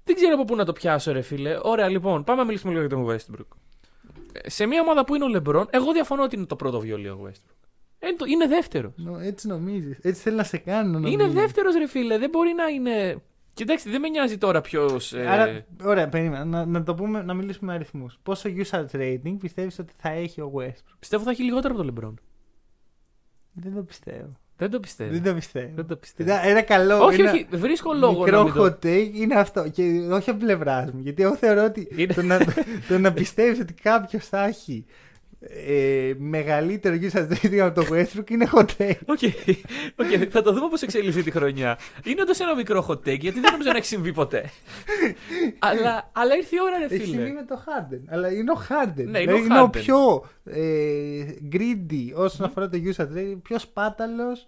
[0.04, 1.58] δεν ξέρω από πού να το πιάσω, ρε φίλε.
[1.62, 3.56] Ωραία, λοιπόν, πάμε να μιλήσουμε λίγο για τον Westbrook.
[4.32, 7.08] Ε, Σε μια ομάδα που είναι ο LeBron, εγώ διαφωνώ ότι είναι το πρώτο βιολί
[7.08, 7.63] ο Westbrook.
[8.06, 8.94] Ε, το- είναι δεύτερος.
[8.96, 9.98] Νο, έτσι νομίζεις.
[10.02, 11.34] Έτσι θέλει να σε κάνει να Είναι νομίζεις.
[11.42, 12.18] δεύτερος, ρε φίλε.
[12.18, 13.22] Δεν μπορεί να είναι.
[13.54, 15.14] Κοιτάξτε, δεν με νοιάζει τώρα ποιος.
[15.14, 16.46] Άρα, ωραία, περίμενα.
[16.46, 18.20] Να, να, το πούμε, να μιλήσουμε με αριθμούς.
[18.24, 21.94] Πόσο usage rating πιστεύεις ότι θα έχει ο Westbrook; Πιστεύω θα έχει λιγότερο από τον
[21.96, 22.14] LeBron.
[23.54, 24.32] Δεν το πιστεύω.
[24.58, 25.12] Δεν το πιστεύω.
[25.12, 25.72] Δεν το πιστεύω.
[25.76, 26.32] Δεν το πιστεύω.
[26.32, 27.04] Ένα, ένα καλό.
[27.06, 28.64] όχι, ένα όχι, βρίσκω λόγο να Μικρό μην το...
[28.64, 29.70] hot take είναι αυτό.
[29.70, 31.00] Και όχι από πλευράς μου.
[31.00, 32.40] Γιατί εγώ θεωρώ ότι Είναι- το να,
[32.88, 34.86] το να πιστεύεις ότι κάποιος θα έχει
[35.48, 39.00] ε, μεγαλύτερο usage rating από το Westbrook είναι hot take.
[39.06, 39.20] Οκ,
[39.96, 41.78] οκ, θα το δούμε πώς εξελίσσεται τη χρονιά.
[42.06, 44.50] Είναι όντως ένα μικρό hot take, γιατί δεν νομίζω να έχει συμβεί ποτέ.
[45.60, 47.34] αλλά, αλλά ήρθε η ώρα, ρε Έχει συμβεί φίλε.
[47.34, 48.00] με το Harden.
[48.10, 49.06] Αλλά είναι ο Harden.
[49.06, 49.72] Ναι, είναι ο Δηλαδή είναι ο Harden.
[49.72, 54.48] πιο ε, greedy όσον αφορά το usage rating, πιο σπάταλος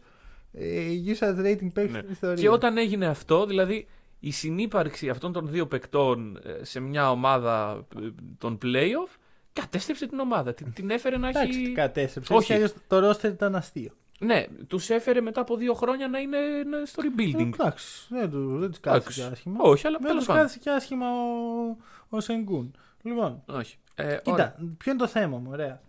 [0.54, 0.68] ε,
[1.08, 2.00] usage rating παίκτη Ναι.
[2.00, 2.36] στην ιστορία.
[2.42, 3.88] Και όταν έγινε αυτό, δηλαδή
[4.20, 8.08] η συνύπαρξη αυτών των δύο παικτών ε, σε μια ομάδα ε,
[8.38, 9.16] των playoff
[9.62, 10.54] κατέστρεψε την ομάδα.
[10.54, 11.72] Την, την έφερε να Εντάξει, έχει.
[11.72, 12.34] κατέστρεψε.
[12.34, 12.54] Όχι.
[12.54, 12.74] Όχι.
[12.88, 13.92] το roster ήταν αστείο.
[14.20, 17.52] Ναι, τους έφερε μετά από δύο χρόνια να είναι ε, στο rebuilding.
[17.54, 19.22] Εντάξει, δεν, του, δεν τους κάθισε Εντάξει.
[19.22, 19.58] και άσχημα.
[19.62, 20.42] Όχι, αλλά δεν τέλος τους πάντων.
[20.42, 21.78] κάθισε και άσχημα ο,
[22.10, 22.76] ο Σενγκούν.
[23.02, 23.78] Λοιπόν, Όχι.
[23.96, 25.82] Ε, κοίτα, ποιο είναι το θέμα μου, ωραία.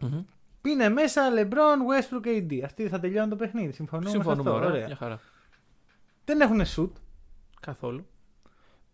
[0.00, 0.20] Μμμ.
[0.66, 1.50] Είναι μέσα LeBron,
[1.90, 2.60] Westbrook, AD.
[2.64, 3.72] Αυτοί θα τελειώνουν το παιχνίδι.
[3.72, 4.68] Συμφωνούμε, Συμφωνούμε, σε αυτό.
[4.68, 4.86] ωραία.
[4.86, 5.20] Μια χαρά.
[6.24, 6.90] Δεν έχουν shoot.
[7.60, 8.06] Καθόλου.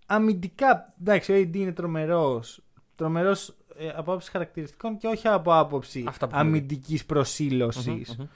[0.07, 2.63] αμυντικά, εντάξει, ο AD είναι τρομερός.
[2.95, 6.57] Τρομερός ε, από άποψη χαρακτηριστικών και όχι από άποψη Αυτά που έχουμε δει.
[6.59, 7.87] αμυντική προσήλωσης.
[7.87, 8.27] Μμμ, μμμ.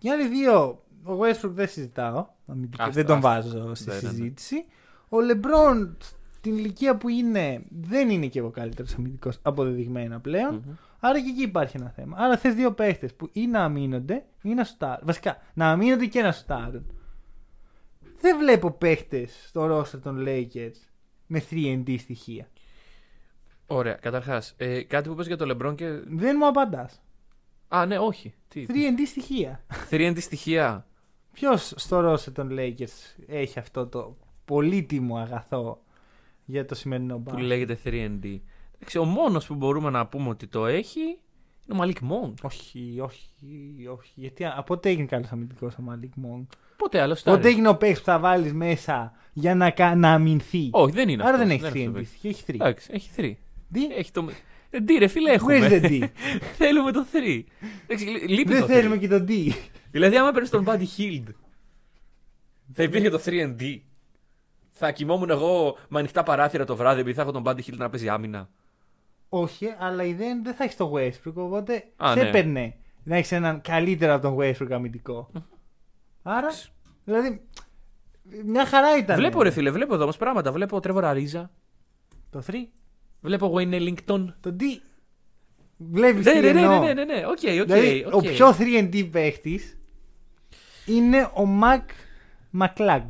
[0.00, 2.26] Οι άλλοι δύο, ο Westbrook δεν συζητάω.
[2.46, 3.28] αμυντικά, Άστα, δεν τον άστα.
[3.28, 4.08] βάζω στη Ναι, ναι, ναι.
[4.08, 4.64] συζήτηση.
[5.08, 5.90] Ο LeBron
[6.34, 10.54] στην ηλικία που είναι δεν είναι και ο καλύτερος αμυντικός αποδεδειγμένα πλέον.
[10.54, 10.74] Μμμ.
[11.00, 12.16] Άρα και εκεί υπάρχει ένα θέμα.
[12.18, 15.06] Άρα θες δύο παίχτες που ή να αμήνονται ή να σουτάρουν.
[15.06, 16.86] Βασικά, να αμήνονται και να σουτάρουν.
[18.20, 20.76] Δεν βλέπω παίχτες στο roster των Lakers
[21.26, 22.48] με 3D στοιχεία.
[23.66, 24.54] Ωραία, καταρχάς.
[24.56, 25.88] Ε, κάτι που πες για το LeBron και.
[26.06, 27.02] Δεν μου απαντάς.
[27.68, 28.34] Α, ναι, όχι.
[28.48, 28.66] Τι.
[28.68, 29.64] 3D στοιχεία.
[29.90, 30.86] 3D στοιχεία.
[31.32, 35.82] Ποιος στο roster των Lakers έχει αυτό το πολύτιμο αγαθό
[36.44, 38.38] για το σημερινό που μπάσκετ; λέγεται 3D.
[38.74, 41.00] Εντάξει, ο μόνος που μπορούμε να πούμε ότι το έχει
[41.66, 42.32] είναι ο Malik Monk.
[42.42, 44.12] Όχι, όχι, όχι.
[44.14, 46.46] Γιατί από πότε έγινε καλός αμυντικός ο Malik Monk.
[46.76, 47.22] Ποτέ άλλος.
[47.22, 51.08] Πότε έγινε ο παίκτης που θα βάλεις μέσα για να, κα- να αμυνθεί; Όχι, δεν
[51.08, 52.20] είναι Άρα αυτός, δεν έχει είναι 3 αυτός ο MVP.
[52.22, 52.24] παίκτης.
[52.24, 52.54] Έχει 3.
[52.54, 53.32] Εντάξει, έχει 3.
[53.72, 54.28] Τι; Έχει το.
[54.70, 55.58] Ε, D, ρε φίλε, έχουμε.
[55.60, 56.08] Where's the D?
[56.56, 57.44] θέλουμε το 3.
[57.86, 58.98] Εντάξει, λεί- λείπει Δεν το θέλουμε 3.
[58.98, 59.52] και το D.
[59.90, 61.24] Δηλαδή, άμα παίρνεις τον Buddy Hield,
[62.72, 63.78] θα υπήρχε το 3D.
[64.70, 67.90] Θα κοιμόμουν εγώ με ανοιχτά παράθυρα το βράδυ επειδή θα έχω τον Buddy Hield να
[67.90, 68.48] παίζει άμυνα.
[69.28, 72.28] Όχι, αλλά η ιδέα είναι δεν θα έχεις το Westbrook, οπότε Α, σε ναι.
[72.28, 75.30] έπαιρνε να έχεις έναν καλύτερο από τον Westbrook αμυντικό.
[76.22, 76.48] Άρα,
[77.04, 77.40] δηλαδή,
[78.44, 79.16] μια χαρά ήταν.
[79.16, 80.52] Βλέπω ρε φίλε, βλέπω εδώ όμως πράγματα.
[80.52, 81.44] Βλέπω Trevor Ariza,
[82.30, 82.52] Το 3,
[83.20, 84.24] βλέπω Wayne Ellington.
[84.40, 84.62] το D.
[85.76, 86.80] Βλέπεις Ναι, τι ναι, ναι, εννοώ.
[86.84, 87.66] ναι, ναι, ναι, OK, OK.
[87.66, 88.12] Δηλαδή, οκ.
[88.14, 89.76] ο πιο 3D παίχτης
[90.86, 91.82] είναι ο Mac
[92.62, 93.08] McClung.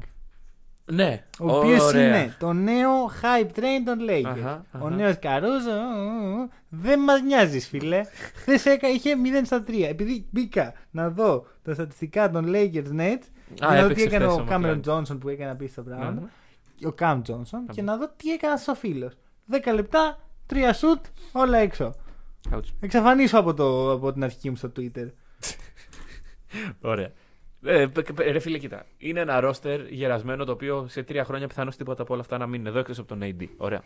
[0.93, 2.07] Ναι, Ο οποίος ωραία.
[2.23, 2.91] είναι το νέο
[3.23, 4.25] hype train των Lakers.
[4.39, 4.91] Αχα, Ο αχα.
[4.95, 5.71] νέος Καρούζο.
[5.71, 8.01] ου, ου, Δεν μας νοιάζεις, φίλε.
[8.35, 9.87] Χθες έκα είχε 0 στα 3.
[9.89, 13.23] Επειδή μπήκα να δω τα στατιστικά των Lakers Nets.
[13.55, 14.83] για να δω τι έπαιξε έκανε χθες ο ο Κάμερον McClung.
[14.83, 16.21] Τζόνσον που έκανε απίστευτα πράγματα.
[16.21, 16.87] Μμμ.
[16.89, 17.67] Ο Καμ Τζόνσον.
[17.73, 19.13] Και να δω τι έκανε ο φίλος.
[19.51, 20.19] 10 λεπτά,
[20.53, 21.95] 3 σουτ, όλα έξω.
[22.55, 22.61] Ouch.
[22.81, 25.07] Εξαφανίσω από, το, από την αρχική μου στο Twitter.
[26.81, 27.11] Ωραία.
[27.65, 28.87] Ε, π- π- ρε φίλε, κοίτα.
[28.99, 32.47] Είναι ένα ρόστερ γερασμένο το οποίο σε τρία χρόνια πιθανώς τίποτα από όλα αυτά να
[32.47, 33.47] μην είναι εδώ εκτός από τον AD.
[33.57, 33.83] Ωραία.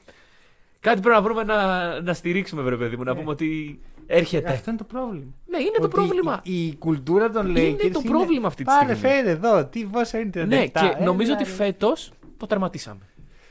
[0.81, 3.19] Κάτι πρέπει να βρούμε να, να στηρίξουμε, βρε παιδί μου, να Ναι.
[3.19, 4.49] πούμε ότι έρχεται.
[4.53, 5.33] Αυτό είναι το πρόβλημα.
[5.47, 6.41] Ναι, είναι το Ότι πρόβλημα.
[6.45, 7.91] Η, η κουλτούρα των Είναι Lakers.
[7.93, 9.15] το πρόβλημα αυτή τη Πάρε, στιγμή.
[9.15, 9.65] φέρε εδώ.
[9.67, 10.47] Τι πόσο είναι 37.
[10.47, 11.51] Ναι, και ε, νομίζω ότι ρε.
[11.51, 13.01] φέτος το τερματίσαμε.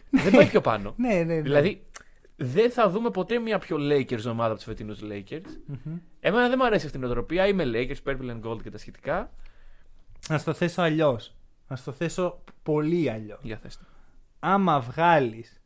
[0.09, 0.93] Δεν πάει πιο πάνω.
[0.97, 1.41] Ναι, ναι, ναι.
[1.41, 1.81] Δηλαδή,
[2.39, 5.41] δεν θα δούμε ποτέ μια πιο Lakers ομάδα από τους φετινούς Lakers.
[5.65, 5.97] Μμμ.
[6.19, 7.47] Εμένα δεν μου αρέσει αυτή η νοοτροπία.
[7.47, 9.31] Είμαι Lakers, Purple and Gold και τα σχετικά.
[10.29, 11.35] Να στο θέσω αλλιώς.
[11.67, 13.39] Να στο θέσω πολύ αλλιώς.
[13.41, 13.83] Για θες το.
[14.39, 15.61] Άμα βγάλεις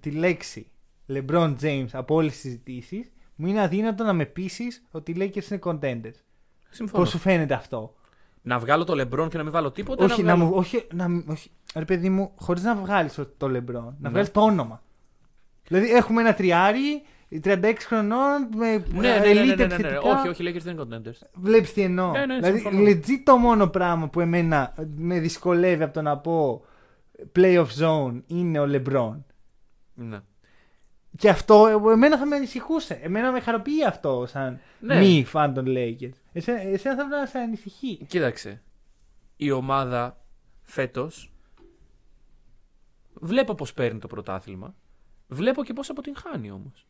[0.00, 0.70] τη λέξη
[1.08, 5.50] LeBron James από όλες τις συζητήσεις, μου είναι αδύνατο να με πείσει ότι οι Lakers
[5.50, 6.20] είναι contenders.
[6.70, 7.02] Συμφωνώ.
[7.02, 7.94] Πώς σου φαίνεται αυτό;
[8.42, 10.04] Να βγάλω το LeBron και να μην βάλω τίποτα.
[10.04, 10.50] όχι, να να βγάλω...
[10.50, 14.08] μου, όχι, να, μην- όχι, ρε παιδί μου, χωρίς να βγάλεις το LeBron, να Ναι.
[14.08, 14.82] βγάλεις το όνομα.
[15.68, 17.02] Δηλαδή έχουμε ένα τριάρι,
[17.44, 19.74] 36 χρονών, με Ναι, ναι, ναι, ναι, ναι, elite ναι, ναι, ναι.
[19.74, 20.00] επιθετικά.
[20.00, 21.26] Όχι, όχι, οι Lakers δεν είναι contenders.
[21.34, 22.10] Βλέπεις τι εννοώ.
[22.10, 22.82] Ναι, ναι, δηλαδή, συμφωνώ.
[22.90, 26.64] legit το μόνο πράγμα που εμένα με δυσκολεύει από το να πω
[27.38, 29.16] playoff zone είναι ο LeBron.
[29.94, 30.18] Ναι.
[31.16, 32.98] Και αυτό ε, εμένα θα με ανησυχούσε.
[33.02, 34.98] Εμένα με χαροποιεί αυτό σαν Ναι.
[34.98, 36.12] μη φαν των Lakers.
[36.32, 38.04] Εσένα, εσένα θα πρέπει να σε ανησυχεί.
[38.06, 38.62] Κοίταξε.
[39.36, 40.24] Η ομάδα
[40.62, 41.32] φέτος.
[43.14, 44.74] Βλέπω πώς παίρνει το πρωτάθλημα.
[45.28, 46.86] Βλέπω και πώς αποτυγχάνει όμως.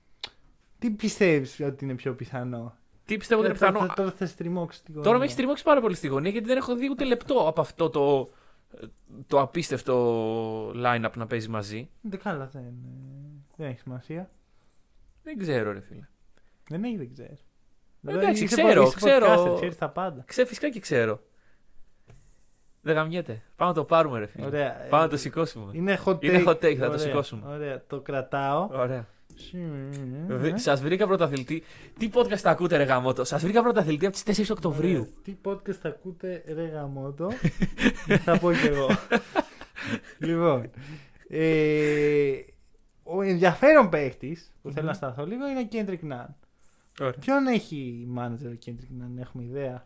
[0.79, 4.11] Τι πιστεύεις ότι είναι πιο πιθανό; Τι πιστεύω ότι είναι Ε, θα- πιθανό; θα- Τώρα
[4.11, 6.75] θα σε τριμώξει την Τώρα με έχει τριμώξει πάρα πολύ στη γωνία γιατί δεν έχω
[6.77, 8.31] δει ούτε λεπτό από αυτό το,
[9.27, 11.89] το απίστευτο line-up να παίζει μαζί.
[12.01, 12.73] Δεν καλά, δεν, ε,
[13.57, 14.31] δεν έχει σημασία.
[15.23, 16.09] Δεν ξέρω, ρε φίλε.
[16.69, 17.39] Δεν έχει, δεν ξέρει.
[18.07, 19.55] Εντάξει, ξέρω, ξέρω.
[19.55, 20.23] Ξέρεις τα πάντα.
[20.27, 21.23] Ξέ, φυσικά και ξέρω.
[22.83, 23.43] Δεν γαμιέται.
[23.57, 24.47] Πάμε να το πάρουμε, ρε φίλε.
[24.47, 24.73] Ωραία.
[24.91, 25.71] Πάμε να Ε, το σηκώσουμε.
[25.75, 26.23] Είναι hot take.
[26.25, 27.43] Είναι hot take, θα το Ωραία, σηκώσουμε.
[27.49, 28.69] Ωραία, το κρατάω.
[28.73, 29.07] Ωραία.
[30.53, 31.63] Ε, Σα βρήκα πρωταθλητή.
[31.99, 33.25] Τι podcast θα ακούτε, ρε γαμότο.
[33.25, 35.01] Σας βρήκα πρωταθλητή από τις 4 Οκτωβρίου.
[35.01, 35.13] Ωραία.
[35.23, 37.29] Τι podcast θα ακούτε, ρε γαμότο.
[38.25, 38.89] θα πω κι εγώ.
[40.29, 40.71] λοιπόν.
[41.29, 42.33] Ε,
[43.03, 46.35] ο ενδιαφέρον παίχτη που θέλω να σταθώ λίγο είναι ο Kendrick Nunn.
[47.01, 47.13] Ωραία.
[47.21, 49.85] Ποιον έχει manager ο Kendrick Nunn, έχουμε ιδέα;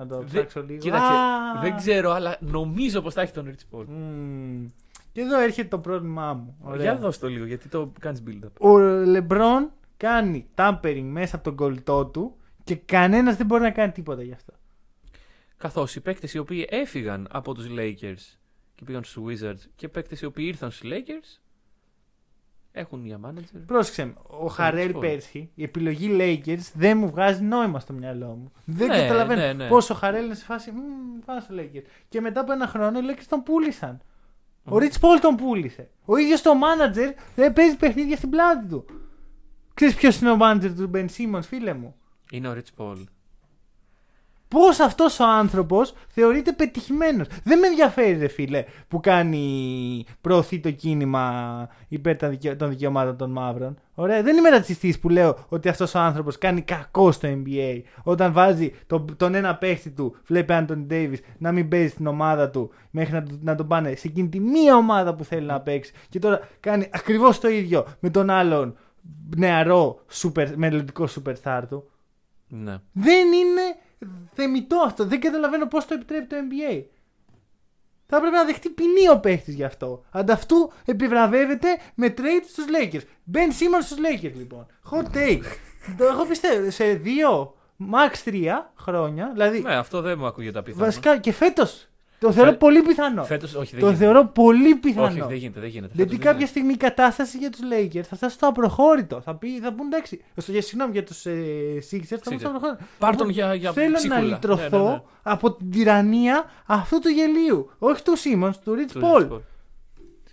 [0.00, 0.78] Να το Δεν- ψάξω λίγο.
[0.78, 1.60] Κοίταξε, Α!
[1.62, 3.84] δεν ξέρω, αλλά νομίζω πως θα έχει τον Rich Paul.
[3.86, 4.66] Μμμ.
[5.12, 6.56] Και εδώ έρχεται το πρόβλημά μου.
[6.60, 6.82] Ωραία.
[6.82, 8.48] Για δώσ' το λίγο, γιατί το κάνεις build-up.
[8.60, 13.92] Ο Λεμπρόν κάνει tampering μέσα από τον κολλητό του και κανένας δεν μπορεί να κάνει
[13.92, 14.52] τίποτα γι' αυτό.
[15.56, 18.38] Καθώς οι παίκτες οι οποίοι έφυγαν από τους Lakers
[18.74, 21.40] και πήγαν στους Wizards και παίκτες οι οποίοι ήρθαν στους Lakers
[22.72, 23.60] έχουν για manager.
[23.66, 25.00] Πρόσεξε με, ο Χαρέλ Paul.
[25.00, 28.52] πέρσι, η επιλογή Lakers δεν μου βγάζει νόημα στο μυαλό μου.
[28.64, 29.68] Δεν Ναι, καταλαβαίνω ναι, ναι.
[29.68, 31.84] πώς ο Χαρέλ είναι σε φάση, «Μμμ, πάω στο Lakers.
[32.08, 34.00] Και μετά από ένα χρόνο οι Lakers τον πούλησαν.
[34.64, 34.78] Ο Μμμ.
[34.82, 35.90] Rich Paul τον πούλησε.
[36.04, 38.84] Ο ίδιος το manager δεν παίζει παιχνίδια στην πλάτη του.
[39.74, 41.94] Ξέρεις ποιος είναι ο manager του Ben Simmons, φίλε μου;
[42.30, 42.96] Είναι ο Rich Paul.
[44.50, 47.26] Πώς αυτός ο άνθρωπος θεωρείται πετυχημένος.
[47.44, 50.04] Δεν με ενδιαφέρει, ρε φίλε, που κάνει.
[50.20, 53.78] προωθεί το κίνημα υπέρ των δικαι- των δικαιωμάτων των μαύρων.
[53.94, 54.22] Ωραία.
[54.22, 57.80] Δεν είμαι ρατσιστής που λέω ότι αυτός ο άνθρωπος κάνει κακό στο NBA.
[58.02, 62.50] Όταν βάζει τον, τον ένα παίχτη του, βλέπει Άντων Ντέιβι, να μην παίζει στην ομάδα
[62.50, 65.60] του μέχρι να, του- να τον πάνε σε εκείνη τη μία ομάδα που θέλει να
[65.60, 65.92] παίξει.
[66.08, 68.76] Και τώρα κάνει ακριβώς το ίδιο με τον άλλον
[69.36, 71.90] νεαρό super, μελλοντικό superstar του.
[72.48, 72.76] Ναι.
[72.92, 73.62] Δεν είναι
[74.34, 75.04] θεμητό αυτό.
[75.04, 76.82] Δεν καταλαβαίνω πώς το επιτρέπει το NBA.
[78.06, 80.04] Θα έπρεπε να δεχτεί ποινή ο παίχτης γι' αυτό.
[80.10, 83.02] Ανταυτού επιβραβεύεται με trade στους Lakers.
[83.32, 84.66] Ben Simmons στους Lakers λοιπόν.
[84.90, 85.42] Hot take.
[85.98, 87.54] Το Εγώ πιστεύω σε δύο,
[87.92, 90.84] max τρία χρόνια, δηλαδή ναι, αυτό δεν μου ακούγεται απίθανο.
[90.84, 91.89] βασικά και φέτος
[92.20, 93.24] Το θεωρώ Φε- πολύ πιθανό.
[93.24, 94.04] Φέτος, όχι, δεν Το γίνεται.
[94.04, 95.26] θεωρώ πολύ Όχι, πιθανό.
[95.26, 95.92] δεν γίνεται, δεν γίνεται.
[95.94, 96.46] Γιατί Φέτος δεν κάποια γίνεται.
[96.46, 99.20] στιγμή η κατάσταση για τους Lakers θα φτάσει στο απροχώρητο.
[99.20, 100.24] Θα, πει, θα πούν εντάξει.
[100.36, 101.32] Στο, για, συγγνώμη για τους ε,
[101.90, 102.38] Sixers θα πούν Sixers.
[102.38, 102.84] στο απροχώρητο.
[102.98, 104.20] Πάρ' Θα τον πούν, για- για Θέλω ψίχουλα.
[104.20, 105.00] να Ναι, λυτρωθώ ναι, ναι.
[105.22, 107.70] από την τυραννία αυτού του γελίου.
[107.78, 109.20] Όχι του Σίμον, του Rich Του Paul.
[109.22, 109.40] Rich Paul.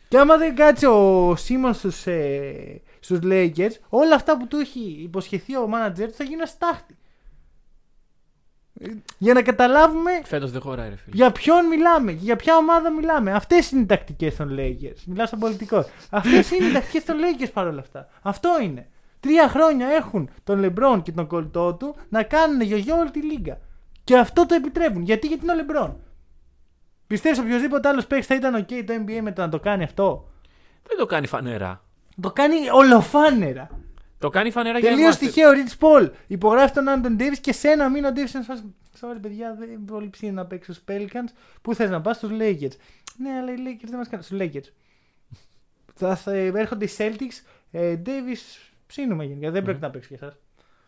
[0.09, 4.99] Και άμα δεν κάτσει ο Σίμον στους ε, στους Lakers, όλα αυτά που του έχει
[5.03, 6.97] υποσχεθεί ο manager του θα γίνουν στάχτη.
[9.17, 11.15] Για να καταλάβουμε Φέτος δεν χωράει, ρε φίλε.
[11.15, 13.31] για ποιον μιλάμε, για ποια ομάδα μιλάμε.
[13.31, 15.03] Αυτές είναι οι τακτικές των Lakers.
[15.05, 15.85] Μιλάω σαν πολιτικό.
[16.09, 18.07] Αυτές είναι οι τακτικές των Lakers παρόλα αυτά.
[18.21, 18.87] Αυτό είναι.
[19.19, 23.57] Τρία χρόνια έχουν τον LeBron και τον κολλητό του να κάνουν γιογιό όλη τη λίγα.
[24.03, 25.01] Και αυτό το επιτρέπουν.
[25.01, 25.91] Γιατί, γιατί είναι ο LeBron;
[27.07, 30.29] Πιστεύεις οποιοδήποτε άλλος παίκτης θα ήταν OK το NBA με το να το κάνει αυτό;
[30.87, 31.81] Δεν το κάνει φανερά.
[32.21, 33.69] Το κάνει ολοφάνερα.
[34.19, 35.17] Το κάνει φανερά για Τελείως εμάς.
[35.17, 35.49] τυχαίο.
[35.51, 38.75] Rich Paul υπογράφει τον Άντων Ντέβι και σε ένα μήνα ο Ντέβι είναι σε φάση,
[39.01, 41.31] Sorry, παιδιά, δεν είναι πολύ ψήνει να παίξει στους Pelicans.
[41.61, 42.71] Πού θες να πας, στους Lakers.
[43.17, 44.25] Ναι, αλλά οι Lakers δεν μας κάνουν.
[44.25, 44.71] Στους Lakers.
[45.93, 47.45] θα, θα έρχονται οι Celtics.
[47.71, 49.51] Ε, Davis ψήνουμε γενικά.
[49.51, 50.39] Δεν πρέπει να παίξει για εσάς.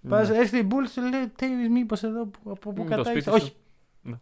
[0.02, 0.10] Ναι.
[0.10, 3.30] Πας, έρχεται η Bulls και λέει Davis, μήπως εδώ που, από πού Μ, το κατάγεσαι.
[3.30, 3.44] σπίτι σου.
[3.44, 3.56] Όχι.
[4.02, 4.20] Ναι.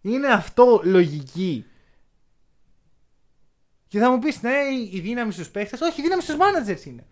[0.00, 1.64] Είναι αυτό λογική.
[3.88, 4.54] Και θα μου πεις, ναι,
[4.92, 5.80] η δύναμη στους παίχτες.
[5.80, 7.06] Όχι, η δύναμη στους managers είναι.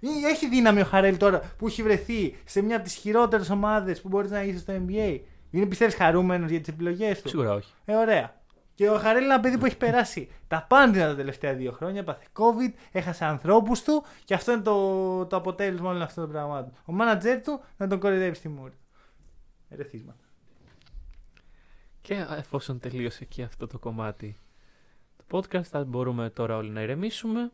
[0.00, 4.00] Ή Έχει δύναμη ο Χαρέλ τώρα που έχει βρεθεί σε μια από τις χειρότερες ομάδες
[4.00, 5.20] που μπορείς να είσαι στο NBA.
[5.50, 7.72] Είναι πιστεύεις χαρούμενος για τις επιλογές του; Σίγουρα όχι.
[7.84, 8.38] Ε, ωραία.
[8.74, 12.04] Και ο Χαρέλ είναι ένα παιδί που έχει περάσει τα πάντα τα τελευταία δύο χρόνια.
[12.04, 16.72] Πάθε COVID, έχασε ανθρώπους του και αυτό είναι το, το αποτέλεσμα όλων αυτών των πραγμάτων.
[16.84, 18.74] Ο μάνατζερ του να τον κορυδεύει στη μούρη.
[19.68, 20.24] Ερεθίσματα.
[22.00, 24.36] Και εφόσον τελείωσε και αυτό το κομμάτι
[25.16, 27.52] του podcast, θα μπορούμε τώρα όλοι να ηρεμήσουμε.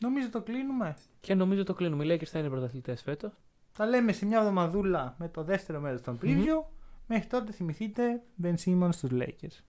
[0.00, 0.96] Νομίζω το κλείνουμε.
[1.20, 2.04] Και νομίζω το κλείνουμε.
[2.04, 3.32] Οι Lakers θα είναι πρωταθλητές φέτος.
[3.72, 6.62] Τα λέμε σε μια εβδομαδούλα με το δεύτερο μέρος των preview.
[7.06, 9.62] Μέχρι τότε θυμηθείτε Ben Simmons στους Lakers.